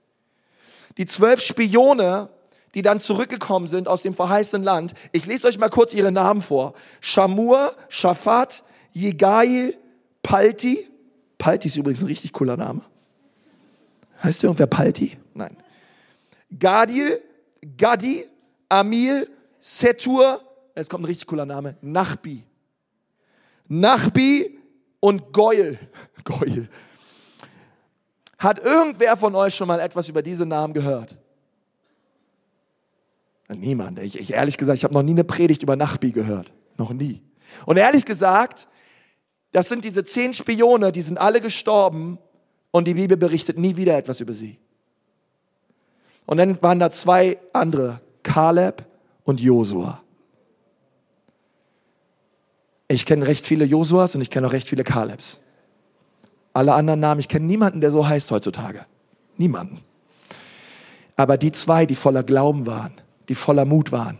Die 0.97 1.05
zwölf 1.05 1.41
Spione 1.41 2.29
die 2.75 2.81
dann 2.81 2.99
zurückgekommen 2.99 3.67
sind 3.67 3.87
aus 3.87 4.01
dem 4.01 4.13
verheißenen 4.13 4.63
Land. 4.63 4.93
Ich 5.11 5.25
lese 5.25 5.47
euch 5.47 5.57
mal 5.57 5.69
kurz 5.69 5.93
ihre 5.93 6.11
Namen 6.11 6.41
vor. 6.41 6.73
Shamur, 7.01 7.73
Shaphat, 7.89 8.63
Jegail, 8.91 9.77
Palti. 10.23 10.89
Palti 11.37 11.67
ist 11.67 11.77
übrigens 11.77 12.01
ein 12.01 12.07
richtig 12.07 12.33
cooler 12.33 12.57
Name. 12.57 12.81
Heißt 14.23 14.43
irgendwer 14.43 14.67
Palti? 14.67 15.17
Nein. 15.33 15.55
Gadil, 16.57 17.21
Gadi, 17.77 18.25
Amil, 18.69 19.29
Setur. 19.59 20.41
Jetzt 20.75 20.89
kommt 20.89 21.03
ein 21.03 21.05
richtig 21.05 21.27
cooler 21.27 21.45
Name. 21.45 21.77
Nachbi. 21.81 22.43
Nachbi 23.67 24.59
und 24.99 25.33
Goil. 25.33 25.79
Goil. 26.23 26.69
Hat 28.37 28.59
irgendwer 28.59 29.17
von 29.17 29.35
euch 29.35 29.55
schon 29.55 29.67
mal 29.67 29.79
etwas 29.79 30.09
über 30.09 30.21
diese 30.21 30.45
Namen 30.45 30.73
gehört? 30.73 31.17
Niemand. 33.49 33.99
Ich, 33.99 34.19
ich 34.19 34.33
ehrlich 34.33 34.57
gesagt, 34.57 34.77
ich 34.77 34.83
habe 34.83 34.93
noch 34.93 35.03
nie 35.03 35.11
eine 35.11 35.23
Predigt 35.23 35.63
über 35.63 35.75
Nachbi 35.75 36.11
gehört. 36.11 36.51
Noch 36.77 36.91
nie. 36.91 37.21
Und 37.65 37.77
ehrlich 37.77 38.05
gesagt, 38.05 38.67
das 39.51 39.69
sind 39.69 39.85
diese 39.85 40.03
zehn 40.03 40.33
Spione, 40.33 40.91
die 40.91 41.01
sind 41.01 41.17
alle 41.17 41.39
gestorben 41.39 42.19
und 42.71 42.87
die 42.87 42.93
Bibel 42.93 43.17
berichtet 43.17 43.57
nie 43.57 43.77
wieder 43.77 43.97
etwas 43.97 44.19
über 44.19 44.33
sie. 44.33 44.59
Und 46.25 46.37
dann 46.37 46.61
waren 46.61 46.79
da 46.79 46.91
zwei 46.91 47.37
andere, 47.53 48.01
Kaleb 48.21 48.85
und 49.23 49.39
Josua. 49.39 50.03
Ich 52.89 53.05
kenne 53.05 53.27
recht 53.27 53.47
viele 53.47 53.65
Josuas 53.65 54.15
und 54.15 54.21
ich 54.21 54.29
kenne 54.29 54.47
auch 54.47 54.51
recht 54.51 54.67
viele 54.67 54.83
Kalebs. 54.83 55.39
Alle 56.53 56.73
anderen 56.73 56.99
Namen, 56.99 57.19
ich 57.19 57.27
kenne 57.29 57.45
niemanden, 57.45 57.81
der 57.81 57.91
so 57.91 58.07
heißt 58.07 58.29
heutzutage. 58.31 58.85
Niemanden. 59.37 59.79
Aber 61.15 61.37
die 61.37 61.51
zwei, 61.51 61.85
die 61.85 61.95
voller 61.95 62.23
Glauben 62.23 62.65
waren, 62.65 62.93
die 63.29 63.35
voller 63.35 63.65
Mut 63.65 63.91
waren, 63.91 64.17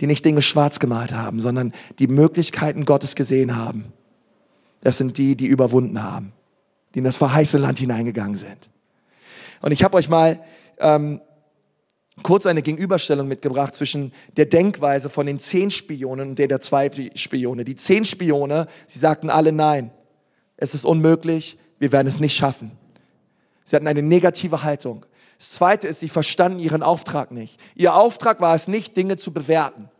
die 0.00 0.06
nicht 0.06 0.24
Dinge 0.24 0.42
schwarz 0.42 0.78
gemalt 0.78 1.12
haben, 1.12 1.40
sondern 1.40 1.72
die 1.98 2.06
Möglichkeiten 2.06 2.84
Gottes 2.84 3.14
gesehen 3.14 3.56
haben. 3.56 3.92
Das 4.80 4.98
sind 4.98 5.18
die, 5.18 5.36
die 5.36 5.46
überwunden 5.46 6.02
haben, 6.02 6.32
die 6.94 6.98
in 6.98 7.04
das 7.04 7.16
verheißene 7.16 7.62
Land 7.62 7.78
hineingegangen 7.78 8.36
sind. 8.36 8.70
Und 9.60 9.72
ich 9.72 9.84
habe 9.84 9.96
euch 9.96 10.08
mal 10.08 10.40
ähm, 10.78 11.20
kurz 12.22 12.46
eine 12.46 12.62
Gegenüberstellung 12.62 13.28
mitgebracht 13.28 13.74
zwischen 13.74 14.12
der 14.36 14.46
Denkweise 14.46 15.08
von 15.08 15.26
den 15.26 15.38
zehn 15.38 15.70
Spionen 15.70 16.30
und 16.30 16.38
der 16.38 16.48
der 16.48 16.60
zwei 16.60 16.90
Spione. 17.14 17.64
Die 17.64 17.76
zehn 17.76 18.04
Spione, 18.04 18.66
sie 18.86 18.98
sagten 18.98 19.30
alle 19.30 19.52
nein, 19.52 19.92
es 20.56 20.74
ist 20.74 20.84
unmöglich, 20.84 21.58
wir 21.78 21.92
werden 21.92 22.08
es 22.08 22.20
nicht 22.20 22.36
schaffen. 22.36 22.72
Sie 23.64 23.76
hatten 23.76 23.86
eine 23.86 24.02
negative 24.02 24.62
Haltung. 24.62 25.06
Das 25.42 25.50
Zweite 25.50 25.88
ist, 25.88 25.98
sie 25.98 26.08
verstanden 26.08 26.60
ihren 26.60 26.84
Auftrag 26.84 27.32
nicht. 27.32 27.58
Ihr 27.74 27.96
Auftrag 27.96 28.40
war 28.40 28.54
es 28.54 28.68
nicht, 28.68 28.96
Dinge 28.96 29.16
zu 29.16 29.32
bewerten, 29.32 29.90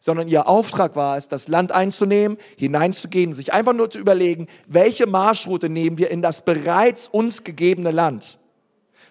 sondern 0.00 0.26
ihr 0.26 0.48
Auftrag 0.48 0.96
war 0.96 1.16
es, 1.16 1.28
das 1.28 1.46
Land 1.46 1.70
einzunehmen, 1.70 2.36
hineinzugehen, 2.58 3.32
sich 3.32 3.52
einfach 3.52 3.74
nur 3.74 3.90
zu 3.90 4.00
überlegen, 4.00 4.48
welche 4.66 5.06
Marschroute 5.06 5.68
nehmen 5.68 5.98
wir 5.98 6.10
in 6.10 6.20
das 6.20 6.44
bereits 6.44 7.06
uns 7.06 7.44
gegebene 7.44 7.92
Land. 7.92 8.40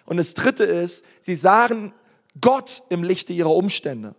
Und 0.04 0.18
das 0.18 0.34
Dritte 0.34 0.64
ist, 0.64 1.06
sie 1.20 1.34
sahen 1.34 1.94
Gott 2.38 2.82
im 2.90 3.02
Lichte 3.02 3.32
ihrer 3.32 3.56
Umstände. 3.56 4.14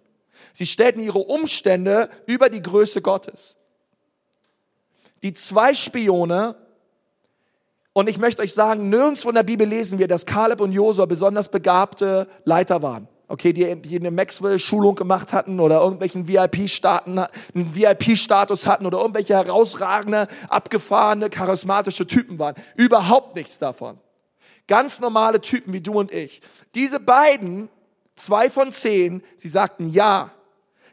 Sie 0.53 0.65
stellten 0.65 1.01
ihre 1.01 1.19
Umstände 1.19 2.09
über 2.25 2.49
die 2.49 2.63
Größe 2.63 3.03
Gottes. 3.03 3.57
Die 5.21 5.33
zwei 5.33 5.75
Spione 5.75 6.55
und 7.97 8.07
ich 8.07 8.19
möchte 8.19 8.43
euch 8.43 8.53
sagen, 8.53 8.89
nirgendwo 8.89 9.29
in 9.29 9.33
der 9.33 9.41
Bibel 9.41 9.67
lesen 9.67 9.97
wir, 9.97 10.07
dass 10.07 10.27
Kaleb 10.27 10.61
und 10.61 10.71
Josua 10.71 11.07
besonders 11.07 11.49
begabte 11.49 12.27
Leiter 12.43 12.83
waren. 12.83 13.07
Okay, 13.27 13.53
die, 13.53 13.75
die 13.81 13.95
eine 13.95 14.11
Maxwell-Schulung 14.11 14.93
gemacht 14.93 15.33
hatten 15.33 15.59
oder 15.59 15.81
irgendwelchen 15.81 16.27
VIP-Staaten, 16.27 17.25
VIP-Status 17.55 18.67
hatten 18.67 18.85
oder 18.85 18.99
irgendwelche 18.99 19.33
herausragende, 19.33 20.27
abgefahrene, 20.47 21.31
charismatische 21.31 22.05
Typen 22.05 22.37
waren. 22.37 22.53
Überhaupt 22.75 23.35
nichts 23.35 23.57
davon. 23.57 23.97
Ganz 24.67 24.99
normale 24.99 25.41
Typen 25.41 25.73
wie 25.73 25.81
du 25.81 25.93
und 25.93 26.11
ich. 26.11 26.41
Diese 26.75 26.99
beiden, 26.99 27.67
zwei 28.15 28.51
von 28.51 28.71
zehn, 28.71 29.23
sie 29.37 29.49
sagten 29.49 29.89
ja. 29.89 30.29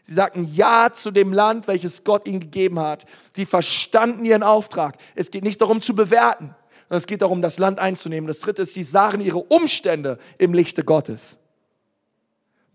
Sie 0.04 0.14
sagten 0.14 0.48
Ja 0.54 0.90
zu 0.90 1.10
dem 1.10 1.34
Land, 1.34 1.66
welches 1.68 2.04
Gott 2.04 2.26
ihnen 2.26 2.40
gegeben 2.40 2.80
hat. 2.80 3.04
Sie 3.34 3.44
verstanden 3.44 4.24
ihren 4.24 4.42
Auftrag. 4.42 4.96
Es 5.14 5.30
geht 5.30 5.44
nicht 5.44 5.60
darum 5.60 5.82
zu 5.82 5.94
bewerten. 5.94 6.54
Und 6.88 6.96
es 6.96 7.06
geht 7.06 7.22
darum, 7.22 7.42
das 7.42 7.58
Land 7.58 7.78
einzunehmen. 7.80 8.28
Das 8.28 8.40
dritte 8.40 8.62
ist, 8.62 8.74
sie 8.74 8.82
sahen 8.82 9.20
ihre 9.20 9.38
Umstände 9.38 10.18
im 10.38 10.54
Lichte 10.54 10.84
Gottes. 10.84 11.38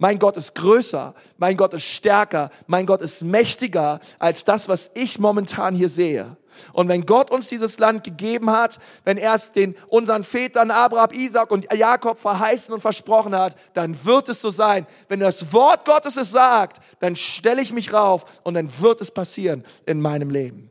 Mein 0.02 0.18
Gott 0.18 0.38
ist 0.38 0.56
größer, 0.56 1.14
mein 1.38 1.58
Gott 1.58 1.74
ist 1.74 1.84
stärker, 1.84 2.52
mein 2.68 2.86
Gott 2.86 3.02
ist 3.02 3.22
mächtiger 3.22 4.00
als 4.18 4.46
das, 4.46 4.70
was 4.70 4.90
ich 4.94 5.20
momentan 5.20 5.76
hier 5.76 5.90
sehe. 5.90 6.38
Und 6.72 6.88
wenn 6.88 7.06
Gott 7.06 7.30
uns 7.30 7.48
dieses 7.48 7.80
Land 7.80 8.06
gegeben 8.06 8.50
hat, 8.50 8.80
wenn 9.04 9.18
er 9.18 9.34
es 9.34 9.52
den 9.52 9.76
unseren 9.90 10.24
Vätern 10.24 10.72
Abraham, 10.72 11.12
Isaac 11.12 11.52
und 11.52 11.72
Jakob 11.74 12.18
verheißen 12.18 12.74
und 12.74 12.80
versprochen 12.80 13.36
hat, 13.36 13.58
dann 13.74 14.06
wird 14.06 14.30
es 14.30 14.40
so 14.40 14.52
sein. 14.52 14.88
Wenn 15.10 15.20
das 15.20 15.52
Wort 15.52 15.84
Gottes 15.84 16.16
es 16.16 16.32
sagt, 16.32 16.80
dann 17.02 17.18
stelle 17.18 17.62
ich 17.62 17.74
mich 17.74 17.92
rauf 17.92 18.40
und 18.44 18.54
dann 18.54 18.70
wird 18.80 19.02
es 19.02 19.12
passieren 19.12 19.66
in 19.86 20.00
meinem 20.00 20.30
Leben. 20.30 20.70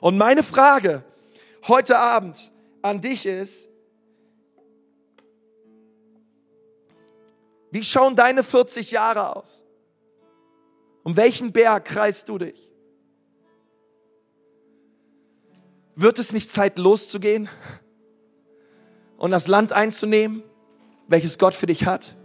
Und 0.00 0.16
meine 0.16 0.42
Frage 0.42 1.04
heute 1.68 1.98
Abend 1.98 2.52
an 2.82 3.00
dich 3.00 3.26
ist, 3.26 3.68
Wie 7.76 7.82
schauen 7.82 8.16
deine 8.16 8.42
40 8.42 8.90
Jahre 8.90 9.36
aus? 9.36 9.62
Um 11.02 11.14
welchen 11.14 11.52
Berg 11.52 11.84
kreist 11.84 12.26
du 12.30 12.38
dich? 12.38 12.72
Wird 15.94 16.18
es 16.18 16.32
nicht 16.32 16.50
Zeit 16.50 16.78
loszugehen 16.78 17.50
und 19.18 19.30
das 19.30 19.46
Land 19.46 19.72
einzunehmen, 19.72 20.42
welches 21.06 21.38
Gott 21.38 21.54
für 21.54 21.66
dich 21.66 21.84
hat? 21.84 22.16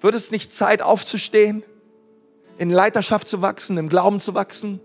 Wird 0.00 0.14
es 0.14 0.30
nicht 0.30 0.52
Zeit 0.52 0.80
aufzustehen, 0.80 1.64
in 2.58 2.70
Leiterschaft 2.70 3.26
zu 3.26 3.42
wachsen, 3.42 3.78
im 3.78 3.88
Glauben 3.88 4.20
zu 4.20 4.34
wachsen? 4.34 4.80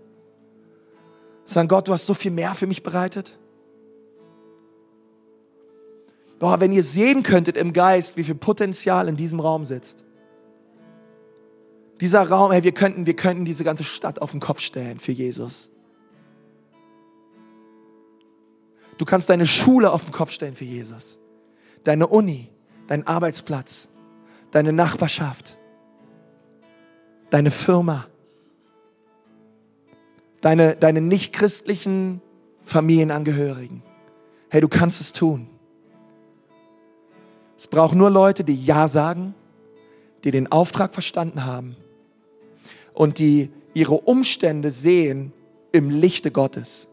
Sagen, 1.52 1.68
Gott, 1.68 1.86
du 1.86 1.92
hast 1.92 2.06
so 2.06 2.14
viel 2.14 2.30
mehr 2.30 2.54
für 2.54 2.66
mich 2.66 2.82
bereitet. 2.82 3.38
Boah, 6.38 6.60
wenn 6.60 6.72
ihr 6.72 6.82
sehen 6.82 7.22
könntet 7.22 7.56
im 7.56 7.72
Geist, 7.72 8.16
wie 8.16 8.24
viel 8.24 8.34
Potenzial 8.34 9.06
in 9.06 9.16
diesem 9.16 9.38
Raum 9.38 9.64
sitzt. 9.64 10.04
Dieser 12.00 12.28
Raum, 12.28 12.50
hey, 12.50 12.64
wir 12.64 12.72
könnten, 12.72 13.06
wir 13.06 13.14
könnten 13.14 13.44
diese 13.44 13.62
ganze 13.64 13.84
Stadt 13.84 14.20
auf 14.20 14.32
den 14.32 14.40
Kopf 14.40 14.60
stellen 14.60 14.98
für 14.98 15.12
Jesus. 15.12 15.70
Du 18.98 19.04
kannst 19.04 19.30
deine 19.30 19.46
Schule 19.46 19.92
auf 19.92 20.04
den 20.04 20.12
Kopf 20.12 20.30
stellen 20.30 20.54
für 20.54 20.64
Jesus. 20.64 21.18
Deine 21.84 22.06
Uni, 22.06 22.48
dein 22.88 23.06
Arbeitsplatz, 23.06 23.88
deine 24.50 24.72
Nachbarschaft, 24.72 25.58
deine 27.30 27.50
Firma, 27.50 28.06
deine, 30.42 30.76
deine 30.76 31.00
nichtchristlichen 31.00 32.20
Familienangehörigen. 32.60 33.82
Hey, 34.50 34.60
du 34.60 34.68
kannst 34.68 35.00
es 35.00 35.12
tun. 35.12 35.48
Es 37.56 37.66
braucht 37.66 37.94
nur 37.94 38.10
Leute, 38.10 38.44
die 38.44 38.62
Ja 38.62 38.88
sagen, 38.88 39.34
die 40.24 40.30
den 40.30 40.52
Auftrag 40.52 40.92
verstanden 40.92 41.46
haben 41.46 41.76
und 42.92 43.18
die 43.18 43.50
ihre 43.72 43.94
Umstände 43.94 44.70
sehen 44.70 45.32
im 45.72 45.88
Lichte 45.88 46.30
Gottes. 46.30 46.86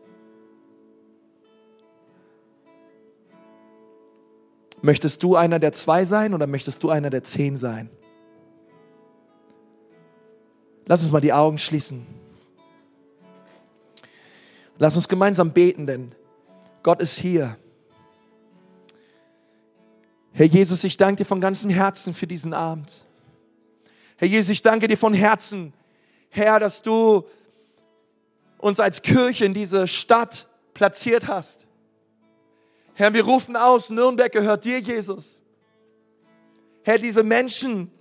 Möchtest 4.82 5.22
du 5.24 5.36
einer 5.36 5.60
der 5.60 5.74
zwei 5.74 6.06
sein 6.06 6.34
oder 6.34 6.48
möchtest 6.48 6.84
du 6.84 6.90
einer 6.90 7.10
der 7.10 7.24
zehn 7.24 7.58
sein? 7.58 7.90
Lass 10.86 11.04
uns 11.04 11.12
mal 11.12 11.20
die 11.20 11.34
Augen 11.34 11.58
schließen. 11.58 12.19
Lass 14.80 14.96
uns 14.96 15.10
gemeinsam 15.10 15.52
beten, 15.52 15.86
denn 15.86 16.16
Gott 16.84 17.02
ist 17.02 17.20
hier. 17.20 17.58
Herr 20.32 20.46
Jesus, 20.46 20.86
ich 20.86 20.96
danke 20.96 21.24
dir 21.24 21.26
von 21.26 21.42
ganzem 21.42 21.70
Herzen 21.70 22.14
für 22.14 22.28
diesen 22.28 22.54
Abend. 22.54 23.06
Herr 24.16 24.30
Jesus, 24.30 24.50
ich 24.50 24.62
danke 24.62 24.88
dir 24.88 24.98
von 24.98 25.14
Herzen, 25.14 25.74
Herr, 26.30 26.60
dass 26.62 26.82
du 26.82 27.28
uns 28.58 28.80
als 28.80 29.02
Kirche 29.02 29.44
in 29.44 29.54
diese 29.54 29.86
Stadt 29.86 30.48
platziert 30.74 31.28
hast. 31.28 31.68
Herr, 32.94 33.14
wir 33.14 33.26
rufen 33.26 33.58
aus, 33.58 33.90
Nürnberg 33.90 34.32
gehört 34.32 34.64
dir, 34.64 34.80
Jesus. 34.80 35.44
Herr, 36.84 37.00
diese 37.00 37.24
Menschen 37.24 37.92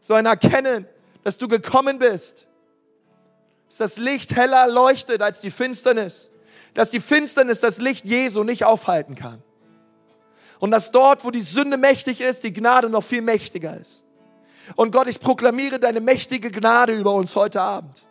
sollen 0.00 0.26
erkennen, 0.26 0.86
dass 1.24 1.38
du 1.38 1.48
gekommen 1.48 1.98
bist. 1.98 2.46
Dass 3.70 3.76
das 3.78 3.96
Licht 3.98 4.34
heller 4.34 4.66
leuchtet 4.66 5.22
als 5.22 5.40
die 5.40 5.52
Finsternis. 5.52 6.32
Dass 6.74 6.90
die 6.90 7.00
Finsternis 7.00 7.60
das 7.60 7.78
Licht 7.78 8.04
Jesu 8.04 8.42
nicht 8.42 8.64
aufhalten 8.64 9.14
kann. 9.14 9.42
Und 10.58 10.72
dass 10.72 10.90
dort, 10.90 11.24
wo 11.24 11.30
die 11.30 11.40
Sünde 11.40 11.76
mächtig 11.78 12.20
ist, 12.20 12.42
die 12.42 12.52
Gnade 12.52 12.90
noch 12.90 13.04
viel 13.04 13.22
mächtiger 13.22 13.78
ist. 13.78 14.04
Und 14.74 14.90
Gott, 14.90 15.06
ich 15.06 15.20
proklamiere 15.20 15.78
deine 15.78 16.00
mächtige 16.00 16.50
Gnade 16.50 16.92
über 16.92 17.14
uns 17.14 17.36
heute 17.36 17.62
Abend. 17.62 18.08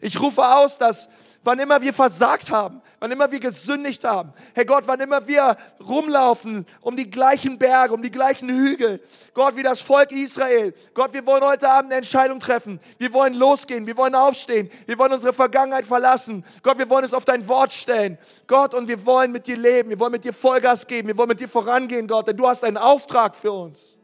Ich 0.00 0.18
rufe 0.18 0.42
aus, 0.42 0.78
dass 0.78 1.10
wann 1.44 1.58
immer 1.58 1.82
wir 1.82 1.92
versagt 1.92 2.50
haben, 2.50 2.80
wann 3.02 3.10
immer 3.10 3.32
wir 3.32 3.40
gesündigt 3.40 4.04
haben, 4.04 4.32
Herr 4.54 4.64
Gott, 4.64 4.84
wann 4.86 5.00
immer 5.00 5.26
wir 5.26 5.56
rumlaufen 5.84 6.64
um 6.82 6.96
die 6.96 7.10
gleichen 7.10 7.58
Berge, 7.58 7.94
um 7.94 8.00
die 8.00 8.12
gleichen 8.12 8.48
Hügel, 8.48 9.02
Gott, 9.34 9.56
wie 9.56 9.64
das 9.64 9.80
Volk 9.80 10.12
Israel, 10.12 10.72
Gott, 10.94 11.12
wir 11.12 11.26
wollen 11.26 11.42
heute 11.42 11.68
Abend 11.68 11.90
eine 11.90 11.98
Entscheidung 11.98 12.38
treffen. 12.38 12.78
Wir 12.98 13.12
wollen 13.12 13.34
losgehen, 13.34 13.88
wir 13.88 13.96
wollen 13.96 14.14
aufstehen, 14.14 14.70
wir 14.86 14.96
wollen 14.98 15.12
unsere 15.12 15.32
Vergangenheit 15.32 15.84
verlassen. 15.84 16.44
Gott, 16.62 16.78
wir 16.78 16.88
wollen 16.88 17.02
es 17.02 17.12
auf 17.12 17.24
dein 17.24 17.48
Wort 17.48 17.72
stellen. 17.72 18.18
Gott, 18.46 18.72
und 18.72 18.86
wir 18.86 19.04
wollen 19.04 19.32
mit 19.32 19.48
dir 19.48 19.56
leben, 19.56 19.90
wir 19.90 19.98
wollen 19.98 20.12
mit 20.12 20.22
dir 20.24 20.32
Vollgas 20.32 20.86
geben, 20.86 21.08
wir 21.08 21.18
wollen 21.18 21.30
mit 21.30 21.40
dir 21.40 21.48
vorangehen, 21.48 22.06
Gott, 22.06 22.28
denn 22.28 22.36
du 22.36 22.46
hast 22.46 22.62
einen 22.62 22.76
Auftrag 22.76 23.34
für 23.34 23.50
uns. 23.50 23.98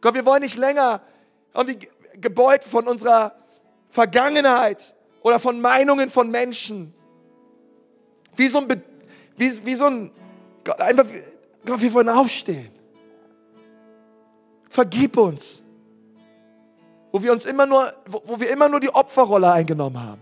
Gott, 0.00 0.14
wir 0.14 0.24
wollen 0.24 0.42
nicht 0.42 0.56
länger 0.56 1.00
irgendwie 1.52 1.88
gebeut 2.20 2.62
von 2.62 2.86
unserer 2.86 3.32
Vergangenheit, 3.88 4.94
oder 5.22 5.38
von 5.38 5.60
Meinungen 5.60 6.10
von 6.10 6.30
Menschen. 6.30 6.94
Wie 8.36 8.48
so 8.48 8.58
ein, 8.58 8.82
wie, 9.36 9.66
wie 9.66 9.74
so 9.74 9.86
ein, 9.86 10.10
Gott, 10.64 10.80
einfach, 10.80 11.06
Gott, 11.64 11.80
wir 11.80 11.92
wollen 11.92 12.08
aufstehen. 12.08 12.70
Vergib 14.68 15.16
uns. 15.16 15.62
Wo 17.10 17.22
wir 17.22 17.32
uns 17.32 17.44
immer 17.44 17.66
nur, 17.66 17.92
wo, 18.06 18.22
wo 18.24 18.40
wir 18.40 18.50
immer 18.50 18.68
nur 18.68 18.80
die 18.80 18.88
Opferrolle 18.88 19.52
eingenommen 19.52 20.02
haben. 20.02 20.20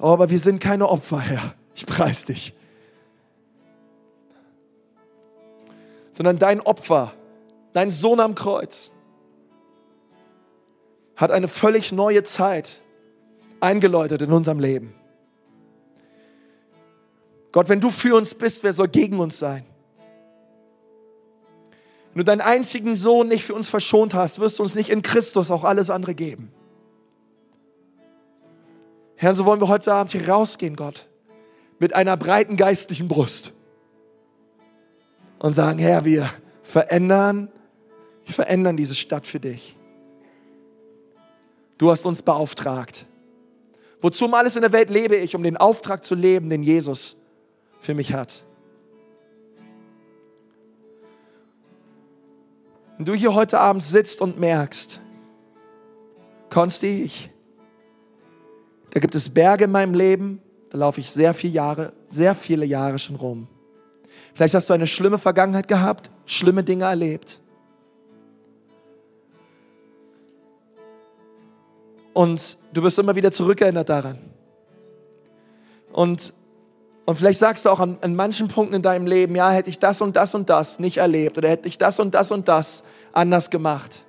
Oh, 0.00 0.08
aber 0.08 0.28
wir 0.28 0.38
sind 0.38 0.58
keine 0.60 0.88
Opfer, 0.88 1.20
Herr. 1.20 1.54
Ich 1.74 1.86
preis 1.86 2.24
dich. 2.24 2.52
Sondern 6.10 6.38
dein 6.38 6.60
Opfer, 6.60 7.12
dein 7.72 7.92
Sohn 7.92 8.18
am 8.18 8.34
Kreuz, 8.34 8.90
hat 11.14 11.30
eine 11.30 11.46
völlig 11.46 11.92
neue 11.92 12.24
Zeit 12.24 12.82
eingeläutet 13.60 14.22
in 14.22 14.32
unserem 14.32 14.58
Leben. 14.58 14.94
Gott, 17.52 17.68
wenn 17.68 17.80
du 17.80 17.90
für 17.90 18.16
uns 18.16 18.34
bist, 18.34 18.64
wer 18.64 18.72
soll 18.72 18.88
gegen 18.88 19.20
uns 19.20 19.38
sein? 19.38 19.64
Wenn 22.12 22.20
du 22.20 22.24
deinen 22.24 22.40
einzigen 22.40 22.96
Sohn 22.96 23.28
nicht 23.28 23.44
für 23.44 23.54
uns 23.54 23.68
verschont 23.68 24.14
hast, 24.14 24.38
wirst 24.38 24.58
du 24.58 24.62
uns 24.62 24.74
nicht 24.74 24.90
in 24.90 25.02
Christus 25.02 25.50
auch 25.50 25.64
alles 25.64 25.90
andere 25.90 26.14
geben. 26.14 26.50
Herr, 29.16 29.34
so 29.34 29.44
wollen 29.44 29.60
wir 29.60 29.68
heute 29.68 29.92
Abend 29.92 30.12
hier 30.12 30.28
rausgehen, 30.28 30.76
Gott, 30.76 31.08
mit 31.78 31.94
einer 31.94 32.16
breiten 32.16 32.56
geistlichen 32.56 33.06
Brust 33.06 33.52
und 35.38 35.54
sagen, 35.54 35.78
Herr, 35.78 36.04
wir 36.04 36.28
verändern, 36.62 37.50
wir 38.24 38.34
verändern 38.34 38.76
diese 38.76 38.94
Stadt 38.94 39.26
für 39.26 39.40
dich. 39.40 39.76
Du 41.78 41.90
hast 41.90 42.04
uns 42.04 42.22
beauftragt. 42.22 43.06
Wozu 44.00 44.24
um 44.24 44.34
alles 44.34 44.56
in 44.56 44.62
der 44.62 44.72
Welt 44.72 44.90
lebe 44.90 45.16
ich, 45.16 45.34
um 45.34 45.42
den 45.42 45.56
Auftrag 45.56 46.04
zu 46.04 46.14
leben, 46.14 46.50
den 46.50 46.62
Jesus 46.62 47.16
für 47.82 47.94
mich 47.94 48.12
hat. 48.12 48.44
Wenn 52.96 53.06
du 53.06 53.14
hier 53.14 53.34
heute 53.34 53.58
Abend 53.58 53.82
sitzt 53.82 54.20
und 54.20 54.38
merkst, 54.38 55.00
Konsti, 56.48 57.02
ich, 57.02 57.30
da 58.90 59.00
gibt 59.00 59.16
es 59.16 59.30
Berge 59.30 59.64
in 59.64 59.72
meinem 59.72 59.94
Leben, 59.94 60.40
da 60.70 60.78
laufe 60.78 61.00
ich 61.00 61.10
sehr 61.10 61.34
viele 61.34 61.54
Jahre, 61.54 61.92
sehr 62.08 62.36
viele 62.36 62.64
Jahre 62.64 63.00
schon 63.00 63.16
rum. 63.16 63.48
Vielleicht 64.32 64.54
hast 64.54 64.70
du 64.70 64.74
eine 64.74 64.86
schlimme 64.86 65.18
Vergangenheit 65.18 65.66
gehabt, 65.66 66.12
schlimme 66.24 66.62
Dinge 66.62 66.84
erlebt. 66.84 67.40
Und 72.12 72.58
du 72.72 72.84
wirst 72.84 73.00
immer 73.00 73.16
wieder 73.16 73.32
zurückerinnert 73.32 73.88
daran. 73.88 74.18
Und, 75.92 76.32
und 77.04 77.16
vielleicht 77.16 77.40
sagst 77.40 77.64
du 77.64 77.70
auch 77.70 77.80
an, 77.80 77.98
an 78.00 78.14
manchen 78.14 78.48
Punkten 78.48 78.74
in 78.74 78.82
deinem 78.82 79.06
Leben, 79.06 79.34
ja, 79.34 79.50
hätte 79.50 79.70
ich 79.70 79.78
das 79.78 80.00
und 80.00 80.14
das 80.14 80.34
und 80.34 80.48
das 80.48 80.78
nicht 80.78 80.98
erlebt 80.98 81.36
oder 81.36 81.48
hätte 81.48 81.68
ich 81.68 81.78
das 81.78 81.98
und 81.98 82.14
das 82.14 82.30
und 82.30 82.46
das 82.48 82.84
anders 83.12 83.50
gemacht. 83.50 84.04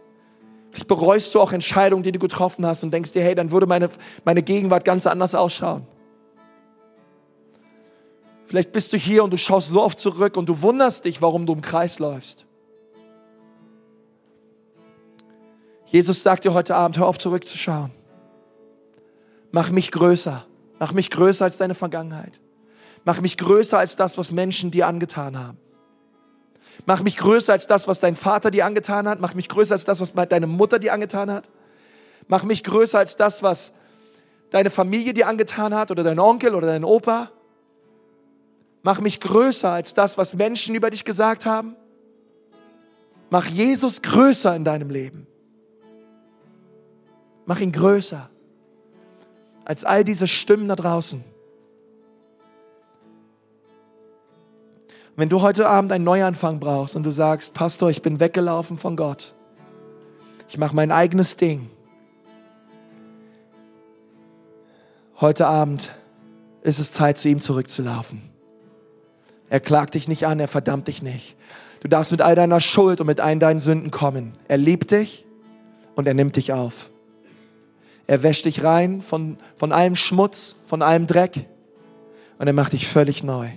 Vielleicht 0.72 0.88
bereust 0.88 1.34
du 1.34 1.42
auch 1.42 1.52
Entscheidungen, 1.52 2.04
die 2.04 2.12
du 2.12 2.20
getroffen 2.20 2.66
hast 2.66 2.84
und 2.84 2.92
denkst 2.92 3.14
dir, 3.14 3.24
hey, 3.24 3.36
dann 3.36 3.52
würde 3.52 3.66
meine, 3.66 3.90
meine 4.26 4.44
Gegenwart 4.44 4.86
ganz 4.86 5.08
anders 5.08 5.34
ausschauen. 5.34 5.88
Vielleicht 8.46 8.72
bist 8.72 8.94
du 8.94 8.98
hier 8.98 9.24
und 9.24 9.32
du 9.32 9.38
schaust 9.38 9.70
so 9.70 9.82
oft 9.82 10.00
zurück 10.00 10.38
und 10.38 10.48
du 10.48 10.62
wunderst 10.62 11.06
dich, 11.06 11.22
warum 11.22 11.48
du 11.48 11.54
im 11.54 11.62
Kreis 11.62 11.98
läufst. 11.98 12.46
Jesus 15.88 16.22
sagt 16.22 16.44
dir 16.44 16.54
heute 16.54 16.76
Abend, 16.76 16.98
hör 16.98 17.08
auf 17.08 17.18
zurückzuschauen. 17.18 17.92
Mach 19.52 19.72
mich 19.72 19.92
größer. 19.92 20.46
Mach 20.80 20.94
mich 20.94 21.10
größer 21.10 21.46
als 21.46 21.58
deine 21.58 21.76
Vergangenheit. 21.76 22.43
Mach 23.06 23.22
mich 23.22 23.38
größer 23.38 23.78
als 23.78 23.96
das, 23.96 24.18
was 24.18 24.32
Menschen 24.32 24.72
dir 24.72 24.88
angetan 24.88 25.38
haben. 25.38 25.58
Mach 26.86 27.04
mich 27.04 27.18
größer 27.18 27.54
als 27.54 27.68
das, 27.68 27.88
was 27.88 28.00
dein 28.00 28.16
Vater 28.16 28.52
dir 28.52 28.66
angetan 28.66 29.08
hat. 29.08 29.20
Mach 29.20 29.34
mich 29.34 29.48
größer 29.48 29.74
als 29.74 29.86
das, 29.86 30.02
was 30.02 30.14
deine 30.14 30.48
Mutter 30.48 30.80
dir 30.80 30.94
angetan 30.94 31.32
hat. 31.32 31.50
Mach 32.28 32.44
mich 32.44 32.64
größer 32.64 33.00
als 33.00 33.16
das, 33.16 33.44
was 33.44 33.74
deine 34.50 34.70
Familie 34.70 35.14
dir 35.14 35.28
angetan 35.28 35.76
hat 35.76 35.92
oder 35.92 36.04
dein 36.04 36.20
Onkel 36.20 36.56
oder 36.56 36.68
dein 36.68 36.84
Opa. 36.84 37.32
Mach 38.82 39.00
mich 39.00 39.20
größer 39.20 39.72
als 39.72 39.94
das, 39.94 40.18
was 40.18 40.36
Menschen 40.36 40.76
über 40.76 40.90
dich 40.90 41.06
gesagt 41.06 41.46
haben. 41.46 41.76
Mach 43.30 43.46
Jesus 43.46 44.02
größer 44.02 44.56
in 44.56 44.66
deinem 44.66 44.90
Leben. 44.90 45.28
Mach 47.46 47.60
ihn 47.60 47.72
größer 47.72 48.30
als 49.66 49.86
all 49.86 50.04
diese 50.04 50.28
Stimmen 50.28 50.68
da 50.68 50.76
draußen. 50.76 51.24
Wenn 55.16 55.30
du 55.30 55.42
heute 55.42 55.70
Abend 55.70 55.92
einen 55.92 56.04
Neuanfang 56.04 56.60
brauchst 56.60 56.96
und 56.96 57.04
du 57.04 57.12
sagst, 57.12 57.54
Pastor, 57.54 57.90
ich 57.90 58.02
bin 58.02 58.20
weggelaufen 58.20 58.78
von 58.78 58.96
Gott. 58.96 59.36
Ich 60.50 60.58
mache 60.58 60.76
mein 60.76 60.92
eigenes 60.92 61.38
Ding. 61.38 61.70
Heute 65.22 65.48
Abend 65.48 65.94
ist 66.64 66.80
es 66.80 66.92
Zeit, 66.92 67.20
zu 67.20 67.30
ihm 67.30 67.42
zurückzulaufen. 67.42 68.22
Er 69.50 69.60
klagt 69.60 69.94
dich 69.94 70.08
nicht 70.08 70.26
an, 70.26 70.40
er 70.40 70.48
verdammt 70.48 70.88
dich 70.88 71.04
nicht. 71.04 71.36
Du 71.82 71.88
darfst 71.88 72.12
mit 72.12 72.22
all 72.22 72.34
deiner 72.34 72.60
Schuld 72.60 73.00
und 73.00 73.08
mit 73.08 73.20
all 73.20 73.38
deinen 73.38 73.60
Sünden 73.60 73.92
kommen. 73.92 74.34
Er 74.48 74.58
liebt 74.58 74.90
dich 74.90 75.28
und 75.96 76.08
er 76.08 76.16
nimmt 76.16 76.38
dich 76.38 76.54
auf. 76.54 76.90
Er 78.08 78.24
wäscht 78.24 78.46
dich 78.46 78.64
rein 78.64 79.02
von, 79.02 79.38
von 79.56 79.72
allem 79.72 79.96
Schmutz, 79.96 80.56
von 80.66 80.82
allem 80.82 81.06
Dreck 81.06 81.46
und 82.40 82.48
er 82.48 82.54
macht 82.54 82.74
dich 82.74 82.88
völlig 82.88 83.24
neu. 83.24 83.50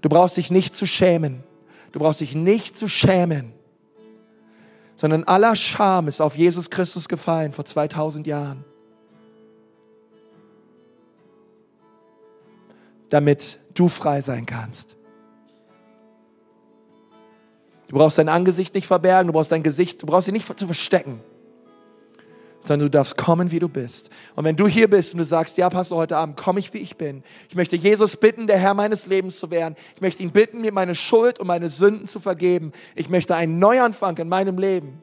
Du 0.00 0.08
brauchst 0.08 0.36
dich 0.36 0.50
nicht 0.50 0.74
zu 0.74 0.86
schämen. 0.86 1.42
Du 1.92 1.98
brauchst 2.00 2.20
dich 2.20 2.34
nicht 2.34 2.76
zu 2.76 2.88
schämen, 2.88 3.52
sondern 4.96 5.24
aller 5.24 5.54
Scham 5.54 6.08
ist 6.08 6.20
auf 6.20 6.36
Jesus 6.36 6.70
Christus 6.70 7.08
gefallen 7.08 7.52
vor 7.52 7.64
2000 7.64 8.26
Jahren. 8.26 8.64
Damit 13.10 13.60
du 13.74 13.88
frei 13.88 14.20
sein 14.20 14.44
kannst. 14.44 14.96
Du 17.86 17.96
brauchst 17.96 18.18
dein 18.18 18.28
Angesicht 18.28 18.74
nicht 18.74 18.88
verbergen, 18.88 19.28
du 19.28 19.32
brauchst 19.32 19.52
dein 19.52 19.62
Gesicht, 19.62 20.02
du 20.02 20.06
brauchst 20.06 20.26
sie 20.26 20.32
nicht 20.32 20.58
zu 20.58 20.66
verstecken 20.66 21.20
sondern 22.64 22.86
du 22.86 22.90
darfst 22.90 23.16
kommen, 23.16 23.50
wie 23.50 23.58
du 23.60 23.68
bist. 23.68 24.10
Und 24.34 24.44
wenn 24.44 24.56
du 24.56 24.66
hier 24.66 24.88
bist 24.88 25.12
und 25.12 25.18
du 25.18 25.24
sagst, 25.24 25.56
ja, 25.58 25.68
Pastor, 25.70 25.98
heute 25.98 26.16
Abend 26.16 26.36
komme 26.36 26.58
ich, 26.58 26.72
wie 26.72 26.78
ich 26.78 26.96
bin. 26.96 27.22
Ich 27.48 27.54
möchte 27.54 27.76
Jesus 27.76 28.16
bitten, 28.16 28.46
der 28.46 28.58
Herr 28.58 28.74
meines 28.74 29.06
Lebens 29.06 29.38
zu 29.38 29.50
werden. 29.50 29.76
Ich 29.94 30.00
möchte 30.00 30.22
ihn 30.22 30.30
bitten, 30.30 30.62
mir 30.62 30.72
meine 30.72 30.94
Schuld 30.94 31.38
und 31.38 31.46
meine 31.46 31.68
Sünden 31.68 32.06
zu 32.06 32.20
vergeben. 32.20 32.72
Ich 32.94 33.08
möchte 33.08 33.36
einen 33.36 33.58
Neuanfang 33.58 34.16
in 34.16 34.28
meinem 34.28 34.58
Leben. 34.58 35.02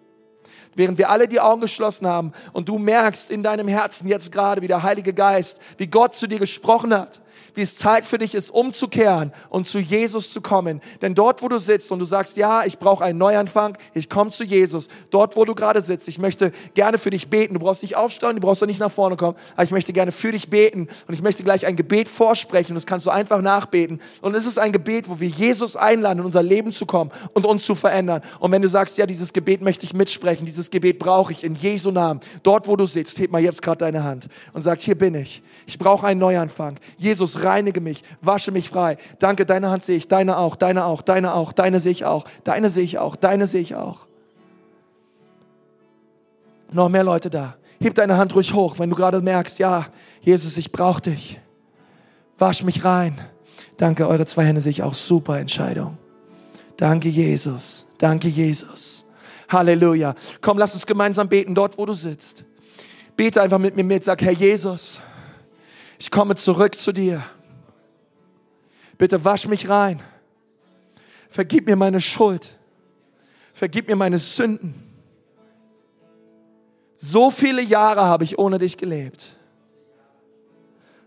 Während 0.73 0.97
wir 0.97 1.09
alle 1.09 1.27
die 1.27 1.39
Augen 1.39 1.61
geschlossen 1.61 2.07
haben 2.07 2.31
und 2.53 2.69
du 2.69 2.77
merkst 2.77 3.29
in 3.29 3.43
deinem 3.43 3.67
Herzen 3.67 4.07
jetzt 4.07 4.31
gerade, 4.31 4.61
wie 4.61 4.67
der 4.67 4.83
Heilige 4.83 5.13
Geist, 5.13 5.59
wie 5.77 5.87
Gott 5.87 6.15
zu 6.15 6.27
dir 6.27 6.39
gesprochen 6.39 6.93
hat, 6.93 7.21
es 7.55 7.77
Zeit 7.77 8.05
für 8.05 8.17
dich 8.17 8.35
ist, 8.35 8.51
umzukehren 8.51 9.31
und 9.49 9.67
zu 9.67 9.79
Jesus 9.79 10.31
zu 10.31 10.41
kommen. 10.41 10.81
Denn 11.01 11.15
dort, 11.15 11.41
wo 11.41 11.47
du 11.47 11.59
sitzt 11.59 11.91
und 11.91 11.99
du 11.99 12.05
sagst, 12.05 12.37
ja, 12.37 12.65
ich 12.65 12.77
brauche 12.77 13.03
einen 13.03 13.17
Neuanfang, 13.17 13.77
ich 13.93 14.09
komme 14.09 14.31
zu 14.31 14.43
Jesus. 14.43 14.89
Dort, 15.09 15.35
wo 15.35 15.45
du 15.45 15.55
gerade 15.55 15.81
sitzt, 15.81 16.07
ich 16.07 16.19
möchte 16.19 16.51
gerne 16.73 16.97
für 16.97 17.09
dich 17.09 17.29
beten. 17.29 17.53
Du 17.53 17.59
brauchst 17.59 17.81
nicht 17.83 17.95
aufstehen, 17.95 18.35
du 18.35 18.41
brauchst 18.41 18.61
doch 18.61 18.67
nicht 18.67 18.79
nach 18.79 18.91
vorne 18.91 19.15
kommen, 19.15 19.37
aber 19.53 19.63
ich 19.63 19.71
möchte 19.71 19.93
gerne 19.93 20.11
für 20.11 20.31
dich 20.31 20.49
beten 20.49 20.87
und 21.07 21.13
ich 21.13 21.21
möchte 21.21 21.43
gleich 21.43 21.65
ein 21.65 21.75
Gebet 21.75 22.09
vorsprechen 22.09 22.75
das 22.81 22.85
kannst 22.85 23.05
du 23.05 23.11
einfach 23.11 23.41
nachbeten. 23.41 24.01
Und 24.21 24.35
es 24.35 24.45
ist 24.45 24.57
ein 24.57 24.71
Gebet, 24.71 25.07
wo 25.07 25.19
wir 25.19 25.27
Jesus 25.27 25.75
einladen, 25.75 26.19
in 26.19 26.25
unser 26.25 26.43
Leben 26.43 26.71
zu 26.71 26.85
kommen 26.85 27.11
und 27.33 27.45
uns 27.45 27.63
zu 27.63 27.75
verändern. 27.75 28.21
Und 28.39 28.51
wenn 28.51 28.61
du 28.61 28.69
sagst, 28.69 28.97
ja, 28.97 29.05
dieses 29.05 29.33
Gebet 29.33 29.61
möchte 29.61 29.85
ich 29.85 29.93
mitsprechen, 29.93 30.45
dieses 30.45 30.71
Gebet 30.71 30.99
brauche 30.99 31.31
ich 31.31 31.43
in 31.43 31.55
Jesu 31.55 31.91
Namen. 31.91 32.19
Dort, 32.43 32.67
wo 32.67 32.75
du 32.75 32.85
sitzt, 32.85 33.19
heb 33.19 33.31
mal 33.31 33.41
jetzt 33.41 33.61
gerade 33.61 33.77
deine 33.77 34.03
Hand 34.03 34.27
und 34.53 34.61
sag, 34.61 34.79
hier 34.79 34.95
bin 34.97 35.15
ich. 35.15 35.41
Ich 35.67 35.77
brauche 35.77 36.07
einen 36.07 36.19
Neuanfang. 36.19 36.79
Reinige 37.43 37.81
mich, 37.81 38.03
wasche 38.21 38.51
mich 38.51 38.69
frei. 38.69 38.97
Danke, 39.19 39.45
deine 39.45 39.69
Hand 39.69 39.83
sehe 39.83 39.97
ich, 39.97 40.07
deine 40.07 40.37
auch, 40.37 40.55
deine 40.55 40.85
auch, 40.85 41.01
deine 41.01 41.33
auch, 41.33 41.53
deine 41.53 41.79
sehe 41.79 41.91
ich 41.91 42.05
auch, 42.05 42.25
deine 42.43 42.69
sehe 42.69 42.83
ich 42.83 42.99
auch, 42.99 43.15
deine 43.15 43.47
sehe 43.47 43.61
ich 43.61 43.75
auch. 43.75 44.07
Noch 46.71 46.89
mehr 46.89 47.03
Leute 47.03 47.29
da. 47.29 47.55
Heb 47.81 47.95
deine 47.95 48.17
Hand 48.17 48.35
ruhig 48.35 48.53
hoch, 48.53 48.79
wenn 48.79 48.89
du 48.89 48.95
gerade 48.95 49.21
merkst, 49.21 49.59
ja, 49.59 49.87
Jesus, 50.21 50.57
ich 50.57 50.71
brauche 50.71 51.01
dich. 51.01 51.39
Wasch 52.37 52.63
mich 52.63 52.85
rein. 52.85 53.19
Danke, 53.77 54.07
eure 54.07 54.25
zwei 54.25 54.45
Hände 54.45 54.61
sehe 54.61 54.71
ich 54.71 54.83
auch. 54.83 54.93
Super 54.93 55.39
Entscheidung. 55.39 55.97
Danke, 56.77 57.09
Jesus. 57.09 57.85
Danke, 57.97 58.27
Jesus. 58.27 59.05
Halleluja. 59.49 60.15
Komm, 60.39 60.57
lass 60.57 60.73
uns 60.73 60.85
gemeinsam 60.85 61.27
beten, 61.27 61.53
dort, 61.53 61.77
wo 61.77 61.85
du 61.85 61.93
sitzt. 61.93 62.45
Bete 63.15 63.41
einfach 63.41 63.59
mit 63.59 63.75
mir 63.75 63.83
mit. 63.83 64.03
Sag, 64.03 64.21
Herr 64.21 64.31
Jesus, 64.31 65.01
ich 66.01 66.09
komme 66.09 66.33
zurück 66.33 66.73
zu 66.73 66.93
dir. 66.93 67.23
Bitte 68.97 69.23
wasch 69.23 69.47
mich 69.47 69.69
rein. 69.69 70.01
Vergib 71.29 71.67
mir 71.67 71.75
meine 71.75 72.01
Schuld. 72.01 72.57
Vergib 73.53 73.87
mir 73.87 73.95
meine 73.95 74.17
Sünden. 74.17 74.73
So 76.95 77.29
viele 77.29 77.61
Jahre 77.61 78.05
habe 78.05 78.23
ich 78.23 78.39
ohne 78.39 78.57
dich 78.57 78.77
gelebt. 78.77 79.35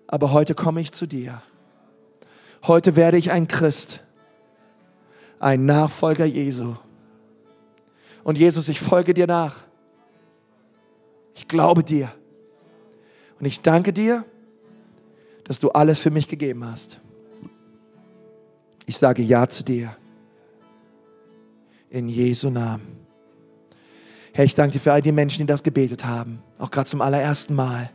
Aber 0.07 0.31
heute 0.31 0.55
komme 0.55 0.81
ich 0.81 0.93
zu 0.93 1.07
dir. 1.07 1.43
Heute 2.65 2.95
werde 2.95 3.19
ich 3.19 3.33
ein 3.33 3.49
Christ, 3.49 3.99
ein 5.41 5.67
Nachfolger 5.67 6.25
Jesu. 6.25 6.77
Und 8.23 8.39
Jesus, 8.39 8.69
ich 8.69 8.79
folge 8.79 9.13
dir 9.13 9.27
nach. 9.27 9.57
Ich 11.35 11.49
glaube 11.49 11.83
dir. 11.83 12.13
Und 13.41 13.47
ich 13.47 13.61
danke 13.61 13.93
dir, 13.93 14.25
dass 15.45 15.61
du 15.61 15.71
alles 15.71 16.01
für 16.01 16.11
mich 16.11 16.29
gegeben 16.29 16.65
hast. 16.65 17.01
Ich 18.87 18.99
sage 18.99 19.23
Ja 19.23 19.49
zu 19.49 19.65
dir. 19.65 19.97
In 21.91 22.09
Jesu 22.09 22.51
Namen. 22.51 23.07
Herr, 24.33 24.45
ich 24.45 24.57
danke 24.57 24.73
dir 24.73 24.81
für 24.81 24.93
all 24.93 25.03
die 25.03 25.13
Menschen, 25.13 25.41
die 25.41 25.47
das 25.47 25.63
gebetet 25.63 26.05
haben, 26.05 26.43
auch 26.59 26.73
gerade 26.73 26.89
zum 26.89 27.01
allerersten 27.01 27.55
Mal. 27.55 27.91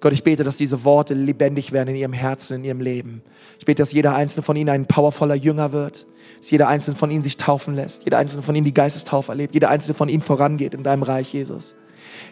Gott, 0.00 0.12
ich 0.12 0.22
bete, 0.22 0.44
dass 0.44 0.58
diese 0.58 0.84
Worte 0.84 1.14
lebendig 1.14 1.72
werden 1.72 1.88
in 1.90 1.96
ihrem 1.96 2.12
Herzen, 2.12 2.56
in 2.56 2.64
ihrem 2.64 2.80
Leben. 2.80 3.22
Ich 3.58 3.64
bete, 3.64 3.80
dass 3.80 3.92
jeder 3.92 4.14
einzelne 4.14 4.42
von 4.42 4.54
ihnen 4.54 4.68
ein 4.68 4.86
powervoller 4.86 5.34
Jünger 5.34 5.72
wird, 5.72 6.06
dass 6.38 6.50
jeder 6.50 6.68
einzelne 6.68 6.96
von 6.96 7.10
ihnen 7.10 7.22
sich 7.22 7.38
taufen 7.38 7.74
lässt, 7.74 8.04
jeder 8.04 8.18
einzelne 8.18 8.42
von 8.42 8.54
ihnen 8.54 8.66
die 8.66 8.74
Geistestaufe 8.74 9.32
erlebt, 9.32 9.54
jeder 9.54 9.70
einzelne 9.70 9.94
von 9.94 10.10
ihnen 10.10 10.22
vorangeht 10.22 10.74
in 10.74 10.82
deinem 10.82 11.02
Reich, 11.02 11.32
Jesus. 11.32 11.74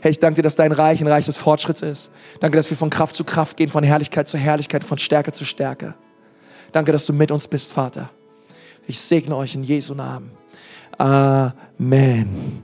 Herr, 0.01 0.11
ich 0.11 0.19
danke 0.19 0.37
dir, 0.37 0.43
dass 0.43 0.57
dein 0.57 0.73
Reich 0.73 1.01
ein 1.01 1.07
Reich 1.07 1.25
des 1.25 1.37
Fortschritts 1.37 1.83
ist. 1.83 2.11
Danke, 2.41 2.57
dass 2.57 2.71
wir 2.71 2.77
von 2.77 2.91
Kraft 2.91 3.17
zu 3.17 3.25
Kraft 3.25 3.57
gehen, 3.57 3.69
von 3.69 3.85
Herrlichkeit 3.85 4.29
zu 4.29 4.39
Herrlichkeit, 4.39 4.85
von 4.85 4.99
Stärke 4.99 5.33
zu 5.33 5.45
Stärke. 5.45 5.95
Danke, 6.73 6.93
dass 6.93 7.07
du 7.07 7.13
mit 7.13 7.31
uns 7.31 7.49
bist, 7.49 7.73
Vater. 7.73 8.11
Ich 8.87 9.01
segne 9.01 9.37
euch 9.37 9.55
in 9.55 9.63
Jesu 9.63 9.95
Namen. 9.95 10.33
Amen. 10.99 12.63